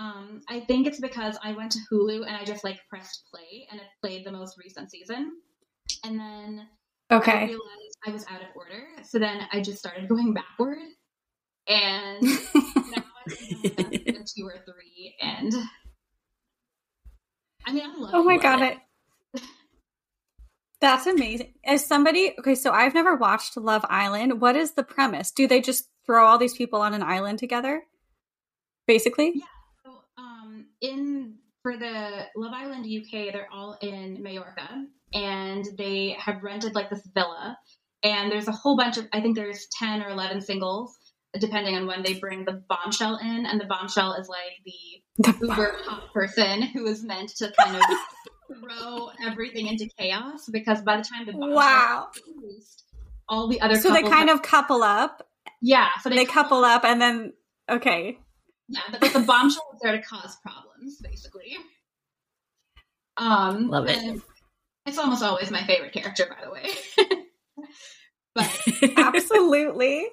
Um, 0.00 0.40
I 0.48 0.60
think 0.60 0.86
it's 0.86 0.98
because 0.98 1.36
I 1.44 1.52
went 1.52 1.72
to 1.72 1.78
Hulu 1.92 2.26
and 2.26 2.34
I 2.34 2.42
just 2.44 2.64
like 2.64 2.80
pressed 2.88 3.24
play 3.30 3.66
and 3.70 3.78
it 3.78 3.86
played 4.00 4.24
the 4.24 4.32
most 4.32 4.56
recent 4.56 4.90
season. 4.90 5.32
And 6.04 6.18
then 6.18 6.66
okay. 7.12 7.32
I 7.32 7.44
realized 7.44 7.98
I 8.06 8.10
was 8.10 8.24
out 8.30 8.40
of 8.40 8.48
order. 8.56 8.82
So 9.02 9.18
then 9.18 9.42
I 9.52 9.60
just 9.60 9.78
started 9.78 10.08
going 10.08 10.32
backward. 10.32 10.78
And 11.68 12.22
now 12.54 13.04
I'm 13.26 14.24
two 14.24 14.46
or 14.46 14.56
three. 14.64 15.16
And 15.20 15.52
I 17.66 17.72
mean, 17.72 17.82
I 17.84 17.94
love 17.98 18.10
Oh 18.14 18.22
my 18.22 18.38
God. 18.38 18.62
It. 18.62 18.78
That's 20.80 21.06
amazing. 21.06 21.52
As 21.62 21.84
somebody, 21.84 22.32
okay, 22.38 22.54
so 22.54 22.72
I've 22.72 22.94
never 22.94 23.16
watched 23.16 23.54
Love 23.58 23.84
Island. 23.90 24.40
What 24.40 24.56
is 24.56 24.72
the 24.72 24.82
premise? 24.82 25.30
Do 25.30 25.46
they 25.46 25.60
just 25.60 25.90
throw 26.06 26.26
all 26.26 26.38
these 26.38 26.54
people 26.54 26.80
on 26.80 26.94
an 26.94 27.02
island 27.02 27.38
together? 27.38 27.82
Basically? 28.86 29.32
Yeah 29.34 29.44
in 30.80 31.36
for 31.62 31.76
the 31.76 32.26
Love 32.36 32.52
Island 32.54 32.86
UK, 32.86 33.32
they're 33.32 33.48
all 33.52 33.76
in 33.80 34.22
Majorca 34.22 34.68
and 35.12 35.64
they 35.76 36.16
have 36.18 36.42
rented 36.42 36.74
like 36.74 36.90
this 36.90 37.06
villa. 37.14 37.58
And 38.02 38.32
there's 38.32 38.48
a 38.48 38.52
whole 38.52 38.76
bunch 38.76 38.96
of, 38.96 39.06
I 39.12 39.20
think 39.20 39.36
there's 39.36 39.66
10 39.78 40.02
or 40.02 40.08
11 40.08 40.40
singles, 40.40 40.96
depending 41.38 41.76
on 41.76 41.86
when 41.86 42.02
they 42.02 42.14
bring 42.14 42.44
the 42.44 42.62
bombshell 42.68 43.18
in. 43.18 43.44
And 43.44 43.60
the 43.60 43.66
bombshell 43.66 44.14
is 44.14 44.28
like 44.28 44.64
the, 44.64 45.32
the 45.32 45.46
uber 45.46 45.76
hot 45.84 46.12
person 46.12 46.62
who 46.62 46.86
is 46.86 47.04
meant 47.04 47.30
to 47.36 47.52
kind 47.58 47.76
of 47.76 47.82
throw 48.58 49.10
everything 49.24 49.66
into 49.66 49.88
chaos 49.98 50.48
because 50.50 50.80
by 50.80 50.96
the 50.96 51.04
time 51.04 51.26
the 51.26 51.32
bombshell 51.32 51.54
wow. 51.54 52.08
released, 52.36 52.84
all 53.28 53.48
the 53.48 53.60
other 53.60 53.76
so 53.76 53.92
they 53.92 54.02
kind 54.02 54.28
have, 54.28 54.38
of 54.38 54.42
couple 54.42 54.82
up. 54.82 55.28
Yeah. 55.60 55.88
So 56.02 56.08
they, 56.08 56.16
they 56.16 56.24
couple 56.24 56.64
up 56.64 56.84
and 56.84 57.00
then, 57.00 57.34
okay. 57.70 58.18
Yeah, 58.70 58.80
but 59.00 59.12
the 59.12 59.20
bombshell 59.20 59.68
is 59.74 59.80
there 59.82 59.96
to 59.96 60.02
cause 60.02 60.36
problems, 60.42 60.98
basically. 61.02 61.56
Um, 63.16 63.68
Love 63.68 63.88
it. 63.88 64.22
It's 64.86 64.96
almost 64.96 65.22
always 65.22 65.50
my 65.50 65.64
favorite 65.64 65.92
character, 65.92 66.26
by 66.28 66.44
the 66.44 66.50
way. 66.52 67.24
but 68.34 68.96
absolutely, 68.96 70.06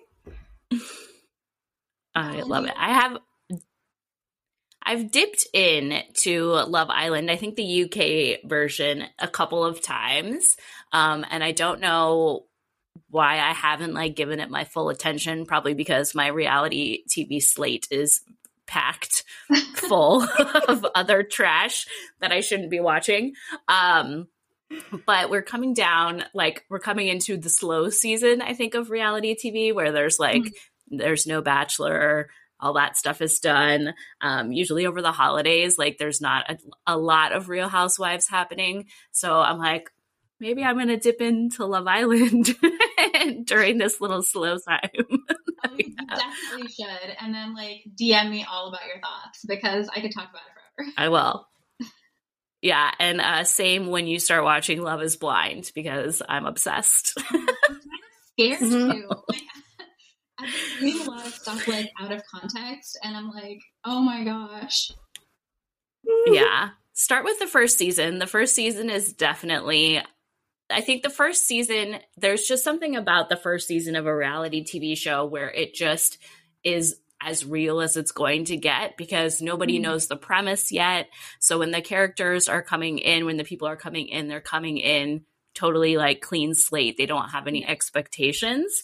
I 2.16 2.41
love 2.41 2.66
it. 2.66 2.74
I 2.76 2.93
have 2.93 3.18
I've 4.84 5.12
dipped 5.12 5.45
in 5.53 6.01
to 6.22 6.45
Love 6.45 6.89
Island, 6.89 7.30
I 7.30 7.36
think 7.36 7.55
the 7.55 7.84
UK 7.84 8.49
version, 8.49 9.03
a 9.20 9.28
couple 9.28 9.64
of 9.64 9.82
times. 9.82 10.55
Um, 10.91 11.26
and 11.30 11.43
I 11.43 11.51
don't 11.51 11.82
know 11.82 12.45
why 13.10 13.34
I 13.34 13.53
haven't 13.53 13.93
like 13.93 14.16
given 14.16 14.39
it 14.39 14.49
my 14.49 14.64
full 14.64 14.89
attention, 14.89 15.45
probably 15.45 15.74
because 15.74 16.16
my 16.16 16.28
reality 16.28 17.03
TV 17.10 17.41
slate 17.41 17.88
is 17.91 18.22
packed 18.78 19.23
full 19.75 20.21
of 20.67 20.86
other 20.93 21.23
trash 21.23 21.88
that 22.19 22.32
I 22.32 22.41
shouldn't 22.41 22.69
be 22.69 22.80
watching. 22.80 23.34
Um, 23.67 24.28
but 25.05 25.30
we're 25.30 25.41
coming 25.41 25.73
down, 25.73 26.25
like, 26.34 26.63
we're 26.69 26.80
coming 26.80 27.07
into 27.07 27.38
the 27.38 27.49
slow 27.49 27.89
season, 27.89 28.41
I 28.41 28.53
think, 28.53 28.75
of 28.75 28.89
reality 28.89 29.36
TV 29.36 29.73
where 29.73 29.91
there's 29.91 30.19
like, 30.19 30.43
mm-hmm. 30.43 30.97
there's 30.97 31.25
no 31.25 31.41
Bachelor, 31.41 32.30
all 32.59 32.73
that 32.73 32.97
stuff 32.97 33.21
is 33.21 33.39
done. 33.39 33.93
Um, 34.21 34.51
usually 34.51 34.86
over 34.86 35.01
the 35.01 35.11
holidays, 35.11 35.78
like, 35.78 35.97
there's 35.97 36.21
not 36.21 36.51
a, 36.51 36.57
a 36.86 36.97
lot 36.97 37.32
of 37.32 37.49
Real 37.49 37.69
Housewives 37.69 38.28
happening. 38.28 38.86
So 39.11 39.39
I'm 39.39 39.57
like, 39.57 39.89
maybe 40.39 40.63
I'm 40.63 40.75
going 40.75 40.88
to 40.89 40.97
dip 40.97 41.21
into 41.21 41.65
Love 41.65 41.88
Island 41.88 42.55
during 43.45 43.78
this 43.78 44.01
little 44.01 44.21
slow 44.21 44.57
time. 44.59 44.89
oh, 45.68 45.76
you 45.78 45.95
definitely 45.95 46.68
should. 46.68 47.16
And 47.20 47.34
then 47.34 47.55
like 47.55 47.84
DM 47.99 48.30
me 48.30 48.45
all 48.49 48.70
about 48.70 48.86
your 48.88 49.01
thoughts 49.01 49.45
because 49.47 49.89
I 49.95 50.01
could 50.01 50.14
talk 50.14 50.30
about 50.30 50.41
it 50.41 50.76
forever. 50.76 50.91
I 50.97 51.10
will. 51.10 51.47
Yeah, 52.62 52.91
and 52.99 53.22
uh, 53.22 53.43
same 53.43 53.88
when 53.88 54.08
you 54.08 54.20
start 54.20 54.43
watching 54.43 54.82
Love 54.82 55.01
Is 55.01 55.16
Blind 55.16 55.72
because 55.76 56.24
I'm 56.28 56.45
obsessed. 56.45 57.14
I'm 57.30 57.45
kind 57.45 57.49
of 57.49 57.78
scared 58.34 58.60
mm-hmm. 58.60 58.91
too. 58.91 59.08
Like, 59.30 59.41
I've 60.39 60.47
been 60.80 60.86
reading 60.86 61.08
a 61.08 61.12
lot 61.12 61.28
of 61.28 61.34
stuff 61.34 61.68
like 61.68 61.91
out 61.99 62.12
of 62.12 62.24
context, 62.34 62.97
and 63.03 63.16
I'm 63.16 63.30
like, 63.30 63.60
oh 63.86 64.01
my 64.01 64.24
gosh. 64.24 64.91
Yeah, 66.28 66.70
start 66.93 67.26
with 67.26 67.39
the 67.39 67.47
first 67.47 67.78
season. 67.78 68.20
The 68.20 68.28
first 68.28 68.55
season 68.55 68.89
is 68.89 69.14
definitely 69.14 70.01
I 70.70 70.82
think 70.82 71.03
the 71.03 71.09
first 71.09 71.45
season, 71.45 71.99
there's 72.18 72.43
just 72.43 72.63
something 72.63 72.95
about 72.95 73.30
the 73.30 73.38
first 73.38 73.68
season 73.68 73.95
of 73.95 74.05
a 74.05 74.15
reality 74.15 74.63
TV 74.63 74.97
show 74.97 75.26
where 75.26 75.49
it 75.49 75.74
just 75.74 76.18
is 76.63 76.99
as 77.22 77.45
real 77.45 77.82
as 77.82 77.97
it's 77.97 78.11
going 78.11 78.45
to 78.45 78.57
get 78.57 78.97
because 78.97 79.41
nobody 79.41 79.76
mm-hmm. 79.76 79.84
knows 79.84 80.07
the 80.07 80.15
premise 80.15 80.72
yet. 80.72 81.09
So 81.39 81.59
when 81.59 81.72
the 81.72 81.82
characters 81.82 82.47
are 82.47 82.61
coming 82.61 82.99
in, 82.99 83.26
when 83.26 83.38
the 83.38 83.43
people 83.43 83.68
are 83.68 83.78
coming 83.78 84.07
in, 84.07 84.28
they're 84.28 84.41
coming 84.41 84.78
in 84.78 85.24
totally 85.55 85.97
like 85.97 86.22
clean 86.22 86.53
slate. 86.53 86.97
They 86.97 87.05
don't 87.05 87.30
have 87.30 87.47
any 87.47 87.65
expectations. 87.65 88.84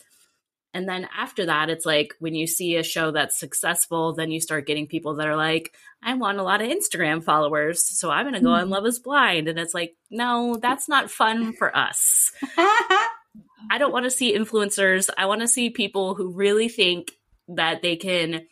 And 0.73 0.89
then 0.89 1.07
after 1.15 1.45
that, 1.45 1.69
it's 1.69 1.85
like 1.85 2.15
when 2.19 2.33
you 2.33 2.47
see 2.47 2.75
a 2.75 2.83
show 2.83 3.11
that's 3.11 3.39
successful, 3.39 4.13
then 4.13 4.31
you 4.31 4.41
start 4.41 4.65
getting 4.65 4.87
people 4.87 5.15
that 5.15 5.27
are 5.27 5.35
like, 5.35 5.75
I 6.01 6.15
want 6.15 6.39
a 6.39 6.43
lot 6.43 6.61
of 6.61 6.67
Instagram 6.67 7.23
followers. 7.23 7.83
So 7.83 8.09
I'm 8.09 8.25
going 8.25 8.33
to 8.33 8.41
go 8.41 8.51
on 8.51 8.65
hmm. 8.65 8.71
Love 8.71 8.85
is 8.85 8.99
Blind. 8.99 9.47
And 9.47 9.59
it's 9.59 9.73
like, 9.73 9.95
no, 10.09 10.57
that's 10.61 10.89
not 10.89 11.11
fun 11.11 11.53
for 11.53 11.75
us. 11.75 12.31
I 12.57 13.77
don't 13.77 13.93
want 13.93 14.05
to 14.05 14.11
see 14.11 14.35
influencers. 14.35 15.09
I 15.17 15.27
want 15.27 15.41
to 15.41 15.47
see 15.47 15.69
people 15.69 16.15
who 16.15 16.33
really 16.33 16.69
think 16.69 17.11
that 17.49 17.81
they 17.81 17.95
can 17.95 18.47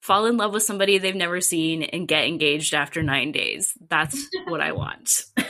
fall 0.00 0.26
in 0.26 0.36
love 0.36 0.52
with 0.52 0.62
somebody 0.62 0.98
they've 0.98 1.14
never 1.14 1.40
seen 1.40 1.82
and 1.82 2.08
get 2.08 2.26
engaged 2.26 2.72
after 2.72 3.02
nine 3.02 3.32
days. 3.32 3.74
That's 3.88 4.28
what 4.46 4.60
I 4.60 4.72
want. 4.72 5.24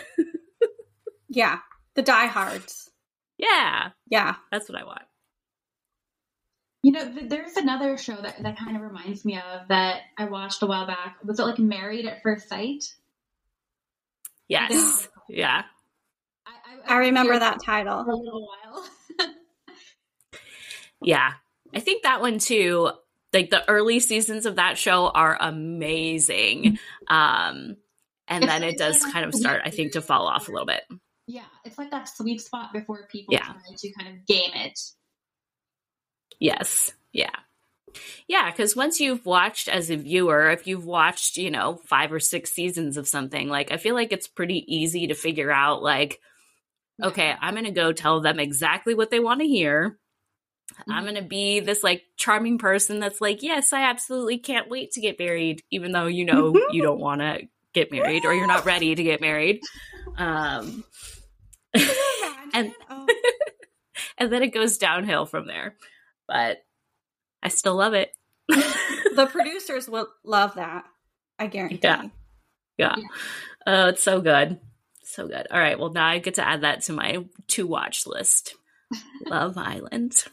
Yeah, 1.29 1.59
the 1.95 2.03
diehards. 2.03 2.91
Yeah, 3.37 3.91
yeah, 4.11 4.37
that's 4.51 4.69
what 4.69 4.81
I 4.81 4.85
want. 4.85 5.03
You 6.89 6.95
know, 6.95 7.13
th- 7.13 7.29
there's 7.29 7.55
another 7.59 7.99
show 7.99 8.17
that, 8.17 8.43
that 8.43 8.59
kind 8.59 8.75
of 8.75 8.83
reminds 8.83 9.23
me 9.23 9.37
of 9.37 9.69
that 9.69 10.01
I 10.17 10.25
watched 10.25 10.63
a 10.63 10.67
while 10.67 10.87
back. 10.87 11.19
Was 11.23 11.39
it 11.39 11.43
like 11.43 11.59
Married 11.59 12.07
at 12.07 12.23
First 12.23 12.49
Sight? 12.49 12.95
Yes. 14.49 15.07
Yeah. 15.29 15.65
I, 16.47 16.51
I, 16.87 16.95
I 16.95 16.99
remember 17.01 17.39
that 17.39 17.63
title. 17.63 18.01
A 18.01 18.09
little 18.09 18.49
while. 18.49 18.89
yeah. 21.03 21.33
I 21.75 21.81
think 21.81 22.05
that 22.05 22.23
one 22.23 22.39
too, 22.39 22.91
like 23.35 23.51
the 23.51 23.69
early 23.69 24.01
seasons 24.01 24.47
of 24.47 24.57
that 24.57 24.79
show 24.79 25.09
are 25.09 25.37
amazing. 25.39 26.79
Um, 27.07 27.77
and 28.29 28.45
it's 28.45 28.47
then 28.47 28.63
it 28.63 28.79
does 28.79 29.05
kind 29.05 29.27
of 29.27 29.35
start, 29.35 29.61
I 29.63 29.69
think, 29.69 29.93
to 29.93 30.01
fall 30.01 30.27
off 30.27 30.49
a 30.49 30.53
little 30.53 30.65
bit. 30.67 30.85
Yeah, 31.27 31.45
it's 31.67 31.77
like 31.77 31.91
that 31.91 32.09
sweet 32.09 32.41
spot 32.41 32.73
before 32.73 33.07
people 33.13 33.35
yeah. 33.35 33.45
try 33.45 33.77
to 33.77 33.93
kind 33.93 34.09
of 34.09 34.25
game 34.25 34.53
it. 34.55 34.81
Yes. 36.39 36.93
Yeah. 37.13 37.31
Yeah, 38.27 38.51
because 38.51 38.77
once 38.77 39.01
you've 39.01 39.25
watched 39.25 39.69
as 39.69 39.91
a 39.91 39.97
viewer, 39.97 40.51
if 40.51 40.67
you've 40.67 40.85
watched, 40.85 41.37
you 41.37 41.51
know, 41.51 41.81
five 41.87 42.13
or 42.13 42.21
six 42.21 42.53
seasons 42.53 42.97
of 42.97 43.09
something, 43.09 43.49
like 43.49 43.73
I 43.73 43.77
feel 43.77 43.95
like 43.95 44.13
it's 44.13 44.29
pretty 44.29 44.65
easy 44.67 45.09
to 45.09 45.15
figure 45.15 45.51
out, 45.51 45.83
like, 45.83 46.21
okay, 47.03 47.35
I'm 47.41 47.55
going 47.55 47.65
to 47.65 47.71
go 47.71 47.93
tell 47.93 48.21
them 48.21 48.39
exactly 48.39 48.95
what 48.95 49.11
they 49.11 49.21
want 49.21 49.41
to 49.41 49.47
hear. 49.47 49.99
Mm-hmm. 50.73 50.93
I'm 50.93 51.05
going 51.05 51.15
to 51.17 51.23
be 51.23 51.61
this 51.61 51.83
like 51.83 52.03
charming 52.17 52.59
person 52.59 53.01
that's 53.01 53.21
like, 53.21 53.43
yes, 53.43 53.73
I 53.73 53.83
absolutely 53.89 54.39
can't 54.39 54.69
wait 54.69 54.93
to 54.93 55.01
get 55.01 55.19
married, 55.19 55.63
even 55.71 55.93
though 55.93 56.07
you 56.07 56.25
know 56.25 56.55
you 56.71 56.83
don't 56.83 57.01
want 57.01 57.21
to 57.21 57.41
get 57.73 57.91
married 57.91 58.25
or 58.25 58.35
you're 58.35 58.47
not 58.47 58.67
ready 58.67 58.95
to 58.95 59.03
get 59.03 59.21
married. 59.21 59.61
Um, 60.17 60.85
and, 62.53 62.73
oh. 62.91 63.07
and 64.19 64.33
then 64.33 64.43
it 64.43 64.49
goes 64.49 64.79
downhill 64.79 65.27
from 65.27 65.47
there. 65.47 65.77
But 66.29 66.59
I 67.43 67.49
still 67.49 67.75
love 67.75 67.95
it. 67.95 68.13
the 68.49 69.29
producers 69.31 69.89
will 69.89 70.09
love 70.25 70.55
that. 70.55 70.85
I 71.39 71.47
guarantee. 71.47 71.81
Yeah. 71.83 72.03
Yeah. 72.77 72.95
yeah. 72.97 73.05
Oh, 73.67 73.89
it's 73.89 74.03
so 74.03 74.21
good. 74.21 74.59
So 75.05 75.27
good. 75.27 75.47
All 75.51 75.59
right. 75.59 75.79
Well, 75.79 75.91
now 75.91 76.07
I 76.07 76.19
get 76.19 76.35
to 76.35 76.47
add 76.47 76.61
that 76.61 76.83
to 76.83 76.93
my 76.93 77.25
to 77.49 77.67
watch 77.67 78.07
list. 78.07 78.55
Love 79.27 79.57
Island. 79.59 80.25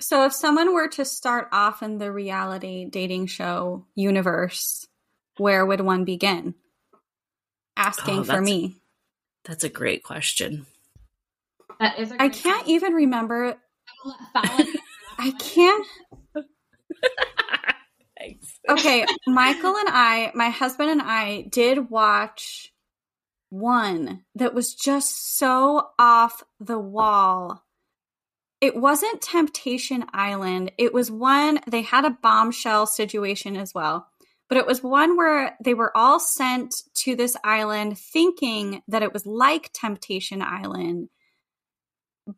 So, 0.00 0.24
if 0.24 0.32
someone 0.32 0.72
were 0.74 0.88
to 0.88 1.04
start 1.04 1.48
off 1.50 1.82
in 1.82 1.98
the 1.98 2.12
reality 2.12 2.84
dating 2.84 3.26
show 3.26 3.84
universe, 3.94 4.86
where 5.38 5.66
would 5.66 5.80
one 5.80 6.04
begin? 6.04 6.54
Asking 7.76 8.20
oh, 8.20 8.24
for 8.24 8.40
me. 8.40 8.76
That's 9.44 9.64
a 9.64 9.68
great 9.68 10.04
question. 10.04 10.66
That 11.80 11.98
is. 11.98 12.12
I 12.12 12.28
can't 12.28 12.64
question. 12.64 12.70
even 12.70 12.92
remember. 12.94 13.56
I 15.18 15.32
can't. 15.32 15.86
okay, 18.68 19.04
Michael 19.26 19.76
and 19.76 19.88
I, 19.88 20.30
my 20.34 20.50
husband 20.50 20.90
and 20.90 21.02
I, 21.02 21.42
did 21.42 21.90
watch 21.90 22.72
one 23.50 24.24
that 24.34 24.54
was 24.54 24.74
just 24.74 25.36
so 25.38 25.88
off 25.98 26.42
the 26.60 26.78
wall. 26.78 27.64
It 28.60 28.76
wasn't 28.76 29.22
Temptation 29.22 30.04
Island. 30.12 30.72
It 30.78 30.92
was 30.92 31.10
one, 31.10 31.60
they 31.66 31.82
had 31.82 32.04
a 32.04 32.16
bombshell 32.22 32.86
situation 32.86 33.56
as 33.56 33.72
well. 33.74 34.08
But 34.48 34.58
it 34.58 34.66
was 34.66 34.82
one 34.82 35.16
where 35.16 35.56
they 35.62 35.74
were 35.74 35.94
all 35.96 36.18
sent 36.18 36.74
to 36.96 37.14
this 37.14 37.36
island 37.44 37.98
thinking 37.98 38.82
that 38.88 39.02
it 39.02 39.12
was 39.12 39.26
like 39.26 39.70
Temptation 39.74 40.42
Island. 40.42 41.10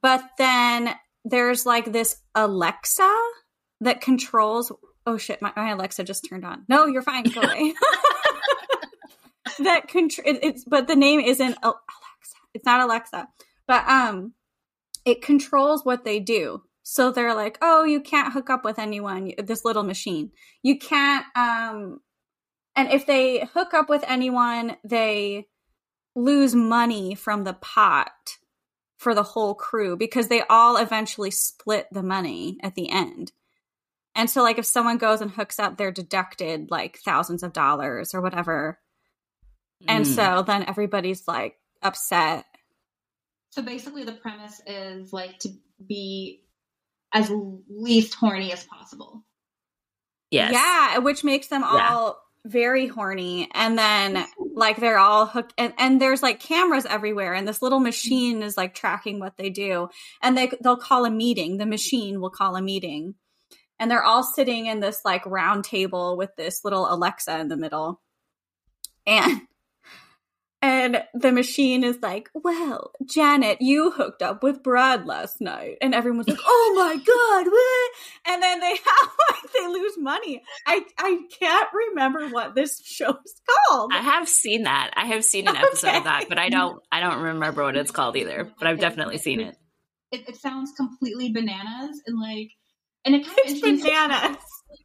But 0.03 0.25
then 0.37 0.95
there's 1.25 1.67
like 1.67 1.93
this 1.93 2.17
Alexa 2.35 3.15
that 3.81 4.01
controls. 4.01 4.73
Oh 5.07 5.17
shit, 5.17 5.41
my, 5.43 5.53
my 5.57 5.71
Alexa 5.71 6.05
just 6.05 6.27
turned 6.29 6.45
on. 6.45 6.65
No, 6.69 6.87
you're 6.87 7.03
fine. 7.03 7.25
Go 7.25 7.41
away. 7.41 7.75
that 9.61 9.89
control. 9.89 10.27
It, 10.27 10.41
it's 10.43 10.65
but 10.65 10.87
the 10.87 10.97
name 10.97 11.21
isn't 11.21 11.57
Alexa. 11.63 12.37
It's 12.55 12.65
not 12.65 12.81
Alexa, 12.81 13.29
but 13.67 13.89
um, 13.89 14.35
it 15.05 15.23
controls 15.23 15.85
what 15.85 16.05
they 16.05 16.21
do. 16.21 16.63
So 16.83 17.13
they're 17.13 17.35
like, 17.35 17.59
oh, 17.63 17.85
you 17.85 18.01
can't 18.01 18.33
hook 18.33 18.51
up 18.51 18.65
with 18.65 18.79
anyone. 18.79 19.33
This 19.39 19.65
little 19.65 19.83
machine, 19.83 20.33
you 20.63 20.79
can't. 20.79 21.25
Um, 21.37 22.01
and 22.75 22.91
if 22.91 23.07
they 23.07 23.49
hook 23.53 23.75
up 23.75 23.89
with 23.89 24.05
anyone, 24.09 24.77
they 24.83 25.47
lose 26.17 26.55
money 26.55 27.15
from 27.15 27.45
the 27.45 27.53
pot 27.53 28.39
for 29.01 29.15
the 29.15 29.23
whole 29.23 29.55
crew 29.55 29.97
because 29.97 30.29
they 30.29 30.43
all 30.51 30.77
eventually 30.77 31.31
split 31.31 31.89
the 31.91 32.03
money 32.03 32.59
at 32.63 32.75
the 32.75 32.91
end. 32.91 33.33
And 34.15 34.29
so, 34.29 34.43
like, 34.43 34.59
if 34.59 34.67
someone 34.67 34.99
goes 34.99 35.23
and 35.23 35.31
hooks 35.31 35.59
up, 35.59 35.79
they're 35.79 35.91
deducted 35.91 36.71
like 36.71 36.99
thousands 36.99 37.43
of 37.43 37.55
dollars 37.55 38.15
or 38.15 38.21
whatever. 38.21 38.79
Mm. 39.83 39.87
And 39.89 40.07
so 40.07 40.43
then 40.47 40.67
everybody's 40.69 41.27
like 41.27 41.57
upset. 41.81 42.45
So 43.53 43.63
basically, 43.63 44.05
the 44.05 44.13
premise 44.13 44.61
is 44.67 45.15
like 45.15 45.39
to 45.41 45.49
be 45.89 46.43
as 47.15 47.33
least 47.71 48.15
horny 48.15 48.53
as 48.53 48.65
possible. 48.65 49.25
Yes. 50.31 50.53
Yeah, 50.53 50.99
which 50.99 51.25
makes 51.25 51.47
them 51.47 51.63
yeah. 51.63 51.89
all 51.95 52.23
very 52.45 52.87
horny 52.87 53.49
and 53.55 53.79
then 53.79 54.27
like 54.61 54.77
they're 54.77 54.99
all 54.99 55.27
hooked 55.27 55.55
and, 55.59 55.73
and 55.79 56.01
there's 56.01 56.23
like 56.23 56.39
cameras 56.39 56.87
everywhere 56.87 57.33
and 57.33 57.49
this 57.49 57.63
little 57.63 57.81
machine 57.81 58.43
is 58.43 58.57
like 58.57 58.75
tracking 58.75 59.19
what 59.19 59.37
they 59.39 59.49
do 59.49 59.89
and 60.23 60.37
they 60.37 60.53
they'll 60.63 60.77
call 60.77 61.07
a 61.07 61.11
meeting 61.11 61.57
the 61.57 61.67
machine 61.67 62.21
will 62.21 62.31
call 62.31 62.55
a 62.55 62.63
meeting 62.63 63.15
and 63.81 63.91
they're 63.91 64.05
all 64.05 64.23
sitting 64.23 64.67
in 64.67 64.79
this 64.79 65.01
like 65.05 65.25
round 65.25 65.65
table 65.65 66.17
with 66.17 66.31
this 66.37 66.61
little 66.63 66.87
alexa 66.93 67.41
in 67.41 67.49
the 67.49 67.57
middle 67.57 68.01
and 69.07 69.41
and 70.63 71.03
the 71.15 71.33
machine 71.33 71.85
is 71.85 71.99
like, 72.03 72.29
well, 72.35 72.93
Janet, 73.07 73.63
you 73.63 73.91
hooked 73.93 74.21
up 74.21 74.43
with 74.43 74.63
Brad 74.63 75.07
last 75.07 75.41
night. 75.41 75.79
And 75.81 75.95
everyone's 75.95 76.29
like, 76.29 76.39
oh 76.45 76.75
my 76.77 76.97
God, 76.97 77.51
what? 77.51 77.91
And 78.35 78.43
then 78.43 78.61
they 78.61 78.71
have 78.77 79.11
like, 79.31 79.53
they 79.59 79.67
lose 79.69 79.97
money. 79.97 80.43
I, 80.67 80.83
I 80.99 81.19
can't 81.39 81.69
remember 81.73 82.29
what 82.29 82.55
this 82.55 82.79
show's 82.85 83.41
called. 83.69 83.93
I 83.95 84.03
have 84.03 84.29
seen 84.29 84.65
that. 84.65 84.91
I 84.97 85.07
have 85.07 85.25
seen 85.25 85.49
an 85.49 85.57
episode 85.57 85.89
okay. 85.89 85.97
of 85.99 86.05
that, 86.05 86.27
but 86.29 86.39
I 86.39 86.51
don't, 86.51 86.83
I 86.93 87.01
don't 87.01 87.23
remember 87.23 87.63
what 87.63 87.77
it's 87.77 87.91
called 87.91 88.17
either, 88.17 88.51
but 88.59 88.69
I've 88.69 88.81
definitely 88.81 89.19
seen 89.19 89.41
it. 89.41 89.57
It, 90.13 90.29
it 90.29 90.37
sounds 90.37 90.73
completely 90.77 91.33
bananas 91.33 92.03
and 92.07 92.21
like, 92.21 92.51
and 93.07 93.15
it 93.15 93.25
kind 93.25 93.39
of 93.47 93.47
it's 93.47 93.61
bananas. 93.61 94.37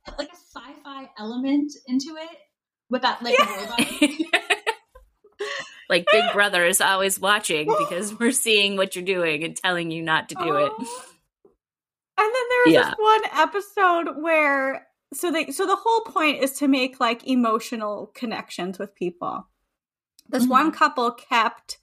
Like, 0.07 0.19
like 0.19 0.30
a 0.30 0.36
sci-fi 0.36 1.09
element 1.19 1.73
into 1.88 2.15
it 2.15 2.38
with 2.89 3.01
that 3.01 3.21
like 3.21 3.38
yeah. 3.38 3.55
robot. 3.55 4.41
like 5.89 6.05
Big 6.11 6.23
Brother 6.33 6.65
is 6.65 6.81
always 6.81 7.19
watching 7.19 7.67
because 7.79 8.17
we're 8.19 8.31
seeing 8.31 8.77
what 8.77 8.95
you're 8.95 9.05
doing 9.05 9.43
and 9.43 9.55
telling 9.55 9.91
you 9.91 10.01
not 10.01 10.29
to 10.29 10.36
do 10.36 10.49
oh. 10.49 10.65
it. 10.65 10.71
And 12.17 12.33
then 12.33 12.43
there 12.49 12.61
was 12.65 12.73
yeah. 12.73 12.89
this 12.91 12.95
one 12.97 13.41
episode 13.41 14.23
where 14.23 14.88
so 15.13 15.31
they 15.31 15.47
so 15.47 15.65
the 15.65 15.75
whole 15.75 16.01
point 16.01 16.41
is 16.41 16.53
to 16.53 16.67
make 16.69 16.99
like 16.99 17.27
emotional 17.27 18.11
connections 18.15 18.79
with 18.79 18.95
people. 18.95 19.47
This 20.29 20.43
mm-hmm. 20.43 20.51
one 20.51 20.71
couple 20.71 21.11
kept 21.11 21.77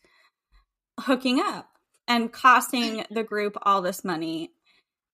hooking 0.99 1.39
up 1.41 1.69
and 2.09 2.33
costing 2.33 3.05
the 3.11 3.23
group 3.23 3.57
all 3.63 3.83
this 3.83 4.05
money. 4.05 4.53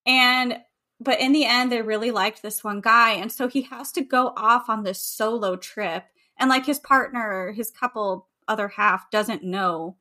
And 0.06 0.58
but 1.00 1.20
in 1.20 1.32
the 1.32 1.44
end 1.44 1.72
they 1.72 1.82
really 1.82 2.12
liked 2.12 2.42
this 2.42 2.62
one 2.62 2.80
guy 2.80 3.12
and 3.12 3.30
so 3.30 3.48
he 3.48 3.62
has 3.62 3.92
to 3.92 4.02
go 4.02 4.32
off 4.36 4.68
on 4.68 4.84
this 4.84 5.02
solo 5.02 5.56
trip 5.56 6.04
and 6.38 6.48
like 6.48 6.66
his 6.66 6.78
partner 6.78 7.52
his 7.52 7.70
couple 7.70 8.27
other 8.48 8.68
half 8.68 9.10
doesn't 9.10 9.44
know 9.44 9.96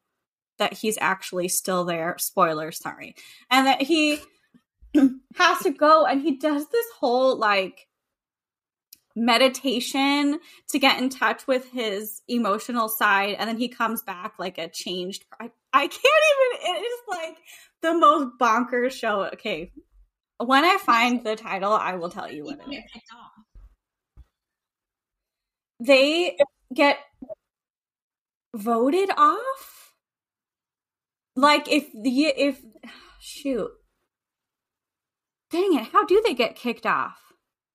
that 0.58 0.74
he's 0.74 0.98
actually 1.00 1.48
still 1.48 1.86
there. 1.86 2.16
Spoilers, 2.18 2.80
sorry. 2.80 3.16
And 3.50 3.68
that 3.68 3.82
he 3.82 4.20
has 5.36 5.60
to 5.60 5.72
go 5.72 6.06
and 6.06 6.22
he 6.22 6.38
does 6.38 6.68
this 6.70 6.86
whole 7.00 7.38
like 7.38 7.88
meditation 9.16 10.40
to 10.70 10.78
get 10.78 11.02
in 11.02 11.10
touch 11.10 11.48
with 11.48 11.70
his 11.72 12.22
emotional 12.28 12.88
side 12.88 13.36
and 13.40 13.50
then 13.50 13.58
he 13.58 13.68
comes 13.68 14.04
back 14.04 14.34
like 14.38 14.60
a 14.60 14.70
changed 14.70 15.26
I, 15.40 15.50
I 15.74 15.88
can't 15.88 16.04
even 16.04 16.76
it 16.76 16.80
is 16.82 17.00
like 17.10 17.38
the 17.82 17.94
most 17.98 18.38
bonkers 18.40 18.92
show 18.92 19.26
okay 19.34 19.72
when 20.38 20.64
i 20.64 20.78
find 20.78 21.24
the 21.24 21.36
title 21.36 21.74
i 21.74 21.96
will 21.96 22.12
tell 22.12 22.32
you 22.32 22.44
what 22.44 22.60
it 22.60 22.72
is 22.72 22.84
they 25.80 26.38
get 26.72 27.00
voted 28.58 29.10
off? 29.18 29.94
Like 31.36 31.72
if 31.72 31.92
the 31.92 32.26
if 32.26 32.62
shoot. 33.20 33.70
Dang 35.52 35.76
it, 35.76 35.88
how 35.94 36.06
do 36.06 36.22
they 36.26 36.34
get 36.34 36.56
kicked 36.56 36.86
off? 36.86 37.18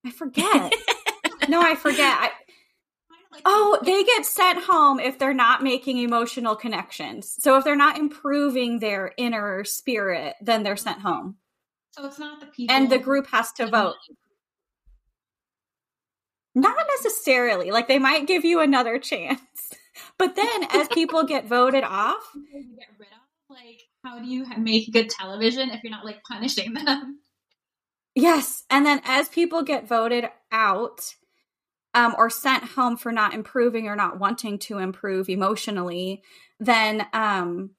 I 0.04 0.10
forget. 0.10 0.74
no, 1.48 1.60
I 1.62 1.74
forget. 1.74 2.18
I, 2.18 2.30
Oh, 3.44 3.78
they 3.84 4.04
get 4.04 4.26
sent 4.26 4.64
home 4.64 5.00
if 5.00 5.18
they're 5.18 5.32
not 5.32 5.62
making 5.62 5.98
emotional 5.98 6.54
connections. 6.54 7.34
So 7.38 7.56
if 7.56 7.64
they're 7.64 7.76
not 7.76 7.98
improving 7.98 8.78
their 8.78 9.12
inner 9.16 9.64
spirit, 9.64 10.34
then 10.42 10.62
they're 10.62 10.76
sent 10.76 11.00
home. 11.00 11.36
so 11.92 12.04
it's 12.04 12.18
not 12.18 12.40
the 12.40 12.46
people. 12.46 12.74
And 12.74 12.90
the 12.90 12.98
group 12.98 13.28
has 13.28 13.50
to 13.52 13.66
vote. 13.66 13.94
Not 16.54 16.76
necessarily. 16.98 17.70
Like 17.70 17.88
they 17.88 17.98
might 17.98 18.26
give 18.26 18.44
you 18.44 18.60
another 18.60 18.98
chance. 18.98 19.40
But 20.22 20.36
then 20.36 20.62
as 20.70 20.86
people 20.86 21.24
get 21.24 21.48
voted 21.48 21.82
off, 21.82 22.22
get 22.52 22.86
rid 22.96 23.08
of. 23.08 23.50
Like, 23.50 23.82
how 24.04 24.20
do 24.20 24.28
you 24.28 24.46
make 24.56 24.92
good 24.92 25.10
television 25.10 25.70
if 25.70 25.82
you're 25.82 25.90
not 25.90 26.04
like 26.04 26.22
punishing 26.22 26.74
them? 26.74 27.18
yes, 28.14 28.62
and 28.70 28.86
then 28.86 29.00
as 29.04 29.28
people 29.28 29.64
get 29.64 29.88
voted 29.88 30.26
out 30.52 31.16
um, 31.92 32.14
or 32.16 32.30
sent 32.30 32.62
home 32.62 32.96
for 32.96 33.10
not 33.10 33.34
improving 33.34 33.88
or 33.88 33.96
not 33.96 34.20
wanting 34.20 34.60
to 34.60 34.78
improve 34.78 35.28
emotionally, 35.28 36.22
then 36.60 37.04
um, 37.12 37.70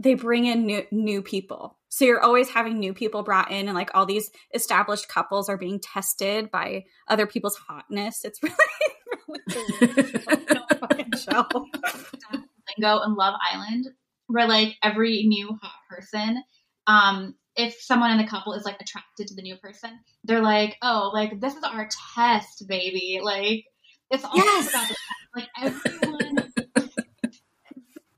they 0.00 0.14
bring 0.14 0.46
in 0.46 0.66
new 0.66 0.82
new 0.90 1.22
people. 1.22 1.78
So 1.88 2.04
you're 2.04 2.20
always 2.20 2.48
having 2.48 2.80
new 2.80 2.94
people 2.94 3.22
brought 3.22 3.52
in, 3.52 3.68
and 3.68 3.76
like 3.76 3.92
all 3.94 4.06
these 4.06 4.32
established 4.52 5.06
couples 5.06 5.48
are 5.48 5.56
being 5.56 5.78
tested 5.78 6.50
by 6.50 6.86
other 7.06 7.28
people's 7.28 7.56
hotness. 7.56 8.24
It's 8.24 8.42
really, 8.42 8.56
really 9.28 9.86
weird 9.94 10.20
fucking 10.24 10.71
show. 11.18 11.46
Lingo 12.78 13.00
and 13.00 13.14
Love 13.14 13.34
Island, 13.52 13.88
where 14.26 14.46
like 14.48 14.76
every 14.82 15.24
new 15.24 15.58
hot 15.60 15.72
person, 15.88 16.42
um, 16.86 17.34
if 17.56 17.74
someone 17.80 18.10
in 18.10 18.18
the 18.18 18.26
couple 18.26 18.54
is 18.54 18.64
like 18.64 18.80
attracted 18.80 19.26
to 19.28 19.34
the 19.34 19.42
new 19.42 19.56
person, 19.56 19.98
they're 20.24 20.42
like, 20.42 20.76
"Oh, 20.82 21.10
like 21.12 21.40
this 21.40 21.54
is 21.54 21.64
our 21.64 21.88
test, 22.14 22.66
baby." 22.66 23.20
Like 23.22 23.64
it's 24.10 24.24
all 24.24 24.32
Yes. 24.36 24.68
about 24.68 24.88
the 24.88 24.94
test. 24.94 25.28
Like 25.34 25.48
everyone. 25.60 26.52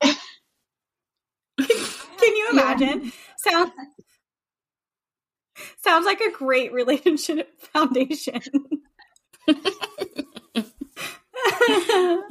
Can 2.18 2.36
you 2.36 2.48
imagine? 2.52 3.12
Sounds 3.38 3.70
sounds 5.82 6.06
like 6.06 6.20
a 6.20 6.30
great 6.32 6.72
relationship 6.72 7.60
foundation. 7.60 8.42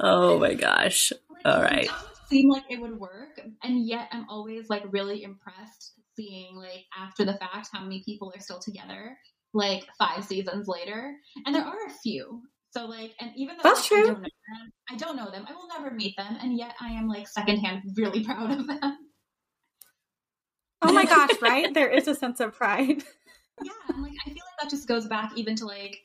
Oh 0.00 0.38
my 0.40 0.54
gosh. 0.54 1.12
Like, 1.44 1.56
All 1.56 1.62
it 1.62 1.90
seem 2.28 2.50
like 2.50 2.64
it 2.70 2.80
would 2.80 2.98
work, 2.98 3.40
and 3.62 3.86
yet 3.86 4.08
I'm 4.12 4.26
always 4.28 4.68
like 4.68 4.82
really 4.90 5.22
impressed 5.22 5.92
seeing 6.16 6.56
like 6.56 6.84
after 6.96 7.24
the 7.24 7.34
fact 7.34 7.68
how 7.72 7.82
many 7.82 8.02
people 8.04 8.32
are 8.34 8.40
still 8.40 8.58
together, 8.58 9.16
like 9.52 9.86
five 9.98 10.24
seasons 10.24 10.68
later, 10.68 11.14
and 11.46 11.54
there 11.54 11.64
are 11.64 11.86
a 11.86 11.92
few. 12.02 12.42
So 12.70 12.86
like, 12.86 13.12
and 13.20 13.30
even 13.36 13.56
though 13.56 13.62
That's 13.62 13.88
like, 13.90 14.00
I 14.00 14.02
true. 14.02 14.06
don't 14.06 14.22
know 14.22 14.28
them, 14.28 14.72
I 14.90 14.96
don't 14.96 15.16
know 15.16 15.30
them. 15.30 15.46
I 15.48 15.52
will 15.52 15.68
never 15.68 15.94
meet 15.94 16.16
them, 16.16 16.36
and 16.40 16.56
yet 16.56 16.74
I 16.80 16.88
am 16.92 17.08
like 17.08 17.28
secondhand 17.28 17.82
really 17.96 18.24
proud 18.24 18.50
of 18.50 18.66
them. 18.66 18.98
oh 20.82 20.92
my 20.92 21.04
gosh, 21.04 21.30
right? 21.40 21.72
There 21.72 21.90
is 21.90 22.08
a 22.08 22.14
sense 22.14 22.40
of 22.40 22.54
pride. 22.54 23.02
yeah, 23.62 23.72
and 23.88 24.02
like 24.02 24.12
I 24.26 24.30
feel 24.30 24.42
like 24.44 24.60
that 24.60 24.70
just 24.70 24.88
goes 24.88 25.06
back 25.06 25.32
even 25.36 25.56
to 25.56 25.66
like 25.66 26.00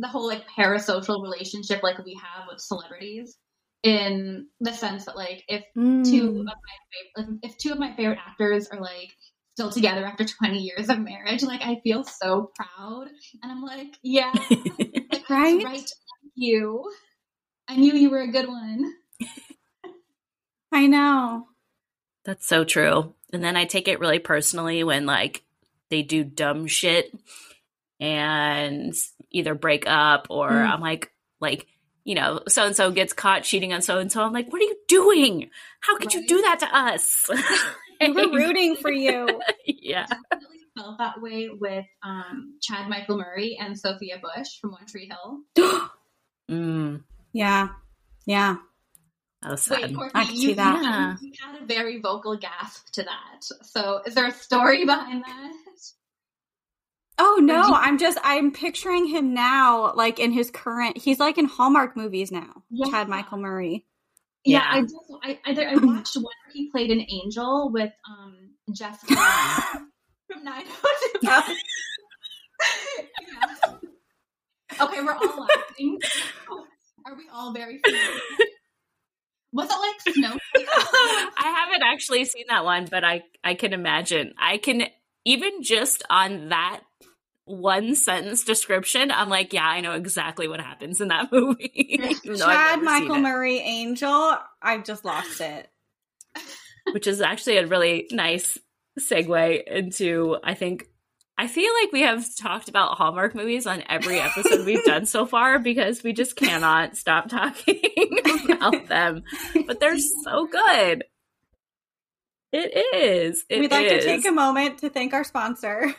the 0.00 0.08
whole 0.08 0.26
like 0.26 0.44
parasocial 0.48 1.22
relationship 1.22 1.82
like 1.82 2.04
we 2.04 2.14
have 2.14 2.46
with 2.50 2.60
celebrities 2.60 3.36
in 3.82 4.46
the 4.60 4.72
sense 4.72 5.06
that 5.06 5.16
like 5.16 5.44
if 5.48 5.64
Mm. 5.76 6.04
two 6.10 6.28
of 6.28 6.34
my 6.44 6.52
favorite, 7.16 7.38
if 7.42 7.56
two 7.58 7.72
of 7.72 7.78
my 7.78 7.94
favorite 7.94 8.18
actors 8.26 8.68
are 8.68 8.80
like 8.80 9.10
still 9.54 9.70
together 9.70 10.04
after 10.04 10.24
20 10.24 10.58
years 10.58 10.88
of 10.88 10.98
marriage, 10.98 11.42
like 11.42 11.62
I 11.62 11.80
feel 11.84 12.04
so 12.04 12.50
proud, 12.56 13.08
and 13.42 13.52
I'm 13.52 13.62
like, 13.62 13.96
yeah, 14.02 14.32
like, 15.12 15.28
Right? 15.28 15.56
was 15.56 15.64
right 15.64 15.90
you. 16.34 16.90
I 17.68 17.76
knew 17.76 17.92
you 17.94 18.10
were 18.10 18.20
a 18.22 18.32
good 18.32 18.48
one. 18.48 18.92
I 20.72 20.86
know. 20.86 21.48
That's 22.24 22.46
so 22.46 22.64
true. 22.64 23.14
And 23.32 23.42
then 23.42 23.56
I 23.56 23.64
take 23.64 23.88
it 23.88 24.00
really 24.00 24.18
personally 24.18 24.84
when 24.84 25.06
like 25.06 25.42
they 25.88 26.02
do 26.02 26.24
dumb 26.24 26.66
shit 26.66 27.12
and 27.98 28.94
either 29.30 29.54
break 29.54 29.84
up 29.86 30.26
or 30.30 30.50
Mm. 30.50 30.70
I'm 30.70 30.80
like 30.80 31.12
like 31.40 31.66
you 32.04 32.14
know, 32.14 32.40
so 32.48 32.66
and 32.66 32.74
so 32.74 32.90
gets 32.90 33.12
caught 33.12 33.42
cheating 33.44 33.72
on 33.72 33.82
so 33.82 33.98
and 33.98 34.10
so. 34.10 34.22
I'm 34.22 34.32
like, 34.32 34.50
what 34.50 34.60
are 34.60 34.64
you 34.64 34.76
doing? 34.88 35.50
How 35.80 35.96
could 35.98 36.14
you 36.14 36.26
do 36.26 36.40
that 36.42 36.60
to 36.60 36.76
us? 36.76 37.28
We 38.00 38.10
were 38.12 38.32
rooting 38.32 38.76
for 38.76 38.90
you. 38.90 39.28
yeah. 39.66 40.06
Felt 40.76 40.98
that 40.98 41.20
way 41.20 41.50
with 41.50 41.84
um, 42.02 42.54
Chad 42.62 42.88
Michael 42.88 43.18
Murray 43.18 43.58
and 43.60 43.78
Sophia 43.78 44.18
Bush 44.20 44.58
from 44.60 44.72
One 44.72 44.86
Tree 44.86 45.10
Hill. 45.10 45.80
Mm, 46.50 47.04
yeah. 47.32 47.68
Yeah. 48.26 48.56
that 49.42 49.52
was 49.52 49.68
Wait, 49.70 49.82
sad. 49.82 49.94
Courtney, 49.94 50.20
I 50.20 50.24
can 50.24 50.34
you, 50.34 50.48
see 50.48 50.54
that. 50.54 50.82
You 50.82 50.84
had, 50.88 51.16
you 51.20 51.32
had 51.40 51.62
a 51.62 51.64
very 51.64 52.00
vocal 52.00 52.36
gasp 52.36 52.90
to 52.94 53.04
that. 53.04 53.44
So, 53.62 54.00
is 54.04 54.14
there 54.14 54.26
a 54.26 54.32
story 54.32 54.84
behind 54.84 55.22
that? 55.24 55.52
Oh 57.22 57.38
no, 57.42 57.66
you- 57.66 57.74
I'm 57.74 57.98
just 57.98 58.18
I'm 58.24 58.50
picturing 58.52 59.06
him 59.06 59.34
now, 59.34 59.92
like 59.94 60.18
in 60.18 60.32
his 60.32 60.50
current. 60.50 60.96
He's 60.96 61.20
like 61.20 61.36
in 61.38 61.44
Hallmark 61.44 61.96
movies 61.96 62.32
now. 62.32 62.62
Yeah. 62.70 62.86
Chad 62.90 63.08
Michael 63.08 63.38
Murray. 63.38 63.84
Yeah, 64.44 64.58
Yeah. 64.60 64.66
I 64.70 64.80
just 64.82 64.94
I, 65.22 65.38
I, 65.44 65.64
I 65.72 65.74
watched 65.76 66.16
one 66.16 66.24
where 66.24 66.52
he 66.54 66.70
played 66.70 66.90
an 66.90 67.00
angel 67.10 67.70
with 67.72 67.92
um 68.08 68.36
Jessica 68.72 69.14
from 70.26 70.44
Nine 70.44 70.64
yeah. 71.22 71.42
Okay, 74.80 75.02
we're 75.02 75.12
all 75.12 75.46
laughing. 75.46 75.98
Are 77.06 77.14
we 77.16 77.24
all 77.32 77.52
very 77.52 77.80
familiar? 77.84 78.20
Was 79.52 79.68
it 79.68 79.74
like 79.74 80.14
snow? 80.14 80.38
I 81.36 81.54
haven't 81.66 81.82
actually 81.82 82.24
seen 82.24 82.44
that 82.48 82.64
one, 82.64 82.86
but 82.90 83.02
I 83.04 83.22
I 83.42 83.54
can 83.54 83.72
imagine. 83.72 84.32
I 84.38 84.58
can 84.58 84.84
even 85.24 85.62
just 85.62 86.02
on 86.08 86.50
that 86.50 86.80
one 87.44 87.94
sentence 87.94 88.44
description, 88.44 89.10
I'm 89.10 89.28
like, 89.28 89.52
yeah, 89.52 89.66
I 89.66 89.80
know 89.80 89.92
exactly 89.92 90.46
what 90.48 90.60
happens 90.60 91.00
in 91.00 91.08
that 91.08 91.32
movie. 91.32 91.70
even 91.74 92.38
though 92.38 92.46
I've 92.46 92.76
Chad 92.76 92.82
Michael. 92.82 93.18
Murray 93.18 93.58
Angel. 93.58 94.36
I 94.62 94.78
just 94.78 95.04
lost 95.04 95.40
it. 95.40 95.68
which 96.92 97.06
is 97.06 97.20
actually 97.20 97.58
a 97.58 97.66
really 97.66 98.06
nice 98.10 98.58
segue 98.98 99.64
into 99.66 100.36
I 100.42 100.54
think 100.54 100.86
I 101.38 101.46
feel 101.46 101.72
like 101.82 101.92
we 101.92 102.02
have 102.02 102.24
talked 102.36 102.68
about 102.68 102.98
Hallmark 102.98 103.34
movies 103.34 103.66
on 103.66 103.82
every 103.88 104.20
episode 104.20 104.66
we've 104.66 104.84
done 104.84 105.06
so 105.06 105.24
far 105.24 105.58
because 105.62 106.02
we 106.02 106.12
just 106.12 106.36
cannot 106.36 106.96
stop 106.98 107.28
talking 107.30 107.80
about 108.50 108.88
them. 108.88 109.22
But 109.66 109.80
they're 109.80 109.98
so 109.98 110.46
good. 110.46 111.04
It 112.52 112.94
is. 112.94 113.44
It 113.48 113.60
We'd 113.60 113.70
like 113.70 113.86
is. 113.86 114.04
to 114.04 114.10
take 114.10 114.26
a 114.26 114.32
moment 114.32 114.78
to 114.80 114.90
thank 114.90 115.14
our 115.14 115.24
sponsor. 115.24 115.94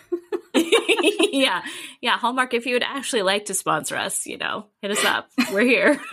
yeah. 1.31 1.61
Yeah. 2.01 2.17
Hallmark, 2.17 2.53
if 2.53 2.65
you 2.65 2.73
would 2.75 2.83
actually 2.83 3.21
like 3.23 3.45
to 3.45 3.53
sponsor 3.53 3.95
us, 3.97 4.25
you 4.25 4.37
know, 4.37 4.67
hit 4.81 4.91
us 4.91 5.03
up. 5.05 5.29
We're 5.51 5.61
here. 5.61 5.99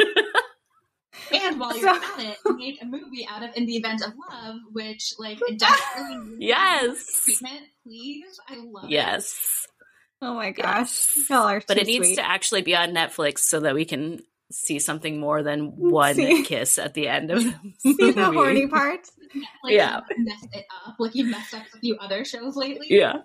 And 1.33 1.59
while 1.61 1.77
you're 1.77 1.93
So- 1.95 2.01
at 2.21 2.21
it, 2.21 2.39
make 2.57 2.81
a 2.81 2.87
movie 2.87 3.27
out 3.29 3.43
of 3.43 3.51
In 3.57 3.67
the 3.67 3.77
Event 3.77 4.03
of 4.03 4.13
Love, 4.31 4.57
which 4.73 5.13
like 5.19 5.39
desperately 5.59 6.17
needs 6.17 6.37
yes. 6.41 7.23
treatment, 7.25 7.67
please. 7.85 8.41
I 8.49 8.57
love 8.57 8.85
it. 8.85 8.91
Yes. 8.91 9.67
Oh 10.23 10.35
my 10.35 10.53
gosh, 10.53 11.15
Yes. 11.17 11.27
y'all 11.29 11.47
are 11.49 11.61
But 11.67 11.75
too 11.75 11.81
it 11.81 11.87
needs 11.87 12.07
sweet. 12.07 12.15
to 12.17 12.27
actually 12.27 12.63
be 12.63 12.75
on 12.75 12.91
Netflix 12.95 13.41
so 13.41 13.61
that 13.61 13.75
we 13.75 13.85
can 13.85 14.21
see 14.51 14.79
something 14.79 15.21
more 15.21 15.43
than 15.43 15.73
one 15.77 16.15
See- 16.15 16.45
kiss 16.45 16.79
at 16.79 16.95
the 16.95 17.09
end 17.09 17.31
of 17.31 17.43
the 17.45 17.55
see 17.81 17.93
the 17.95 18.05
movie. 18.15 18.37
horny 18.37 18.67
parts. 18.69 19.13
Netflix 19.35 19.45
Yeah. 19.71 20.01
messed 20.17 20.49
it 20.53 20.65
up. 20.87 20.95
Like 20.99 21.15
you've 21.15 21.29
messed 21.31 21.53
up 21.53 21.63
a 21.75 21.79
few 21.81 21.97
other 21.97 22.25
shows 22.25 22.57
lately. 22.57 22.87
Yeah. 22.91 23.17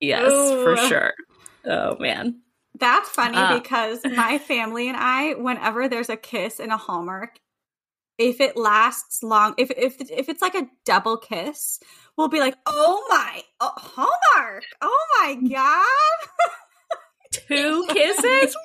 Yes, 0.00 0.32
for 0.62 0.76
sure. 0.76 1.14
Oh 1.64 1.96
man. 1.98 2.40
That's 2.78 3.08
funny 3.08 3.38
Uh. 3.38 3.60
because 3.60 4.00
my 4.16 4.38
family 4.38 4.88
and 4.88 4.96
I, 4.96 5.34
whenever 5.34 5.88
there's 5.88 6.10
a 6.10 6.16
kiss 6.16 6.58
in 6.60 6.70
a 6.70 6.76
Hallmark, 6.76 7.38
if 8.18 8.40
it 8.40 8.56
lasts 8.56 9.22
long, 9.22 9.54
if 9.58 9.70
if 9.70 10.00
if 10.10 10.28
it's 10.28 10.42
like 10.42 10.54
a 10.54 10.68
double 10.84 11.16
kiss, 11.16 11.80
we'll 12.16 12.28
be 12.28 12.38
like, 12.40 12.54
"Oh 12.66 13.04
my, 13.08 13.42
oh, 13.60 13.72
Hallmark! 13.76 14.64
Oh 14.80 15.06
my 15.20 15.34
god!" 15.48 16.28
Two 17.32 17.84
kisses? 17.90 18.56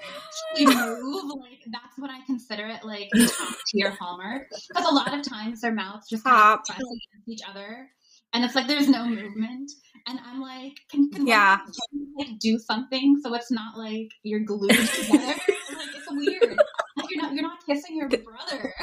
Move 0.59 1.39
like 1.39 1.59
that's 1.71 1.97
what 1.97 2.09
I 2.09 2.23
consider 2.25 2.67
it 2.67 2.83
like 2.83 3.09
top 3.11 3.55
tier 3.67 3.91
Hallmark 3.99 4.47
because 4.49 4.85
a 4.85 4.93
lot 4.93 5.13
of 5.17 5.23
times 5.27 5.61
their 5.61 5.73
mouths 5.73 6.07
just 6.09 6.23
kind 6.23 6.59
of 6.59 6.65
press 6.65 6.79
against 6.79 7.27
each 7.27 7.41
other 7.47 7.89
and 8.33 8.43
it's 8.45 8.55
like 8.55 8.67
there's 8.67 8.87
no 8.89 9.05
movement 9.05 9.71
and 10.07 10.19
I'm 10.25 10.39
like 10.41 10.73
can 10.91 11.09
can 11.11 11.27
Yeah. 11.27 11.57
one 11.57 11.67
of 11.67 11.75
you, 11.91 12.15
like 12.17 12.39
do 12.39 12.57
something 12.59 13.19
so 13.23 13.33
it's 13.33 13.51
not 13.51 13.77
like 13.77 14.09
you're 14.23 14.39
glued 14.41 14.69
together 14.69 15.17
like 15.17 15.89
it's 15.95 16.11
weird 16.11 16.57
like 16.97 17.09
you're 17.09 17.21
not 17.21 17.33
you're 17.33 17.43
not 17.43 17.65
kissing 17.65 17.97
your 17.97 18.09
brother 18.09 18.73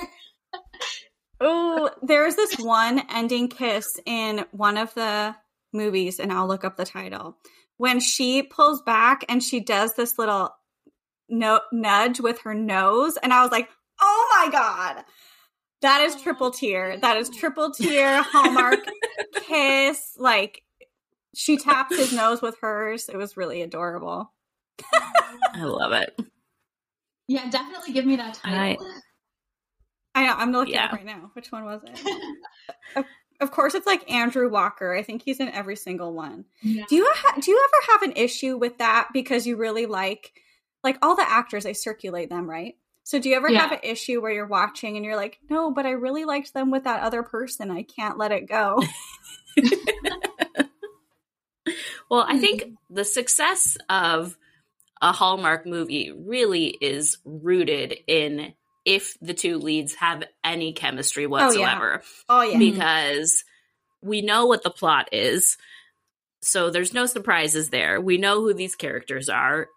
Oh, 1.40 1.90
there's 2.02 2.34
this 2.36 2.56
one 2.58 3.02
ending 3.10 3.48
kiss 3.48 3.86
in 4.06 4.44
one 4.52 4.76
of 4.78 4.94
the 4.94 5.36
movies, 5.72 6.18
and 6.18 6.32
I'll 6.32 6.48
look 6.48 6.64
up 6.64 6.76
the 6.76 6.86
title. 6.86 7.36
When 7.76 8.00
she 8.00 8.42
pulls 8.42 8.80
back 8.82 9.24
and 9.28 9.42
she 9.42 9.60
does 9.60 9.92
this 9.94 10.18
little 10.18 10.50
no 11.28 11.60
nudge 11.72 12.20
with 12.20 12.40
her 12.40 12.54
nose, 12.54 13.18
and 13.22 13.32
I 13.34 13.42
was 13.42 13.50
like, 13.50 13.68
oh 14.00 14.42
my 14.44 14.50
god. 14.50 15.04
That 15.86 16.00
is 16.00 16.16
triple 16.16 16.50
tier. 16.50 16.96
That 16.96 17.16
is 17.16 17.30
triple 17.30 17.70
tier 17.70 18.20
Hallmark 18.20 18.80
kiss. 19.46 20.16
Like 20.18 20.62
she 21.32 21.58
taps 21.58 21.96
his 21.96 22.12
nose 22.12 22.42
with 22.42 22.56
hers. 22.60 23.08
It 23.08 23.16
was 23.16 23.36
really 23.36 23.62
adorable. 23.62 24.32
I 24.92 25.62
love 25.62 25.92
it. 25.92 26.18
Yeah, 27.28 27.48
definitely 27.50 27.92
give 27.92 28.04
me 28.04 28.16
that 28.16 28.34
title. 28.34 28.84
I, 30.16 30.20
I 30.20 30.26
know. 30.26 30.34
I'm 30.36 30.50
looking 30.50 30.74
yeah. 30.74 30.90
right 30.92 31.04
now. 31.04 31.30
Which 31.34 31.52
one 31.52 31.64
was 31.64 31.82
it? 31.84 32.36
of, 32.96 33.04
of, 33.40 33.52
course, 33.52 33.76
it's 33.76 33.86
like 33.86 34.10
Andrew 34.10 34.50
Walker. 34.50 34.92
I 34.92 35.04
think 35.04 35.22
he's 35.22 35.38
in 35.38 35.50
every 35.50 35.76
single 35.76 36.12
one. 36.12 36.46
Yeah. 36.62 36.82
Do 36.88 36.96
you 36.96 37.08
ha- 37.14 37.38
do 37.40 37.48
you 37.48 37.64
ever 37.64 37.92
have 37.92 38.10
an 38.10 38.16
issue 38.16 38.56
with 38.56 38.78
that 38.78 39.10
because 39.12 39.46
you 39.46 39.56
really 39.56 39.86
like 39.86 40.32
like 40.82 40.98
all 41.00 41.14
the 41.14 41.30
actors? 41.30 41.62
They 41.62 41.74
circulate 41.74 42.28
them, 42.28 42.50
right? 42.50 42.74
So 43.06 43.20
do 43.20 43.28
you 43.28 43.36
ever 43.36 43.48
yeah. 43.48 43.60
have 43.60 43.70
an 43.70 43.78
issue 43.84 44.20
where 44.20 44.32
you're 44.32 44.48
watching 44.48 44.96
and 44.96 45.04
you're 45.04 45.14
like, 45.14 45.38
no, 45.48 45.70
but 45.70 45.86
I 45.86 45.90
really 45.90 46.24
liked 46.24 46.52
them 46.52 46.72
with 46.72 46.82
that 46.84 47.04
other 47.04 47.22
person. 47.22 47.70
I 47.70 47.84
can't 47.84 48.18
let 48.18 48.32
it 48.32 48.48
go. 48.48 48.82
well, 52.10 52.26
I 52.26 52.36
think 52.40 52.72
the 52.90 53.04
success 53.04 53.78
of 53.88 54.36
a 55.00 55.12
Hallmark 55.12 55.66
movie 55.66 56.10
really 56.10 56.66
is 56.66 57.18
rooted 57.24 57.96
in 58.08 58.54
if 58.84 59.16
the 59.22 59.34
two 59.34 59.58
leads 59.58 59.94
have 59.94 60.24
any 60.42 60.72
chemistry 60.72 61.26
oh, 61.26 61.28
whatsoever. 61.28 62.02
Oh, 62.28 62.42
yeah. 62.42 62.48
Oh, 62.48 62.52
yeah. 62.54 62.58
Because 62.58 63.44
we 64.02 64.20
know 64.20 64.46
what 64.46 64.64
the 64.64 64.70
plot 64.70 65.10
is. 65.12 65.56
So 66.40 66.70
there's 66.70 66.92
no 66.92 67.06
surprises 67.06 67.70
there. 67.70 68.00
We 68.00 68.18
know 68.18 68.40
who 68.40 68.52
these 68.52 68.74
characters 68.74 69.28
are 69.28 69.68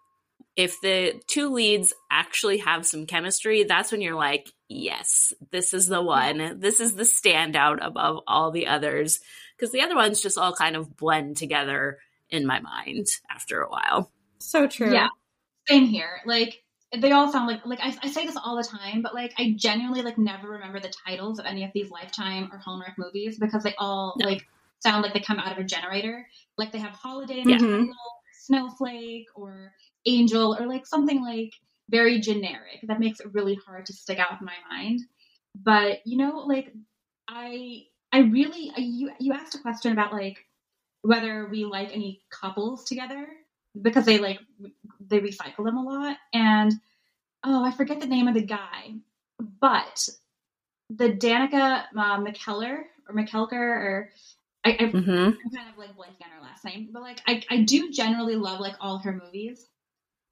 if 0.56 0.80
the 0.80 1.20
two 1.26 1.52
leads 1.52 1.92
actually 2.10 2.58
have 2.58 2.86
some 2.86 3.06
chemistry, 3.06 3.64
that's 3.64 3.92
when 3.92 4.00
you're 4.00 4.14
like, 4.14 4.50
yes, 4.68 5.32
this 5.50 5.72
is 5.74 5.86
the 5.86 6.02
one. 6.02 6.60
This 6.60 6.80
is 6.80 6.94
the 6.94 7.04
standout 7.04 7.78
above 7.80 8.22
all 8.26 8.50
the 8.50 8.66
others. 8.66 9.20
Because 9.56 9.72
the 9.72 9.82
other 9.82 9.96
ones 9.96 10.22
just 10.22 10.38
all 10.38 10.54
kind 10.54 10.76
of 10.76 10.96
blend 10.96 11.36
together 11.36 11.98
in 12.30 12.46
my 12.46 12.60
mind 12.60 13.06
after 13.30 13.62
a 13.62 13.68
while. 13.68 14.10
So 14.38 14.66
true. 14.66 14.92
Yeah. 14.92 15.08
Same 15.66 15.86
here. 15.86 16.20
Like, 16.24 16.62
they 16.98 17.12
all 17.12 17.30
sound 17.30 17.46
like 17.46 17.64
like 17.64 17.78
I, 17.80 17.96
I, 18.02 18.10
say 18.10 18.26
this 18.26 18.36
all 18.36 18.56
the 18.56 18.64
time, 18.64 19.00
but 19.02 19.14
like 19.14 19.32
I 19.38 19.54
genuinely 19.56 20.02
like 20.02 20.18
never 20.18 20.48
remember 20.48 20.80
the 20.80 20.92
titles 21.06 21.38
of 21.38 21.46
any 21.46 21.64
of 21.64 21.70
these 21.72 21.88
Lifetime 21.88 22.50
or 22.52 22.58
Hallmark 22.58 22.98
movies 22.98 23.38
because 23.38 23.62
they 23.62 23.76
all 23.78 24.16
no. 24.18 24.28
like 24.28 24.44
sound 24.80 25.02
like 25.02 25.12
they 25.12 25.20
come 25.20 25.38
out 25.38 25.52
of 25.52 25.58
a 25.58 25.64
generator. 25.64 26.26
Like 26.58 26.72
they 26.72 26.78
have 26.78 26.90
holiday 26.90 27.40
in 27.40 27.46
the 27.46 27.54
mm-hmm. 27.54 27.78
title, 27.78 27.94
snowflake, 28.32 29.26
or 29.36 29.72
angel 30.06 30.56
or 30.58 30.66
like 30.66 30.86
something 30.86 31.22
like 31.22 31.52
very 31.88 32.20
generic 32.20 32.80
that 32.84 33.00
makes 33.00 33.20
it 33.20 33.32
really 33.32 33.58
hard 33.66 33.86
to 33.86 33.92
stick 33.92 34.18
out 34.18 34.40
in 34.40 34.46
my 34.46 34.54
mind 34.70 35.00
but 35.54 35.98
you 36.04 36.16
know 36.16 36.44
like 36.46 36.72
i 37.28 37.82
i 38.12 38.20
really 38.20 38.72
you 38.76 39.10
you 39.18 39.32
asked 39.32 39.54
a 39.54 39.58
question 39.58 39.92
about 39.92 40.12
like 40.12 40.38
whether 41.02 41.48
we 41.50 41.64
like 41.64 41.92
any 41.92 42.22
couples 42.30 42.84
together 42.84 43.26
because 43.80 44.04
they 44.04 44.18
like 44.18 44.38
they 45.00 45.20
recycle 45.20 45.64
them 45.64 45.76
a 45.76 45.82
lot 45.82 46.16
and 46.32 46.72
oh 47.44 47.64
i 47.64 47.70
forget 47.70 48.00
the 48.00 48.06
name 48.06 48.28
of 48.28 48.34
the 48.34 48.42
guy 48.42 48.94
but 49.60 50.08
the 50.90 51.08
danica 51.10 51.84
uh, 51.96 52.18
mckeller 52.18 52.82
or 53.08 53.14
mckelker 53.14 53.52
or 53.52 54.10
I, 54.64 54.70
I, 54.70 54.82
am 54.82 54.92
mm-hmm. 54.92 55.56
kind 55.56 55.70
of 55.72 55.78
like 55.78 55.96
blanking 55.96 56.24
on 56.24 56.30
her 56.36 56.42
last 56.42 56.64
name, 56.64 56.90
but 56.92 57.00
like 57.00 57.22
I, 57.26 57.42
I 57.50 57.62
do 57.62 57.90
generally 57.90 58.36
love 58.36 58.60
like 58.60 58.74
all 58.80 58.98
her 58.98 59.12
movies. 59.12 59.66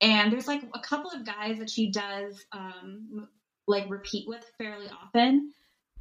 And 0.01 0.33
there's 0.33 0.47
like 0.47 0.63
a 0.75 0.81
couple 0.81 1.11
of 1.11 1.27
guys 1.27 1.59
that 1.59 1.71
she 1.71 1.91
does 1.91 2.45
um, 2.53 3.29
like 3.67 3.91
repeat 3.91 4.29
with 4.29 4.45
fairly 4.57 4.87
often. 4.89 5.53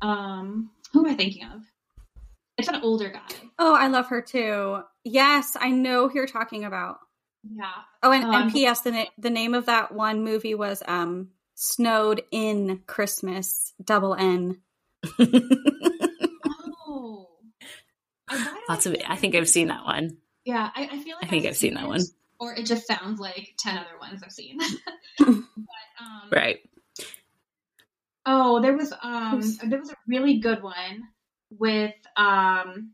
Um, 0.01 0.69
who 0.93 1.05
am 1.05 1.11
I 1.11 1.15
thinking 1.15 1.45
of? 1.45 1.63
It's 2.57 2.67
an 2.67 2.81
older 2.81 3.09
guy. 3.09 3.35
Oh, 3.59 3.75
I 3.75 3.87
love 3.87 4.07
her 4.07 4.21
too. 4.21 4.81
Yes, 5.03 5.55
I 5.59 5.69
know 5.69 6.07
who 6.07 6.15
you're 6.15 6.27
talking 6.27 6.63
about. 6.63 6.97
Yeah. 7.43 7.71
Oh, 8.03 8.11
and, 8.11 8.23
um, 8.23 8.35
and 8.35 8.51
P.S. 8.51 8.81
The, 8.81 8.91
na- 8.91 9.05
the 9.17 9.29
name 9.29 9.53
of 9.53 9.67
that 9.67 9.91
one 9.93 10.23
movie 10.23 10.55
was 10.55 10.81
um, 10.87 11.29
Snowed-Inn 11.55 12.81
Christmas, 12.87 13.73
double 13.83 14.15
N. 14.15 14.61
oh. 16.87 17.27
Lots 18.69 18.85
of. 18.85 18.95
I 19.07 19.15
think 19.15 19.35
I've 19.35 19.47
seen 19.47 19.67
that 19.67 19.85
one. 19.85 20.17
Yeah, 20.43 20.69
I, 20.75 20.89
I 20.91 20.97
feel 20.99 21.15
like 21.15 21.25
I 21.25 21.27
think 21.27 21.45
I've, 21.45 21.51
I've 21.51 21.57
seen 21.57 21.75
that 21.75 21.87
one 21.87 22.01
or 22.39 22.53
it 22.53 22.65
just 22.65 22.87
sounds 22.87 23.19
like 23.19 23.53
10 23.59 23.77
other 23.77 23.99
ones 23.99 24.21
I've 24.23 24.31
seen. 24.31 24.57
but, 25.17 25.27
um, 25.27 26.29
right. 26.31 26.59
Oh, 28.25 28.61
there 28.61 28.75
was 28.75 28.93
um 29.01 29.41
there 29.63 29.79
was 29.79 29.89
a 29.89 29.95
really 30.05 30.39
good 30.39 30.61
one 30.61 31.03
with 31.49 31.95
um 32.17 32.91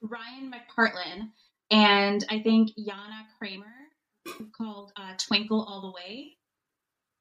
Ryan 0.00 0.52
McPartlin 0.52 1.28
and 1.70 2.24
I 2.30 2.40
think 2.40 2.70
Yana 2.78 3.24
Kramer 3.38 3.66
called 4.56 4.92
uh, 4.96 5.14
Twinkle 5.18 5.62
All 5.62 5.80
the 5.82 5.90
Way, 5.92 6.36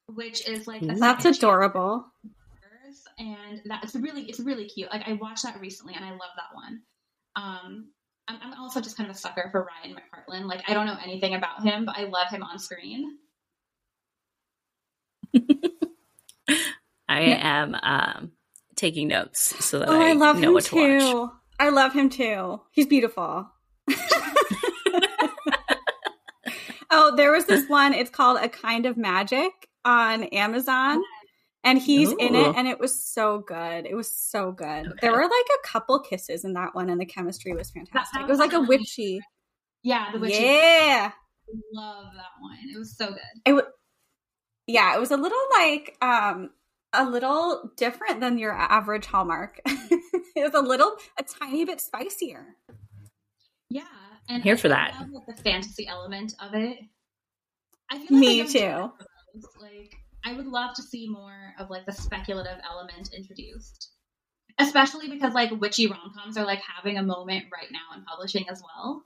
which 0.07 0.47
is 0.47 0.67
like 0.67 0.81
that's 0.81 1.25
adorable. 1.25 2.05
And 3.17 3.61
that's 3.65 3.95
really 3.95 4.23
it's 4.23 4.39
really 4.39 4.65
cute. 4.65 4.89
Like 4.91 5.07
I 5.07 5.13
watched 5.13 5.43
that 5.43 5.59
recently 5.59 5.93
and 5.95 6.05
I 6.05 6.11
love 6.11 6.31
that 6.35 6.53
one. 6.53 6.81
Um, 7.35 7.89
I'm, 8.27 8.37
I'm 8.41 8.53
also 8.59 8.81
just 8.81 8.97
kind 8.97 9.09
of 9.09 9.15
a 9.15 9.19
sucker 9.19 9.49
for 9.51 9.67
Ryan 9.83 9.95
McPartlin. 9.95 10.45
Like 10.47 10.63
I 10.67 10.73
don't 10.73 10.85
know 10.87 10.97
anything 11.03 11.35
about 11.35 11.63
him, 11.63 11.85
but 11.85 11.97
I 11.97 12.05
love 12.05 12.29
him 12.29 12.43
on 12.43 12.59
screen. 12.59 13.17
I 17.07 17.21
am 17.21 17.75
um, 17.81 18.31
taking 18.75 19.07
notes 19.07 19.63
so 19.63 19.79
that 19.79 19.89
oh, 19.89 20.01
I, 20.01 20.09
I 20.09 20.13
love 20.13 20.37
know 20.39 20.49
him 20.49 20.53
what 20.53 20.63
to 20.65 20.69
too. 20.75 21.21
watch. 21.21 21.31
I 21.59 21.69
love 21.69 21.93
him 21.93 22.09
too. 22.09 22.61
He's 22.71 22.87
beautiful. 22.87 23.47
oh, 26.91 27.15
there 27.15 27.31
was 27.31 27.45
this 27.45 27.69
one. 27.69 27.93
It's 27.93 28.09
called 28.09 28.39
A 28.41 28.49
Kind 28.49 28.85
of 28.85 28.97
Magic 28.97 29.51
on 29.85 30.23
Amazon 30.25 31.01
and 31.65 31.79
he's 31.79 32.11
Ooh. 32.11 32.17
in 32.17 32.35
it 32.35 32.55
and 32.55 32.67
it 32.67 32.79
was 32.79 33.03
so 33.03 33.39
good. 33.39 33.85
It 33.85 33.95
was 33.95 34.11
so 34.11 34.51
good. 34.51 34.87
Okay. 34.87 34.97
there 35.01 35.11
were 35.11 35.23
like 35.23 35.29
a 35.31 35.67
couple 35.67 35.99
kisses 35.99 36.45
in 36.45 36.53
that 36.53 36.73
one 36.75 36.89
and 36.89 37.01
the 37.01 37.05
chemistry 37.05 37.53
was 37.53 37.71
fantastic. 37.71 38.21
it 38.21 38.27
was 38.27 38.39
like 38.39 38.53
a 38.53 38.61
witchy 38.61 39.19
yeah 39.83 40.11
the 40.13 40.19
witchy 40.19 40.43
yeah. 40.43 41.11
Love 41.73 42.07
that 42.15 42.41
one. 42.41 42.57
It 42.73 42.77
was 42.77 42.97
so 42.97 43.07
good. 43.07 43.19
It 43.45 43.53
was 43.53 43.63
yeah 44.67 44.95
it 44.95 44.99
was 44.99 45.11
a 45.11 45.17
little 45.17 45.37
like 45.53 45.97
um 46.01 46.51
a 46.93 47.05
little 47.05 47.71
different 47.75 48.21
than 48.21 48.37
your 48.37 48.53
average 48.53 49.05
hallmark. 49.05 49.59
It 50.37 50.43
was 50.43 50.53
a 50.53 50.67
little 50.67 50.97
a 51.17 51.23
tiny 51.23 51.63
bit 51.63 51.79
spicier. 51.79 52.57
Yeah 53.69 53.83
and 54.29 54.43
here 54.43 54.55
I 54.55 54.57
for 54.57 54.69
that. 54.69 54.95
love, 54.99 55.23
the 55.27 55.41
fantasy 55.43 55.87
element 55.87 56.33
of 56.39 56.53
it. 56.53 56.79
I 57.91 57.99
feel 57.99 58.17
like 58.17 58.19
me 58.19 58.47
too. 58.47 58.91
like 59.61 59.95
I 60.25 60.33
would 60.33 60.47
love 60.47 60.73
to 60.75 60.81
see 60.81 61.07
more 61.07 61.53
of 61.59 61.69
like 61.69 61.85
the 61.85 61.91
speculative 61.91 62.57
element 62.67 63.13
introduced. 63.13 63.91
Especially 64.57 65.09
because 65.09 65.33
like 65.33 65.51
witchy 65.51 65.87
rom 65.87 66.13
coms 66.17 66.37
are 66.37 66.45
like 66.45 66.61
having 66.61 66.97
a 66.97 67.03
moment 67.03 67.45
right 67.53 67.71
now 67.71 67.95
in 67.95 68.03
publishing 68.05 68.47
as 68.49 68.63
well. 68.63 69.03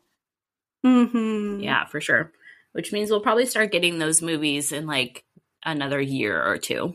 Mm-hmm. 0.86 1.60
Yeah, 1.62 1.86
for 1.86 2.00
sure. 2.00 2.32
Which 2.72 2.94
means 2.94 3.10
we'll 3.10 3.20
probably 3.20 3.48
start 3.48 3.72
getting 3.72 4.00
those 4.00 4.22
movies 4.22 4.72
in 4.72 4.86
like 4.86 5.26
another 5.66 6.00
year 6.00 6.42
or 6.42 6.58
two. 6.58 6.94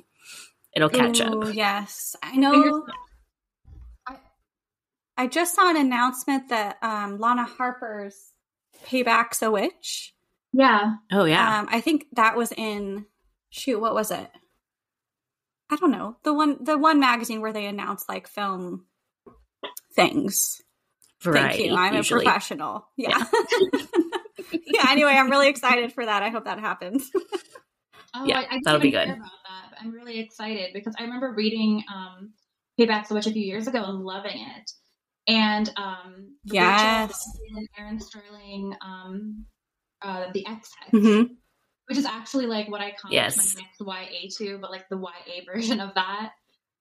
It'll 0.74 0.88
catch 0.88 1.20
Ooh, 1.20 1.42
up. 1.42 1.54
Yes, 1.54 2.16
I 2.22 2.36
know. 2.36 2.86
I, 4.06 4.16
I 5.16 5.26
just 5.26 5.54
saw 5.54 5.68
an 5.68 5.76
announcement 5.76 6.48
that 6.48 6.78
um, 6.80 7.18
Lana 7.18 7.44
Harper's 7.44 8.32
"Payback's 8.86 9.42
a 9.42 9.50
Witch." 9.50 10.14
Yeah. 10.52 10.94
Oh 11.12 11.24
yeah. 11.24 11.60
Um, 11.60 11.68
I 11.70 11.80
think 11.80 12.06
that 12.12 12.36
was 12.36 12.52
in 12.52 13.06
shoot, 13.54 13.80
what 13.80 13.94
was 13.94 14.10
it? 14.10 14.28
I 15.70 15.76
don't 15.76 15.92
know. 15.92 16.16
The 16.24 16.34
one 16.34 16.62
the 16.62 16.76
one 16.76 17.00
magazine 17.00 17.40
where 17.40 17.52
they 17.52 17.66
announce 17.66 18.08
like 18.08 18.28
film 18.28 18.86
things. 19.94 20.60
Thank 21.22 21.58
you. 21.58 21.74
I'm 21.74 21.94
usually. 21.94 22.22
a 22.22 22.24
professional. 22.24 22.86
Yeah. 22.96 23.16
Yeah. 23.16 23.80
yeah. 24.52 24.86
Anyway, 24.90 25.12
I'm 25.12 25.30
really 25.30 25.48
excited 25.48 25.92
for 25.92 26.04
that. 26.04 26.22
I 26.22 26.28
hope 26.28 26.44
that 26.44 26.58
happens. 26.58 27.10
oh, 28.14 28.26
yeah, 28.26 28.40
I, 28.40 28.56
I 28.56 28.60
that'll 28.62 28.80
be 28.80 28.90
good. 28.90 29.08
About 29.08 29.22
that, 29.22 29.78
I'm 29.80 29.90
really 29.90 30.18
excited 30.18 30.72
because 30.74 30.94
I 30.98 31.04
remember 31.04 31.32
reading 31.34 31.82
um, 31.92 32.34
Payback 32.78 33.08
the 33.08 33.14
Witch 33.14 33.26
a 33.26 33.32
few 33.32 33.42
years 33.42 33.66
ago 33.66 33.82
and 33.84 34.00
loving 34.00 34.36
it. 34.36 34.70
And 35.26 35.72
um, 35.78 36.36
yes, 36.44 37.18
and 37.56 37.68
Erin 37.78 38.00
Sterling, 38.00 38.74
um, 38.82 39.46
uh, 40.02 40.26
the 40.34 40.46
X 40.46 40.70
mm-hmm 40.92 41.32
which 41.86 41.98
is 41.98 42.04
actually 42.06 42.46
like 42.46 42.68
what 42.68 42.80
I 42.80 42.92
call 42.92 43.10
yes. 43.12 43.56
my 43.56 43.62
next 43.62 43.80
YA 43.80 44.28
to, 44.38 44.58
but 44.58 44.70
like 44.70 44.88
the 44.88 44.96
YA 44.96 45.44
version 45.52 45.80
of 45.80 45.94
that. 45.94 46.32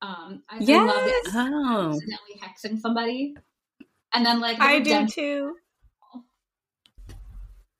Um, 0.01 0.43
I, 0.49 0.57
yes. 0.59 0.87
Love 0.87 1.07
it. 1.07 1.23
Oh. 1.33 1.93
Accidentally 1.93 2.41
hexing 2.41 2.81
somebody, 2.81 3.35
and 4.13 4.25
then 4.25 4.41
like 4.41 4.59
I 4.59 4.79
do 4.79 5.07
too. 5.07 5.55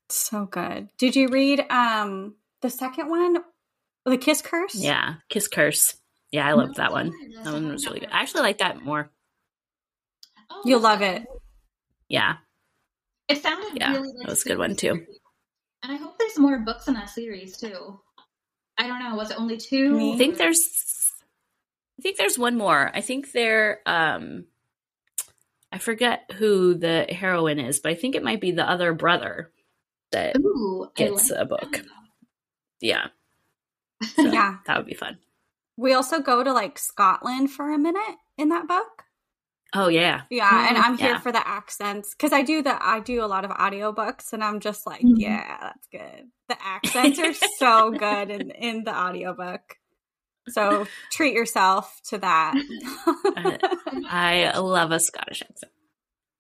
So 0.10 0.46
good. 0.46 0.90
Did 1.00 1.16
you 1.16 1.28
read 1.28 1.66
um 1.72 2.36
the 2.62 2.70
second 2.70 3.10
one? 3.10 3.38
The 4.06 4.18
Kiss 4.18 4.44
Curse? 4.44 4.76
Yeah, 4.76 5.16
Kiss 5.30 5.48
Curse. 5.48 5.96
Yeah, 6.32 6.48
I 6.48 6.54
loved 6.54 6.76
that 6.76 6.92
one. 6.92 7.14
That 7.44 7.54
one 7.54 7.72
was 7.72 7.86
really 7.86 8.00
good. 8.00 8.10
I 8.12 8.22
actually 8.22 8.42
like 8.42 8.58
that 8.58 8.82
more. 8.82 9.10
Oh, 10.50 10.62
You'll 10.66 10.82
love 10.82 11.02
it. 11.02 11.26
Yeah, 12.10 12.38
It 13.28 13.42
sounded 13.42 13.80
Yeah, 13.80 13.94
really 13.94 14.10
like 14.10 14.18
that 14.18 14.30
was 14.30 14.46
a 14.46 14.50
good 14.50 14.58
one, 14.58 14.76
too. 14.76 15.06
Sweet. 15.84 15.90
And 15.90 16.00
I 16.00 16.04
hope 16.04 16.18
there's 16.18 16.40
more 16.40 16.60
books 16.60 16.88
in 16.88 16.94
that 16.96 17.10
series 17.10 17.58
too. 17.58 18.00
I 18.78 18.88
don't 18.88 19.00
know. 19.00 19.16
Was 19.16 19.32
it 19.32 19.40
only 19.40 19.58
two? 19.58 20.12
I 20.14 20.18
think 20.18 20.38
there's 20.38 21.12
I 22.00 22.02
think 22.02 22.18
there's 22.18 22.40
one 22.40 22.58
more. 22.58 22.92
I 22.94 23.02
think 23.02 23.32
there 23.32 23.80
um 23.86 24.46
I 25.72 25.78
forget 25.80 26.30
who 26.36 26.76
the 26.76 27.06
heroine 27.10 27.60
is, 27.60 27.80
but 27.80 27.92
I 27.92 27.96
think 27.96 28.16
it 28.16 28.24
might 28.24 28.42
be 28.42 28.52
the 28.52 28.70
other 28.70 28.94
brother 28.94 29.52
that 30.12 30.38
Ooh, 30.38 30.88
gets 30.96 31.32
like 31.32 31.40
a 31.42 31.46
book. 31.46 31.72
that. 31.72 31.86
Yeah. 32.82 33.08
So 34.16 34.24
Yeah. 34.32 34.58
that 34.68 34.78
would 34.78 34.86
be 34.86 34.94
fun. 34.96 35.18
We 35.78 35.94
also 35.94 36.20
go 36.20 36.44
to 36.44 36.52
like 36.54 36.78
Scotland 36.78 37.50
for 37.52 37.72
a 37.74 37.78
minute 37.80 38.18
in 38.38 38.50
that 38.50 38.68
book. 38.68 39.06
Oh 39.76 39.88
yeah. 39.88 40.22
Yeah, 40.30 40.70
and 40.70 40.78
I'm 40.78 40.98
here 40.98 41.10
Yeah. 41.10 41.20
for 41.20 41.32
the 41.32 41.48
accents 41.48 42.14
because 42.16 42.32
I 42.34 42.42
do 42.44 42.62
the 42.62 42.78
I 42.84 43.00
do 43.00 43.24
a 43.24 43.28
lot 43.28 43.46
of 43.46 43.52
audiobooks 43.52 44.34
and 44.34 44.44
I'm 44.44 44.60
just 44.60 44.86
like, 44.86 45.02
Mhm. 45.02 45.20
yeah, 45.20 45.58
that's 45.62 45.88
good. 45.92 46.30
The 46.50 46.58
accents 46.64 47.20
are 47.20 47.34
so 47.58 47.92
good 47.92 48.30
in 48.30 48.52
in 48.52 48.84
the 48.84 48.96
audiobook. 48.96 49.62
So 50.50 50.86
treat 51.12 51.34
yourself 51.34 52.00
to 52.10 52.18
that. 52.20 52.56
I 54.10 54.52
love 54.60 54.92
a 54.92 55.00
Scottish 55.00 55.42
accent. 55.42 55.72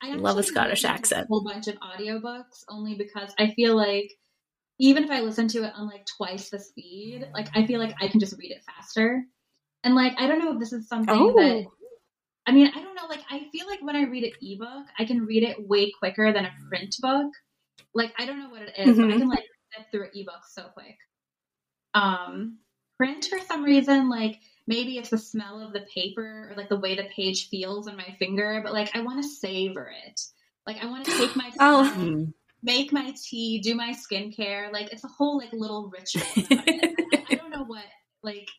I 0.01 0.15
Love 0.15 0.37
a 0.37 0.43
Scottish 0.43 0.83
accent. 0.85 1.25
A 1.25 1.27
whole 1.27 1.43
bunch 1.43 1.67
of 1.67 1.75
audiobooks 1.75 2.65
only 2.69 2.95
because 2.95 3.33
I 3.39 3.51
feel 3.55 3.75
like 3.75 4.11
even 4.79 5.03
if 5.03 5.11
I 5.11 5.21
listen 5.21 5.47
to 5.49 5.63
it 5.63 5.73
on 5.75 5.87
like 5.87 6.05
twice 6.05 6.49
the 6.49 6.59
speed, 6.59 7.25
like 7.33 7.47
I 7.55 7.65
feel 7.65 7.79
like 7.79 7.95
I 8.01 8.07
can 8.09 8.19
just 8.19 8.37
read 8.37 8.51
it 8.51 8.63
faster. 8.65 9.23
And 9.83 9.95
like 9.95 10.13
I 10.19 10.27
don't 10.27 10.39
know 10.39 10.53
if 10.53 10.59
this 10.59 10.73
is 10.73 10.87
something 10.87 11.07
that 11.17 11.65
oh, 11.65 11.71
I 12.45 12.51
mean, 12.51 12.67
I 12.75 12.81
don't 12.81 12.95
know, 12.95 13.07
like 13.09 13.23
I 13.29 13.47
feel 13.51 13.67
like 13.67 13.81
when 13.81 13.95
I 13.95 14.03
read 14.03 14.23
an 14.25 14.31
ebook, 14.41 14.87
I 14.99 15.05
can 15.05 15.25
read 15.25 15.43
it 15.43 15.67
way 15.67 15.91
quicker 15.91 16.33
than 16.33 16.45
a 16.45 16.53
print 16.69 16.95
book. 17.01 17.31
Like 17.93 18.13
I 18.19 18.25
don't 18.25 18.39
know 18.39 18.49
what 18.49 18.63
it 18.63 18.73
is, 18.77 18.97
but 18.97 19.09
I 19.11 19.13
Mhm. 19.13 19.19
can 19.19 19.29
like 19.29 19.45
get 19.77 19.91
through 19.91 20.05
an 20.05 20.11
ebook 20.13 20.45
so 20.49 20.63
quick. 20.73 20.97
Um 21.93 22.59
print 22.97 23.25
for 23.25 23.39
some 23.39 23.63
reason, 23.63 24.09
like 24.09 24.39
maybe 24.67 24.97
it's 24.97 25.09
the 25.09 25.17
smell 25.17 25.59
of 25.61 25.73
the 25.73 25.85
paper 25.93 26.49
or 26.51 26.55
like 26.57 26.69
the 26.69 26.79
way 26.79 26.95
the 26.95 27.09
page 27.15 27.49
feels 27.49 27.87
on 27.87 27.97
my 27.97 28.15
finger, 28.19 28.61
but 28.63 28.73
like 28.73 28.95
I 28.95 29.01
want 29.01 29.21
to 29.23 29.29
savor 29.29 29.91
it. 30.07 30.21
Like 30.67 30.77
I 30.83 30.87
want 30.87 31.05
to 31.05 31.11
take 31.15 31.35
my 31.35 31.51
Oh. 31.59 31.83
time, 31.95 32.33
make 32.61 32.91
my 32.91 33.13
tea, 33.23 33.59
do 33.61 33.75
my 33.75 33.93
skincare. 33.93 34.71
Like 34.71 34.91
it's 34.93 35.03
a 35.03 35.07
whole 35.09 35.37
like 35.37 35.53
little 35.53 35.89
ritual. 35.89 36.49
I, 36.57 36.95
I 37.29 37.35
don't 37.35 37.51
know 37.51 37.63
what 37.65 37.85
like. 38.23 38.49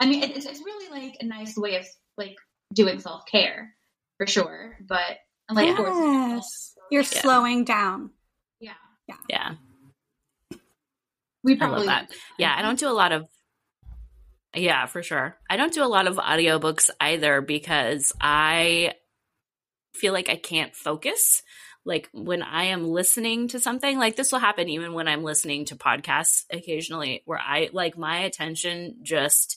I 0.00 0.06
mean, 0.06 0.22
it, 0.22 0.36
it's 0.36 0.46
it's 0.46 0.60
really 0.60 0.88
like 0.90 1.16
a 1.20 1.26
nice 1.26 1.56
way 1.56 1.76
of 1.76 1.86
like 2.16 2.36
doing 2.72 3.00
self 3.00 3.26
care 3.26 3.74
for 4.16 4.26
sure. 4.26 4.76
But 4.80 5.18
and, 5.48 5.56
like 5.56 5.70
of 5.70 5.76
course, 5.76 5.96
yes, 5.96 6.74
you're 6.90 7.02
Yeah. 7.02 7.20
slowing 7.22 7.64
down. 7.64 8.10
yeah, 8.60 8.74
Yeah. 9.08 9.16
Yeah. 9.28 9.54
We 11.42 11.54
I 11.54 11.56
probably 11.56 11.86
love 11.86 12.08
that. 12.08 12.16
Yeah, 12.38 12.54
I 12.56 12.62
don't 12.62 12.78
do 12.78 12.88
a 12.88 12.92
lot 12.92 13.12
of 13.12 13.26
Yeah, 14.54 14.86
for 14.86 15.02
sure. 15.02 15.36
I 15.48 15.56
don't 15.56 15.72
do 15.72 15.84
a 15.84 15.86
lot 15.86 16.06
of 16.06 16.16
audiobooks 16.16 16.90
either 17.00 17.40
because 17.40 18.12
I 18.20 18.94
feel 19.94 20.12
like 20.12 20.28
I 20.28 20.36
can't 20.36 20.74
focus. 20.74 21.42
Like 21.84 22.10
when 22.12 22.42
I 22.42 22.64
am 22.64 22.84
listening 22.84 23.48
to 23.48 23.60
something, 23.60 23.98
like 23.98 24.16
this 24.16 24.32
will 24.32 24.38
happen 24.38 24.68
even 24.68 24.92
when 24.92 25.08
I'm 25.08 25.22
listening 25.24 25.64
to 25.66 25.76
podcasts 25.76 26.44
occasionally 26.52 27.22
where 27.24 27.38
I 27.38 27.70
like 27.72 27.96
my 27.96 28.18
attention 28.18 28.98
just 29.02 29.56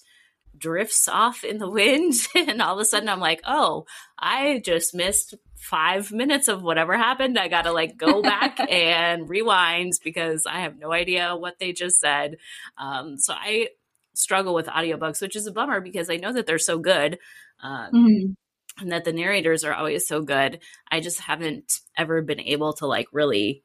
drifts 0.57 1.07
off 1.07 1.43
in 1.43 1.57
the 1.57 1.69
wind 1.69 2.13
and 2.35 2.61
all 2.61 2.75
of 2.75 2.79
a 2.81 2.85
sudden 2.85 3.09
I'm 3.09 3.19
like, 3.19 3.41
"Oh, 3.45 3.85
I 4.17 4.61
just 4.63 4.93
missed 4.93 5.35
5 5.57 6.11
minutes 6.11 6.47
of 6.47 6.61
whatever 6.61 6.97
happened. 6.97 7.39
I 7.39 7.47
got 7.47 7.63
to 7.63 7.71
like 7.71 7.97
go 7.97 8.21
back 8.21 8.59
and 8.69 9.29
rewind 9.29 9.93
because 10.03 10.45
I 10.45 10.61
have 10.61 10.77
no 10.77 10.91
idea 10.91 11.35
what 11.35 11.59
they 11.59 11.73
just 11.73 11.99
said." 11.99 12.37
Um 12.77 13.17
so 13.17 13.33
I 13.33 13.69
struggle 14.15 14.53
with 14.53 14.67
audiobooks, 14.67 15.21
which 15.21 15.35
is 15.35 15.47
a 15.47 15.51
bummer 15.51 15.81
because 15.81 16.09
I 16.09 16.17
know 16.17 16.33
that 16.33 16.45
they're 16.45 16.59
so 16.59 16.77
good. 16.77 17.17
Um, 17.61 17.89
Mhm. 17.93 18.35
and 18.81 18.91
that 18.91 19.05
the 19.05 19.13
narrators 19.13 19.63
are 19.63 19.73
always 19.73 20.07
so 20.07 20.21
good. 20.21 20.59
I 20.91 20.99
just 20.99 21.19
haven't 21.19 21.79
ever 21.97 22.21
been 22.21 22.39
able 22.39 22.73
to 22.73 22.87
like 22.87 23.07
really 23.11 23.63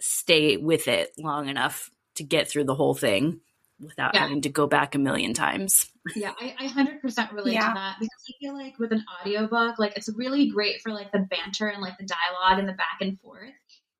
stay 0.00 0.56
with 0.56 0.88
it 0.88 1.10
long 1.18 1.48
enough 1.48 1.90
to 2.16 2.24
get 2.24 2.48
through 2.48 2.64
the 2.64 2.74
whole 2.74 2.94
thing 2.94 3.40
without 3.80 4.14
Yeah. 4.14 4.20
having 4.20 4.40
to 4.42 4.48
go 4.48 4.66
back 4.66 4.94
a 4.94 4.98
million 4.98 5.34
times. 5.34 5.90
Yeah, 6.16 6.32
I, 6.40 6.54
I 6.58 6.66
100% 6.68 7.32
relate 7.32 7.54
Yeah. 7.54 7.68
to 7.68 7.74
that 7.74 7.96
because 8.00 8.24
I 8.28 8.32
feel 8.40 8.54
like 8.54 8.78
with 8.78 8.92
an 8.92 9.04
audiobook, 9.20 9.78
like 9.78 9.96
it's 9.96 10.08
really 10.16 10.48
great 10.48 10.80
for 10.82 10.92
like 10.92 11.12
the 11.12 11.20
banter 11.20 11.68
and 11.68 11.82
like 11.82 11.98
the 11.98 12.06
dialogue 12.06 12.58
and 12.58 12.68
the 12.68 12.72
back 12.72 12.98
and 13.00 13.20
forth. 13.20 13.52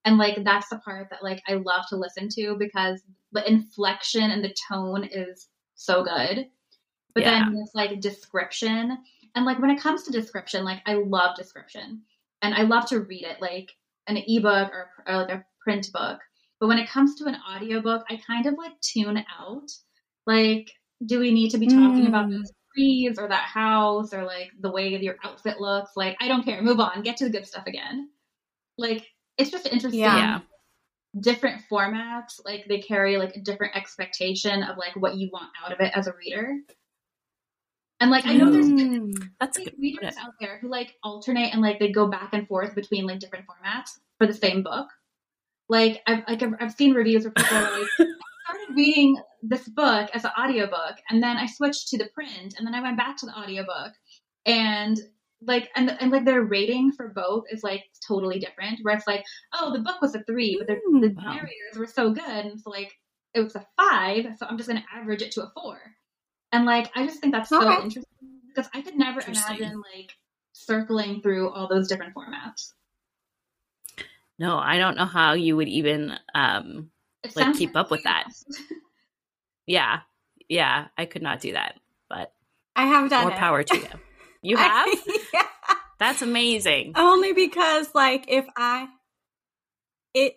And 0.04 0.18
like 0.18 0.42
that's 0.44 0.68
the 0.68 0.78
part 0.78 1.10
that 1.10 1.22
like 1.22 1.42
I 1.46 1.54
love 1.54 1.84
to 1.90 1.96
listen 1.96 2.28
to 2.30 2.56
because 2.58 3.02
the 3.32 3.48
inflection 3.48 4.30
and 4.30 4.42
the 4.42 4.54
tone 4.68 5.04
is 5.04 5.48
so 5.74 6.02
good. 6.02 6.48
But 7.14 7.22
Yeah. 7.24 7.30
then 7.44 7.54
there's 7.54 7.72
like 7.74 8.00
description. 8.00 8.98
And 9.34 9.44
like 9.44 9.58
when 9.60 9.70
it 9.70 9.80
comes 9.80 10.04
to 10.04 10.12
description, 10.12 10.64
like 10.64 10.80
I 10.86 10.94
love 10.94 11.36
description 11.36 12.02
and 12.42 12.54
I 12.54 12.62
love 12.62 12.86
to 12.88 13.00
read 13.00 13.24
it 13.24 13.40
like 13.40 13.70
an 14.06 14.16
ebook 14.16 14.72
or, 14.72 14.90
or 15.06 15.16
like 15.18 15.30
a 15.30 15.44
print 15.62 15.90
book. 15.92 16.18
But 16.60 16.68
when 16.68 16.78
it 16.78 16.88
comes 16.88 17.14
to 17.16 17.26
an 17.26 17.36
audiobook, 17.48 18.04
I 18.10 18.20
kind 18.26 18.46
of 18.46 18.54
like 18.54 18.72
tune 18.80 19.24
out. 19.38 19.70
Like, 20.26 20.70
do 21.06 21.20
we 21.20 21.30
need 21.32 21.50
to 21.50 21.58
be 21.58 21.66
talking 21.68 22.06
about 22.06 22.26
Mm. 22.26 22.38
those 22.38 22.52
trees 22.74 23.18
or 23.18 23.28
that 23.28 23.44
house 23.44 24.12
or 24.12 24.24
like 24.24 24.50
the 24.60 24.70
way 24.70 24.88
your 24.88 25.16
outfit 25.24 25.60
looks? 25.60 25.92
Like, 25.96 26.16
I 26.20 26.28
don't 26.28 26.44
care. 26.44 26.60
Move 26.62 26.80
on. 26.80 27.02
Get 27.02 27.16
to 27.18 27.24
the 27.24 27.30
good 27.30 27.46
stuff 27.46 27.66
again. 27.66 28.10
Like, 28.76 29.06
it's 29.36 29.50
just 29.50 29.66
interesting. 29.66 30.00
Yeah. 30.00 30.16
Yeah. 30.16 30.40
Different 31.20 31.62
formats, 31.70 32.40
like 32.44 32.66
they 32.68 32.80
carry 32.80 33.16
like 33.16 33.34
a 33.36 33.40
different 33.40 33.76
expectation 33.76 34.62
of 34.62 34.76
like 34.76 34.94
what 34.96 35.16
you 35.16 35.30
want 35.32 35.50
out 35.64 35.72
of 35.72 35.80
it 35.80 35.92
as 35.96 36.06
a 36.06 36.12
reader. 36.14 36.58
And 38.00 38.10
like 38.10 38.26
I 38.26 38.34
know 38.36 38.52
there's 38.52 38.68
Mm. 38.68 39.30
That's 39.40 39.58
like, 39.58 39.66
good. 39.70 39.74
readers 39.80 40.16
out 40.18 40.34
there 40.40 40.58
who 40.58 40.68
like 40.68 40.94
alternate 41.02 41.52
and 41.52 41.62
like 41.62 41.78
they 41.78 41.90
go 41.90 42.06
back 42.08 42.30
and 42.32 42.46
forth 42.46 42.74
between 42.74 43.06
like 43.06 43.18
different 43.20 43.46
formats 43.46 43.98
for 44.18 44.26
the 44.26 44.34
same 44.34 44.62
book. 44.62 44.88
Like 45.68 46.02
I've 46.06 46.24
like 46.28 46.42
I've, 46.42 46.54
I've 46.60 46.72
seen 46.72 46.94
reviews 46.94 47.24
where 47.24 47.32
people 47.32 47.56
are 47.56 47.62
like, 47.62 47.88
I 48.00 48.54
started 48.54 48.74
reading 48.74 49.16
this 49.42 49.68
book 49.68 50.10
as 50.14 50.24
an 50.24 50.30
audiobook 50.38 50.96
and 51.10 51.22
then 51.22 51.36
I 51.36 51.46
switched 51.46 51.88
to 51.88 51.98
the 51.98 52.08
print 52.14 52.54
and 52.56 52.66
then 52.66 52.74
I 52.74 52.82
went 52.82 52.96
back 52.96 53.16
to 53.18 53.26
the 53.26 53.38
audiobook 53.38 53.92
and 54.46 54.98
like 55.42 55.70
and 55.76 55.96
and 56.00 56.10
like 56.10 56.24
their 56.24 56.42
rating 56.42 56.92
for 56.92 57.08
both 57.08 57.44
is 57.50 57.62
like 57.62 57.84
totally 58.06 58.38
different. 58.38 58.80
Where 58.82 58.96
it's 58.96 59.06
like, 59.06 59.24
oh, 59.54 59.72
the 59.72 59.80
book 59.80 60.00
was 60.02 60.14
a 60.14 60.22
three, 60.24 60.56
but 60.58 60.66
the, 60.66 60.80
hmm, 60.84 61.00
the 61.00 61.08
Wow. 61.10 61.34
narrators 61.34 61.76
were 61.76 61.86
so 61.86 62.10
good, 62.12 62.24
and 62.46 62.60
so 62.60 62.70
like 62.70 62.92
it 63.34 63.40
was 63.40 63.54
a 63.54 63.66
five, 63.76 64.26
so 64.38 64.46
I'm 64.46 64.56
just 64.56 64.68
gonna 64.68 64.84
average 64.92 65.22
it 65.22 65.32
to 65.32 65.42
a 65.42 65.52
four. 65.54 65.78
And 66.52 66.64
like 66.64 66.90
I 66.96 67.06
just 67.06 67.20
think 67.20 67.34
that's 67.34 67.50
so 67.50 67.70
interesting 67.70 68.04
because 68.48 68.70
I 68.74 68.82
could 68.82 68.96
never 68.96 69.20
imagine 69.20 69.82
like 69.94 70.12
circling 70.52 71.20
through 71.22 71.50
all 71.50 71.68
those 71.68 71.88
different 71.88 72.14
formats. 72.14 72.72
No, 74.38 74.56
I 74.58 74.78
don't 74.78 74.96
know 74.96 75.04
how 75.06 75.32
you 75.32 75.56
would 75.56 75.68
even 75.68 76.14
um 76.34 76.90
It 77.22 77.34
Like, 77.36 77.56
keep 77.56 77.74
up 77.76 77.90
with 77.90 78.04
that. 78.04 78.24
yeah. 79.66 80.00
Yeah, 80.48 80.86
I 80.96 81.04
could 81.04 81.22
not 81.22 81.40
do 81.40 81.52
that. 81.52 81.78
But 82.08 82.32
I 82.76 82.86
have 82.86 83.10
done 83.10 83.22
more 83.22 83.32
it. 83.32 83.38
power 83.38 83.62
to 83.62 83.76
you. 83.76 83.88
You 84.42 84.56
I- 84.58 84.62
have? 84.62 85.16
yeah. 85.34 85.42
That's 85.98 86.22
amazing. 86.22 86.92
Only 86.94 87.32
because, 87.32 87.92
like, 87.92 88.26
if 88.28 88.46
I, 88.56 88.86
it, 90.14 90.34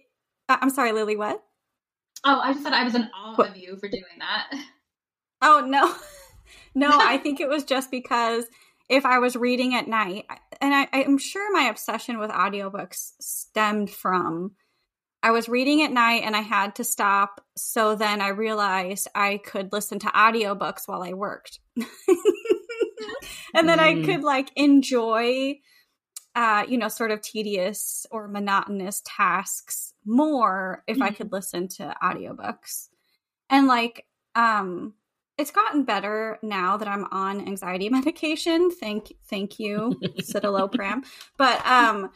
I- 0.49 0.57
I'm 0.61 0.71
sorry, 0.71 0.91
Lillie. 0.91 1.15
What? 1.17 1.41
oh, 2.25 2.39
I 2.39 2.51
just 2.53 2.63
said 2.63 2.73
I 2.73 2.83
was 2.83 2.95
in 2.95 3.03
awe 3.15 3.35
What? 3.35 3.49
of 3.51 3.57
you 3.57 3.77
for 3.77 3.87
doing 3.87 4.03
that. 4.19 4.51
Oh 5.43 5.63
no, 5.65 5.95
no. 6.75 6.89
I 6.99 7.17
think 7.17 7.39
it 7.39 7.47
was 7.49 7.63
just 7.63 7.89
because 7.91 8.45
if 8.91 9.05
I 9.05 9.17
was 9.19 9.35
reading 9.35 9.73
at 9.73 9.87
night, 9.87 10.25
and 10.61 10.73
I, 10.73 10.87
I'm 10.91 11.17
sure 11.17 11.51
my 11.51 11.69
obsession 11.69 12.19
with 12.19 12.29
audiobooks 12.29 13.13
stemmed 13.19 13.89
from 13.89 14.51
I 15.23 15.31
was 15.31 15.47
reading 15.47 15.83
at 15.83 15.91
night 15.91 16.23
and 16.23 16.35
I 16.35 16.41
had 16.41 16.75
to 16.75 16.83
stop. 16.83 17.45
So 17.55 17.95
then 17.95 18.21
I 18.21 18.29
realized 18.29 19.07
I 19.13 19.37
could 19.37 19.71
listen 19.71 19.99
to 19.99 20.07
audiobooks 20.07 20.87
while 20.87 21.03
I 21.03 21.13
worked. 21.13 21.59
and 23.53 23.69
then 23.69 23.79
I 23.79 23.93
Mm. 23.93 24.03
could 24.03 24.23
like 24.23 24.49
enjoy 24.55 25.59
uh, 26.33 26.65
you 26.67 26.77
know, 26.77 26.87
sort 26.87 27.11
of 27.11 27.21
tedious 27.21 28.05
or 28.09 28.27
monotonous 28.27 29.01
tasks 29.05 29.93
more 30.05 30.83
if 30.87 31.01
I 31.01 31.09
Mhm. 31.09 31.17
could 31.17 31.31
listen 31.31 31.67
to 31.67 31.93
audiobooks. 32.01 32.87
And 33.49 33.67
like, 33.67 34.05
um, 34.35 34.93
it's 35.37 35.51
gotten 35.51 35.83
better 35.83 36.37
now 36.41 36.77
that 36.77 36.87
I'm 36.87 37.05
on 37.11 37.47
anxiety 37.47 37.89
medication. 37.97 38.71
Thank, 38.71 39.13
thank 39.29 39.59
you, 39.59 39.99
citalopram. 40.21 41.03
But 41.37 41.65
um, 41.65 42.11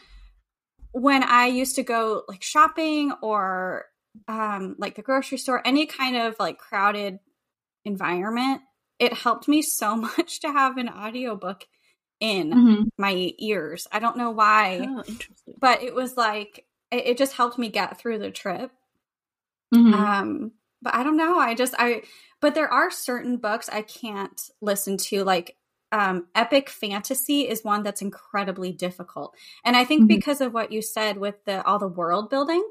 when 0.92 1.24
I 1.24 1.48
used 1.48 1.76
to 1.76 1.84
go 1.84 2.24
like 2.28 2.44
shopping 2.44 3.12
or 3.22 3.86
um, 4.28 4.76
like 4.78 4.96
the 4.96 5.02
grocery 5.02 5.38
store, 5.38 5.62
any 5.66 5.86
kind 5.86 6.16
of 6.16 6.36
like 6.40 6.58
crowded 6.58 7.20
environment, 7.84 8.62
it 9.00 9.14
helped 9.14 9.48
me 9.48 9.62
so 9.62 9.96
much 10.18 10.40
to 10.42 10.52
have 10.52 10.78
an 10.78 10.90
audiobook 10.90 11.66
in 12.20 12.52
mm-hmm. 12.52 12.84
my 12.98 13.34
ears. 13.38 13.88
I 13.92 14.00
don't 14.00 14.18
know 14.18 14.32
why, 14.32 14.88
oh, 14.90 15.04
but 15.60 15.84
it 15.84 15.94
was 15.94 16.16
like 16.16 16.66
it, 16.92 17.08
it, 17.08 17.18
just 17.18 17.34
helped 17.34 17.58
me 17.58 17.70
get 17.70 18.00
through 18.00 18.20
the 18.20 18.32
trip. 18.32 18.72
Mm-hmm. 19.74 19.94
Um, 19.94 20.52
but 20.82 20.96
I 20.96 21.04
don't 21.04 21.18
know. 21.18 21.38
I 21.38 21.56
just 21.56 21.76
I 21.78 22.04
but 22.46 22.54
there 22.54 22.72
are 22.72 22.92
certain 22.92 23.38
books 23.38 23.70
I 23.70 23.82
can't 23.82 24.40
listen 24.62 24.98
to 24.98 25.24
like 25.24 25.58
um, 25.92 26.28
epic 26.36 26.70
fantasy 26.70 27.42
is 27.42 27.64
one 27.64 27.82
that's 27.82 28.04
incredibly 28.04 28.72
difficult, 28.72 29.36
and 29.64 29.76
I 29.76 29.84
think 29.84 30.02
mm-hmm. 30.02 30.16
because 30.16 30.42
of 30.42 30.54
what 30.54 30.72
you 30.72 30.84
said 30.84 31.18
with 31.18 31.44
the 31.46 31.66
all 31.66 31.80
the 31.80 31.88
world 31.88 32.30
building, 32.30 32.64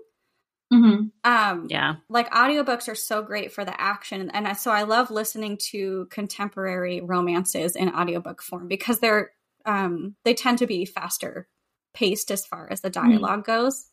Mm-hmm. 0.73 1.31
Um, 1.31 1.67
yeah. 1.69 1.97
Like 2.09 2.31
audiobooks 2.31 2.89
are 2.89 2.95
so 2.95 3.23
great 3.23 3.53
for 3.53 3.65
the 3.65 3.79
action. 3.81 4.31
And 4.31 4.47
I, 4.49 4.53
so 4.55 4.71
I 4.71 4.85
love 4.85 5.11
listening 5.11 5.59
to 5.71 6.07
contemporary 6.11 7.01
romances 7.01 7.77
in 7.77 7.95
audiobook 7.95 8.43
form 8.43 8.67
because 8.67 8.99
they're, 8.99 9.31
um, 9.67 10.17
they 10.25 10.35
tend 10.35 10.59
to 10.59 10.67
be 10.67 10.85
faster 10.85 11.49
paced 11.93 12.31
as 12.31 12.45
far 12.45 12.69
as 12.71 12.81
the 12.81 12.91
dialog 12.91 13.41
mm-hmm. 13.41 13.53
goes. 13.53 13.87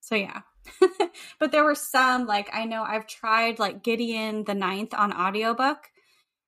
So 0.00 0.14
yeah. 0.14 0.42
but 1.38 1.52
there 1.52 1.64
were 1.64 1.74
some, 1.74 2.26
like, 2.26 2.48
I 2.52 2.64
know 2.64 2.82
I've 2.82 3.06
tried 3.06 3.58
like 3.58 3.82
Gideon 3.82 4.44
the 4.44 4.54
Ninth 4.54 4.94
on 4.94 5.12
audiobook. 5.12 5.90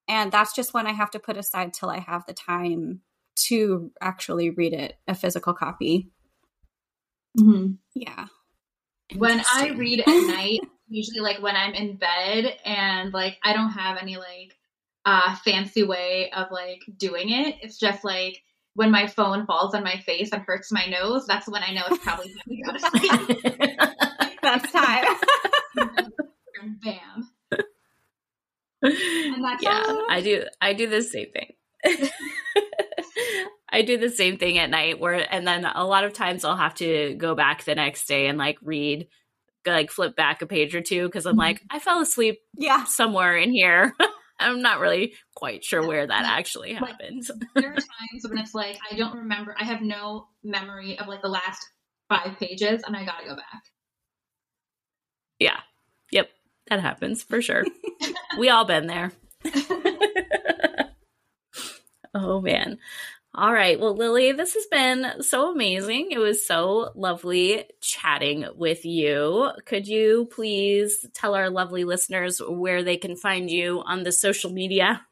And 0.08 0.32
that's 0.32 0.54
just 0.54 0.74
one 0.74 0.86
I 0.86 0.92
have 0.92 1.12
to 1.12 1.20
put 1.20 1.36
aside 1.36 1.72
till 1.72 1.88
I 1.88 1.98
have 1.98 2.26
the 2.26 2.34
time 2.34 3.02
to 3.36 3.92
actually 4.00 4.50
read 4.50 4.72
it, 4.72 4.96
a 5.06 5.14
physical 5.14 5.54
copy. 5.54 6.11
Mm-hmm. 7.38 7.74
Yeah. 7.94 8.26
When 9.16 9.42
I 9.54 9.68
read 9.70 10.00
at 10.00 10.06
night, 10.26 10.61
usually 10.88 11.20
like 11.20 11.40
when 11.40 11.56
I'm 11.56 11.74
in 11.74 11.96
bed 11.96 12.56
and 12.64 13.12
like 13.12 13.38
I 13.42 13.52
don't 13.52 13.70
have 13.70 13.98
any 14.00 14.16
like 14.16 14.56
uh 15.06 15.36
fancy 15.44 15.84
way 15.84 16.30
of 16.34 16.48
like 16.50 16.82
doing 16.96 17.30
it. 17.30 17.56
It's 17.62 17.78
just 17.78 18.04
like 18.04 18.42
when 18.80 18.90
my 18.90 19.06
phone 19.06 19.44
falls 19.44 19.74
on 19.74 19.84
my 19.84 19.98
face 19.98 20.30
and 20.32 20.40
hurts 20.40 20.72
my 20.72 20.86
nose, 20.86 21.26
that's 21.26 21.46
when 21.46 21.62
I 21.62 21.74
know 21.74 21.82
it's 21.90 22.02
probably 22.02 22.32
time 22.32 22.48
to 22.48 22.62
go 22.62 22.72
to 22.72 22.80
sleep. 22.80 23.38
that's 24.42 24.72
time. 24.72 25.04
bam. 26.82 27.30
And 28.80 29.44
that's 29.44 29.62
yeah, 29.62 29.82
I 30.08 30.22
do 30.24 30.44
I 30.62 30.72
do 30.72 30.88
the 30.88 31.02
same 31.02 31.26
thing. 31.30 31.52
I 33.70 33.82
do 33.82 33.98
the 33.98 34.08
same 34.08 34.38
thing 34.38 34.56
at 34.56 34.70
night 34.70 34.98
where 34.98 35.30
and 35.30 35.46
then 35.46 35.66
a 35.66 35.84
lot 35.84 36.04
of 36.04 36.14
times 36.14 36.46
I'll 36.46 36.56
have 36.56 36.76
to 36.76 37.14
go 37.18 37.34
back 37.34 37.64
the 37.64 37.74
next 37.74 38.06
day 38.06 38.28
and 38.28 38.38
like 38.38 38.56
read 38.62 39.08
like 39.66 39.90
flip 39.90 40.16
back 40.16 40.40
a 40.40 40.46
page 40.46 40.74
or 40.74 40.80
two 40.80 41.04
because 41.04 41.26
I'm 41.26 41.36
like 41.36 41.58
mm-hmm. 41.58 41.76
I 41.76 41.80
fell 41.80 42.00
asleep 42.00 42.40
yeah 42.56 42.84
somewhere 42.84 43.36
in 43.36 43.52
here. 43.52 43.92
I'm 44.41 44.62
not 44.62 44.80
really 44.80 45.14
quite 45.34 45.64
sure 45.64 45.86
where 45.86 46.07
that 46.07 46.24
actually 46.24 46.72
happens. 46.72 47.30
there 47.55 47.70
are 47.70 47.74
times 47.74 48.26
when 48.28 48.38
it's 48.38 48.55
like 48.55 48.78
I 48.91 48.97
don't 48.97 49.16
remember 49.16 49.55
I 49.59 49.64
have 49.64 49.82
no 49.82 50.28
memory 50.43 50.99
of 50.99 51.09
like 51.09 51.22
the 51.22 51.28
last 51.28 51.61
5 52.09 52.38
pages 52.38 52.82
and 52.86 52.97
I 52.97 53.05
got 53.05 53.20
to 53.20 53.28
go 53.28 53.36
back. 53.36 53.62
Yeah. 55.38 55.61
Yep. 56.11 56.30
That 56.68 56.80
happens 56.80 57.22
for 57.22 57.41
sure. 57.41 57.64
we 58.38 58.49
all 58.49 58.64
been 58.64 58.86
there. 58.86 59.12
oh 62.14 62.41
man. 62.41 62.78
All 63.32 63.52
right. 63.52 63.78
Well, 63.78 63.94
Lillie, 63.94 64.32
this 64.32 64.54
has 64.54 64.66
been 64.66 65.22
so 65.22 65.52
amazing. 65.52 66.08
It 66.10 66.18
was 66.18 66.44
so 66.44 66.90
lovely 66.96 67.64
chatting 67.80 68.44
with 68.56 68.84
you. 68.84 69.52
Could 69.66 69.86
you 69.86 70.28
please 70.32 71.06
tell 71.14 71.36
our 71.36 71.48
lovely 71.48 71.84
listeners 71.84 72.40
where 72.44 72.82
they 72.82 72.96
can 72.96 73.14
find 73.14 73.48
you 73.48 73.82
on 73.86 74.02
the 74.02 74.10
social 74.10 74.50
media? 74.50 75.06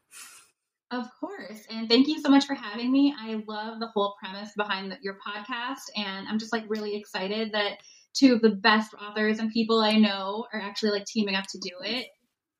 Of 0.91 1.05
course. 1.17 1.65
And 1.69 1.87
thank 1.87 2.07
you 2.07 2.19
so 2.19 2.29
much 2.29 2.45
for 2.45 2.55
having 2.55 2.91
me. 2.91 3.15
I 3.17 3.41
love 3.47 3.79
the 3.79 3.87
whole 3.87 4.15
premise 4.21 4.51
behind 4.57 4.91
the, 4.91 4.97
your 5.01 5.17
podcast. 5.25 5.83
And 5.95 6.27
I'm 6.27 6.39
just 6.39 6.51
like 6.51 6.65
really 6.67 6.97
excited 6.97 7.53
that 7.53 7.77
two 8.13 8.33
of 8.33 8.41
the 8.41 8.49
best 8.49 8.93
authors 8.95 9.39
and 9.39 9.51
people 9.51 9.79
I 9.79 9.93
know 9.93 10.45
are 10.51 10.59
actually 10.59 10.91
like 10.91 11.05
teaming 11.05 11.35
up 11.35 11.45
to 11.51 11.59
do 11.59 11.71
it. 11.83 12.07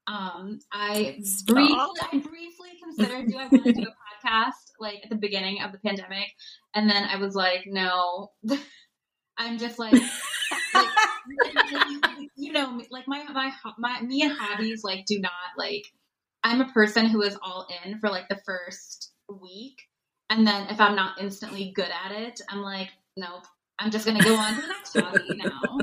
Um, 0.07 0.60
I 0.72 1.20
briefly, 1.45 1.76
I 1.76 2.18
briefly 2.18 2.70
considered 2.82 3.28
do 3.28 3.38
I 3.38 3.47
want 3.47 3.64
to 3.64 3.74
do 3.74 3.82
a 3.82 3.86
podcast 3.86 3.88
like 4.80 5.00
at 5.04 5.10
the 5.10 5.16
beginning 5.16 5.62
of 5.62 5.72
the 5.72 5.80
pandemic, 5.80 6.28
and 6.74 6.90
then 6.90 7.04
I 7.04 7.18
was 7.18 7.36
like, 7.36 7.64
no, 7.66 8.32
I'm 9.38 9.58
just 9.58 9.80
like, 9.80 9.94
like 10.74 10.88
you 12.36 12.52
know, 12.52 12.82
like 12.90 13.08
my 13.08 13.24
my 13.32 13.52
my 13.78 14.02
me 14.02 14.24
and 14.24 14.34
hobbies 14.38 14.84
like 14.84 15.06
do 15.06 15.20
not 15.20 15.32
like. 15.58 15.86
I'm 16.42 16.62
a 16.62 16.72
person 16.72 17.06
who 17.06 17.22
is 17.22 17.38
all 17.42 17.68
in 17.84 18.00
for 18.00 18.10
like 18.10 18.30
the 18.30 18.40
first 18.46 19.12
week, 19.42 19.82
and 20.30 20.48
then 20.48 20.70
if 20.70 20.80
I'm 20.80 20.96
not 20.96 21.20
instantly 21.20 21.74
good 21.76 21.90
at 22.06 22.14
it, 22.14 22.40
I'm 22.48 22.62
like, 22.62 22.88
nope, 23.18 23.46
I'm 23.78 23.92
just 23.92 24.06
gonna 24.06 24.24
go 24.24 24.36
on 24.36 24.56
to 24.56 24.62
the 24.62 24.68
next 24.68 24.98
hobby 24.98 25.36
now. 25.36 25.80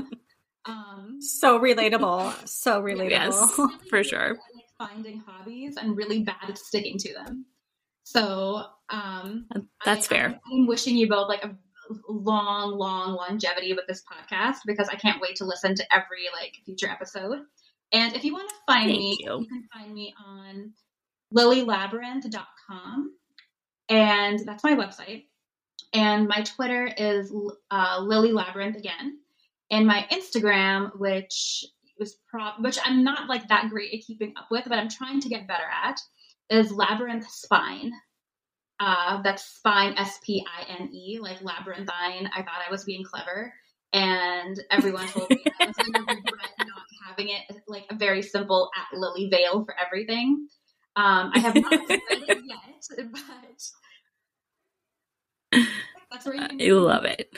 Um, 0.67 1.21
so 1.21 1.59
relatable. 1.59 2.47
So 2.47 2.81
relatable. 2.83 3.09
Yes, 3.09 3.59
for 3.89 4.03
sure. 4.03 4.37
Like 4.53 4.89
finding 4.89 5.23
hobbies 5.25 5.77
and 5.77 5.95
really 5.95 6.23
bad 6.23 6.49
at 6.49 6.57
sticking 6.57 6.97
to 6.99 7.13
them. 7.13 7.45
So 8.07 8.63
um, 8.89 9.47
that's 9.83 10.05
I, 10.05 10.09
fair. 10.09 10.39
I'm, 10.49 10.65
wishing 10.65 10.95
you 10.95 11.09
both 11.09 11.27
like 11.27 11.43
a 11.43 11.53
long, 12.07 12.77
long 12.77 13.15
longevity 13.15 13.73
with 13.73 13.85
this 13.85 14.01
podcast 14.01 14.59
because 14.65 14.87
I 14.87 14.95
can't 14.95 15.19
wait 15.19 15.35
to 15.37 15.45
listen 15.45 15.75
to 15.75 15.93
every 15.93 16.23
like 16.33 16.53
future 16.63 16.87
episode. 16.87 17.39
And 17.91 18.15
if 18.15 18.23
you 18.23 18.31
want 18.31 18.47
to 18.47 18.55
find 18.65 18.89
Thank 18.89 18.97
me, 18.97 19.17
you. 19.19 19.39
you 19.41 19.47
can 19.47 19.63
find 19.73 19.93
me 19.93 20.13
on 20.25 20.71
lillielabyrinth.com. 21.35 23.13
And 23.89 24.39
that's 24.39 24.63
my 24.63 24.75
website. 24.75 25.25
And 25.91 26.29
my 26.29 26.43
Twitter 26.43 26.89
is 26.97 27.33
uh, 27.69 27.99
Lillie 27.99 28.31
Labyrinth 28.31 28.77
again 28.77 29.19
and 29.69 29.85
my 29.85 30.07
Instagram, 30.13 30.97
which 30.97 31.65
was 31.99 32.17
pro, 32.29 32.51
which 32.59 32.79
I'm 32.85 33.03
not 33.03 33.27
like 33.27 33.49
that 33.49 33.69
great 33.69 33.93
at 33.93 34.05
keeping 34.05 34.33
up 34.37 34.47
with, 34.49 34.63
but 34.63 34.79
I'm 34.79 34.89
trying 34.89 35.19
to 35.19 35.29
get 35.29 35.47
better 35.47 35.63
at, 35.83 35.99
is 36.49 36.71
Labyrinth 36.71 37.29
Spine. 37.29 37.91
Uh, 38.79 39.21
that's 39.23 39.43
spine, 39.43 39.95
S 39.97 40.19
P 40.23 40.45
I 40.45 40.71
N 40.79 40.89
E, 40.93 41.19
like 41.19 41.41
labyrinthine. 41.41 42.29
I 42.33 42.43
thought 42.43 42.61
I 42.67 42.71
was 42.71 42.83
being 42.83 43.03
clever, 43.03 43.51
and 43.91 44.59
everyone 44.69 45.07
told 45.07 45.29
me 45.31 45.43
I 45.59 45.65
was 45.65 45.75
going 45.75 45.93
to 45.93 45.99
regret 45.99 46.51
not 46.59 46.83
having 47.07 47.29
it 47.29 47.55
like 47.67 47.85
a 47.89 47.95
very 47.95 48.21
simple 48.21 48.69
at 48.77 48.97
Lillie 48.97 49.29
Vale 49.29 49.65
for 49.65 49.75
everything. 49.83 50.47
Um, 50.95 51.31
I 51.33 51.39
have 51.39 51.55
not 51.55 51.71
read 51.89 52.01
it 52.09 52.43
yet, 52.45 53.11
but 55.53 55.65
that's 56.11 56.25
where 56.25 56.35
you, 56.35 56.47
you 56.59 56.79
love 56.79 57.05
it. 57.05 57.35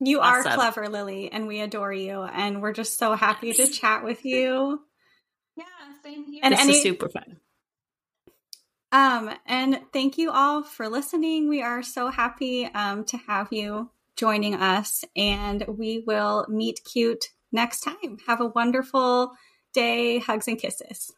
You 0.00 0.20
awesome. 0.20 0.52
are 0.52 0.54
clever, 0.54 0.88
Lillie, 0.88 1.30
and 1.32 1.46
we 1.46 1.60
adore 1.60 1.92
you. 1.92 2.22
And 2.22 2.60
we're 2.60 2.72
just 2.72 2.98
so 2.98 3.14
happy 3.14 3.52
to 3.52 3.66
chat 3.66 4.04
with 4.04 4.24
you. 4.24 4.80
Yeah, 5.56 5.64
same 6.02 6.24
here. 6.24 6.40
And 6.42 6.52
this 6.52 6.60
any, 6.60 6.72
is 6.72 6.82
super 6.82 7.08
fun. 7.08 7.38
Um, 8.94 9.28
and 9.44 9.80
thank 9.92 10.18
you 10.18 10.30
all 10.30 10.62
for 10.62 10.88
listening. 10.88 11.48
We 11.48 11.62
are 11.62 11.82
so 11.82 12.10
happy 12.10 12.66
um, 12.66 13.04
to 13.06 13.16
have 13.26 13.48
you 13.50 13.90
joining 14.16 14.54
us, 14.54 15.04
and 15.16 15.64
we 15.66 16.04
will 16.06 16.46
meet 16.48 16.80
cute 16.84 17.30
next 17.50 17.80
time. 17.80 18.18
Have 18.28 18.40
a 18.40 18.46
wonderful 18.46 19.32
day. 19.72 20.20
Hugs 20.20 20.46
and 20.46 20.60
kisses. 20.60 21.12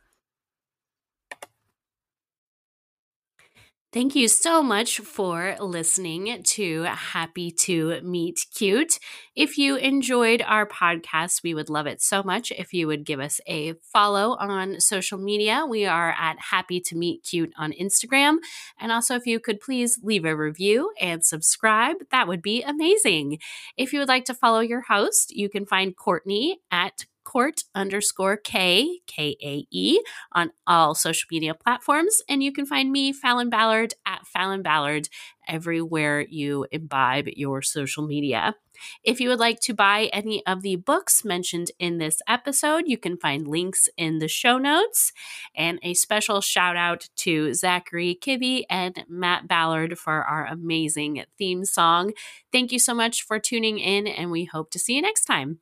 Thank 3.93 4.14
you 4.14 4.28
so 4.28 4.62
much 4.62 4.99
for 4.99 5.57
listening 5.59 6.43
to 6.43 6.82
Happy 6.82 7.51
to 7.53 8.01
Meet 8.03 8.47
Cute. 8.55 8.99
If 9.34 9.57
you 9.57 9.76
enjoyed 9.76 10.43
our 10.47 10.66
podcast, 10.66 11.43
we 11.43 11.55
would 11.55 11.70
love 11.70 11.87
it 11.87 12.03
so 12.03 12.22
much 12.22 12.51
if 12.51 12.74
you 12.74 12.89
would 12.89 13.05
give 13.05 13.20
us 13.20 13.41
a 13.47 13.74
follow 13.93 14.37
on 14.39 14.80
social 14.80 15.18
media. 15.18 15.64
We 15.66 15.87
are 15.87 16.11
at 16.11 16.37
Happy 16.51 16.80
to 16.80 16.97
Meet 16.97 17.22
Cute 17.22 17.53
on 17.57 17.72
Instagram. 17.72 18.39
And 18.78 18.93
also, 18.93 19.14
if 19.14 19.24
you 19.24 19.41
could 19.41 19.61
please 19.61 19.99
leave 20.03 20.26
a 20.26 20.37
review 20.37 20.93
and 21.01 21.24
subscribe, 21.24 21.97
that 22.11 22.28
would 22.28 22.43
be 22.43 22.62
amazing. 22.62 23.39
If 23.78 23.93
you 23.93 24.01
would 24.01 24.09
like 24.09 24.26
to 24.26 24.34
follow 24.34 24.61
your 24.61 24.82
host, 24.82 25.30
you 25.34 25.49
can 25.49 25.64
find 25.64 25.97
Courtney 25.97 26.59
at 26.70 27.07
court 27.27 27.64
underscore 27.74 28.39
K, 28.39 29.01
K 29.07 29.37
A 29.43 29.66
E, 29.70 30.01
on 30.33 30.53
all 30.66 30.95
social 30.95 31.27
media 31.31 31.55
platforms. 31.55 32.22
And 32.29 32.43
you 32.43 32.53
can 32.53 32.64
find 32.64 32.91
me, 32.91 33.12
Falon 33.12 33.51
Ballard, 33.51 33.95
at 34.07 34.27
Falon 34.27 34.62
Ballard, 34.62 35.09
everywhere 35.49 36.24
you 36.29 36.66
imbibe 36.70 37.27
your 37.29 37.62
social 37.62 38.07
media. 38.07 38.55
If 39.03 39.20
you 39.20 39.29
would 39.29 39.39
like 39.39 39.61
to 39.61 39.74
buy 39.74 40.11
any 40.12 40.45
of 40.47 40.62
the 40.62 40.77
books 40.77 41.24
mentioned 41.24 41.70
in 41.79 41.99
this 41.99 42.20
episode, 42.29 42.85
you 42.87 42.99
can 42.99 43.16
find 43.16 43.49
links 43.49 43.89
in 43.97 44.18
the 44.18 44.29
show 44.29 44.59
notes. 44.59 45.12
And 45.57 45.79
a 45.83 45.95
special 45.95 46.41
shout 46.41 46.77
out 46.77 47.09
to 47.16 47.55
Zachary 47.55 48.18
Kibbe 48.20 48.64
and 48.70 49.05
Matt 49.09 49.49
Ballard 49.49 49.99
for 49.99 50.24
our 50.24 50.47
amazing 50.47 51.24
theme 51.39 51.64
song. 51.64 52.12
Thank 52.53 52.70
you 52.72 52.79
so 52.79 52.95
much 52.95 53.22
for 53.22 53.39
tuning 53.39 53.79
in, 53.79 54.07
and 54.07 54.31
we 54.31 54.45
hope 54.45 54.70
to 54.72 54.79
see 54.79 54.95
you 54.95 55.03
next 55.03 55.24
time. 55.24 55.61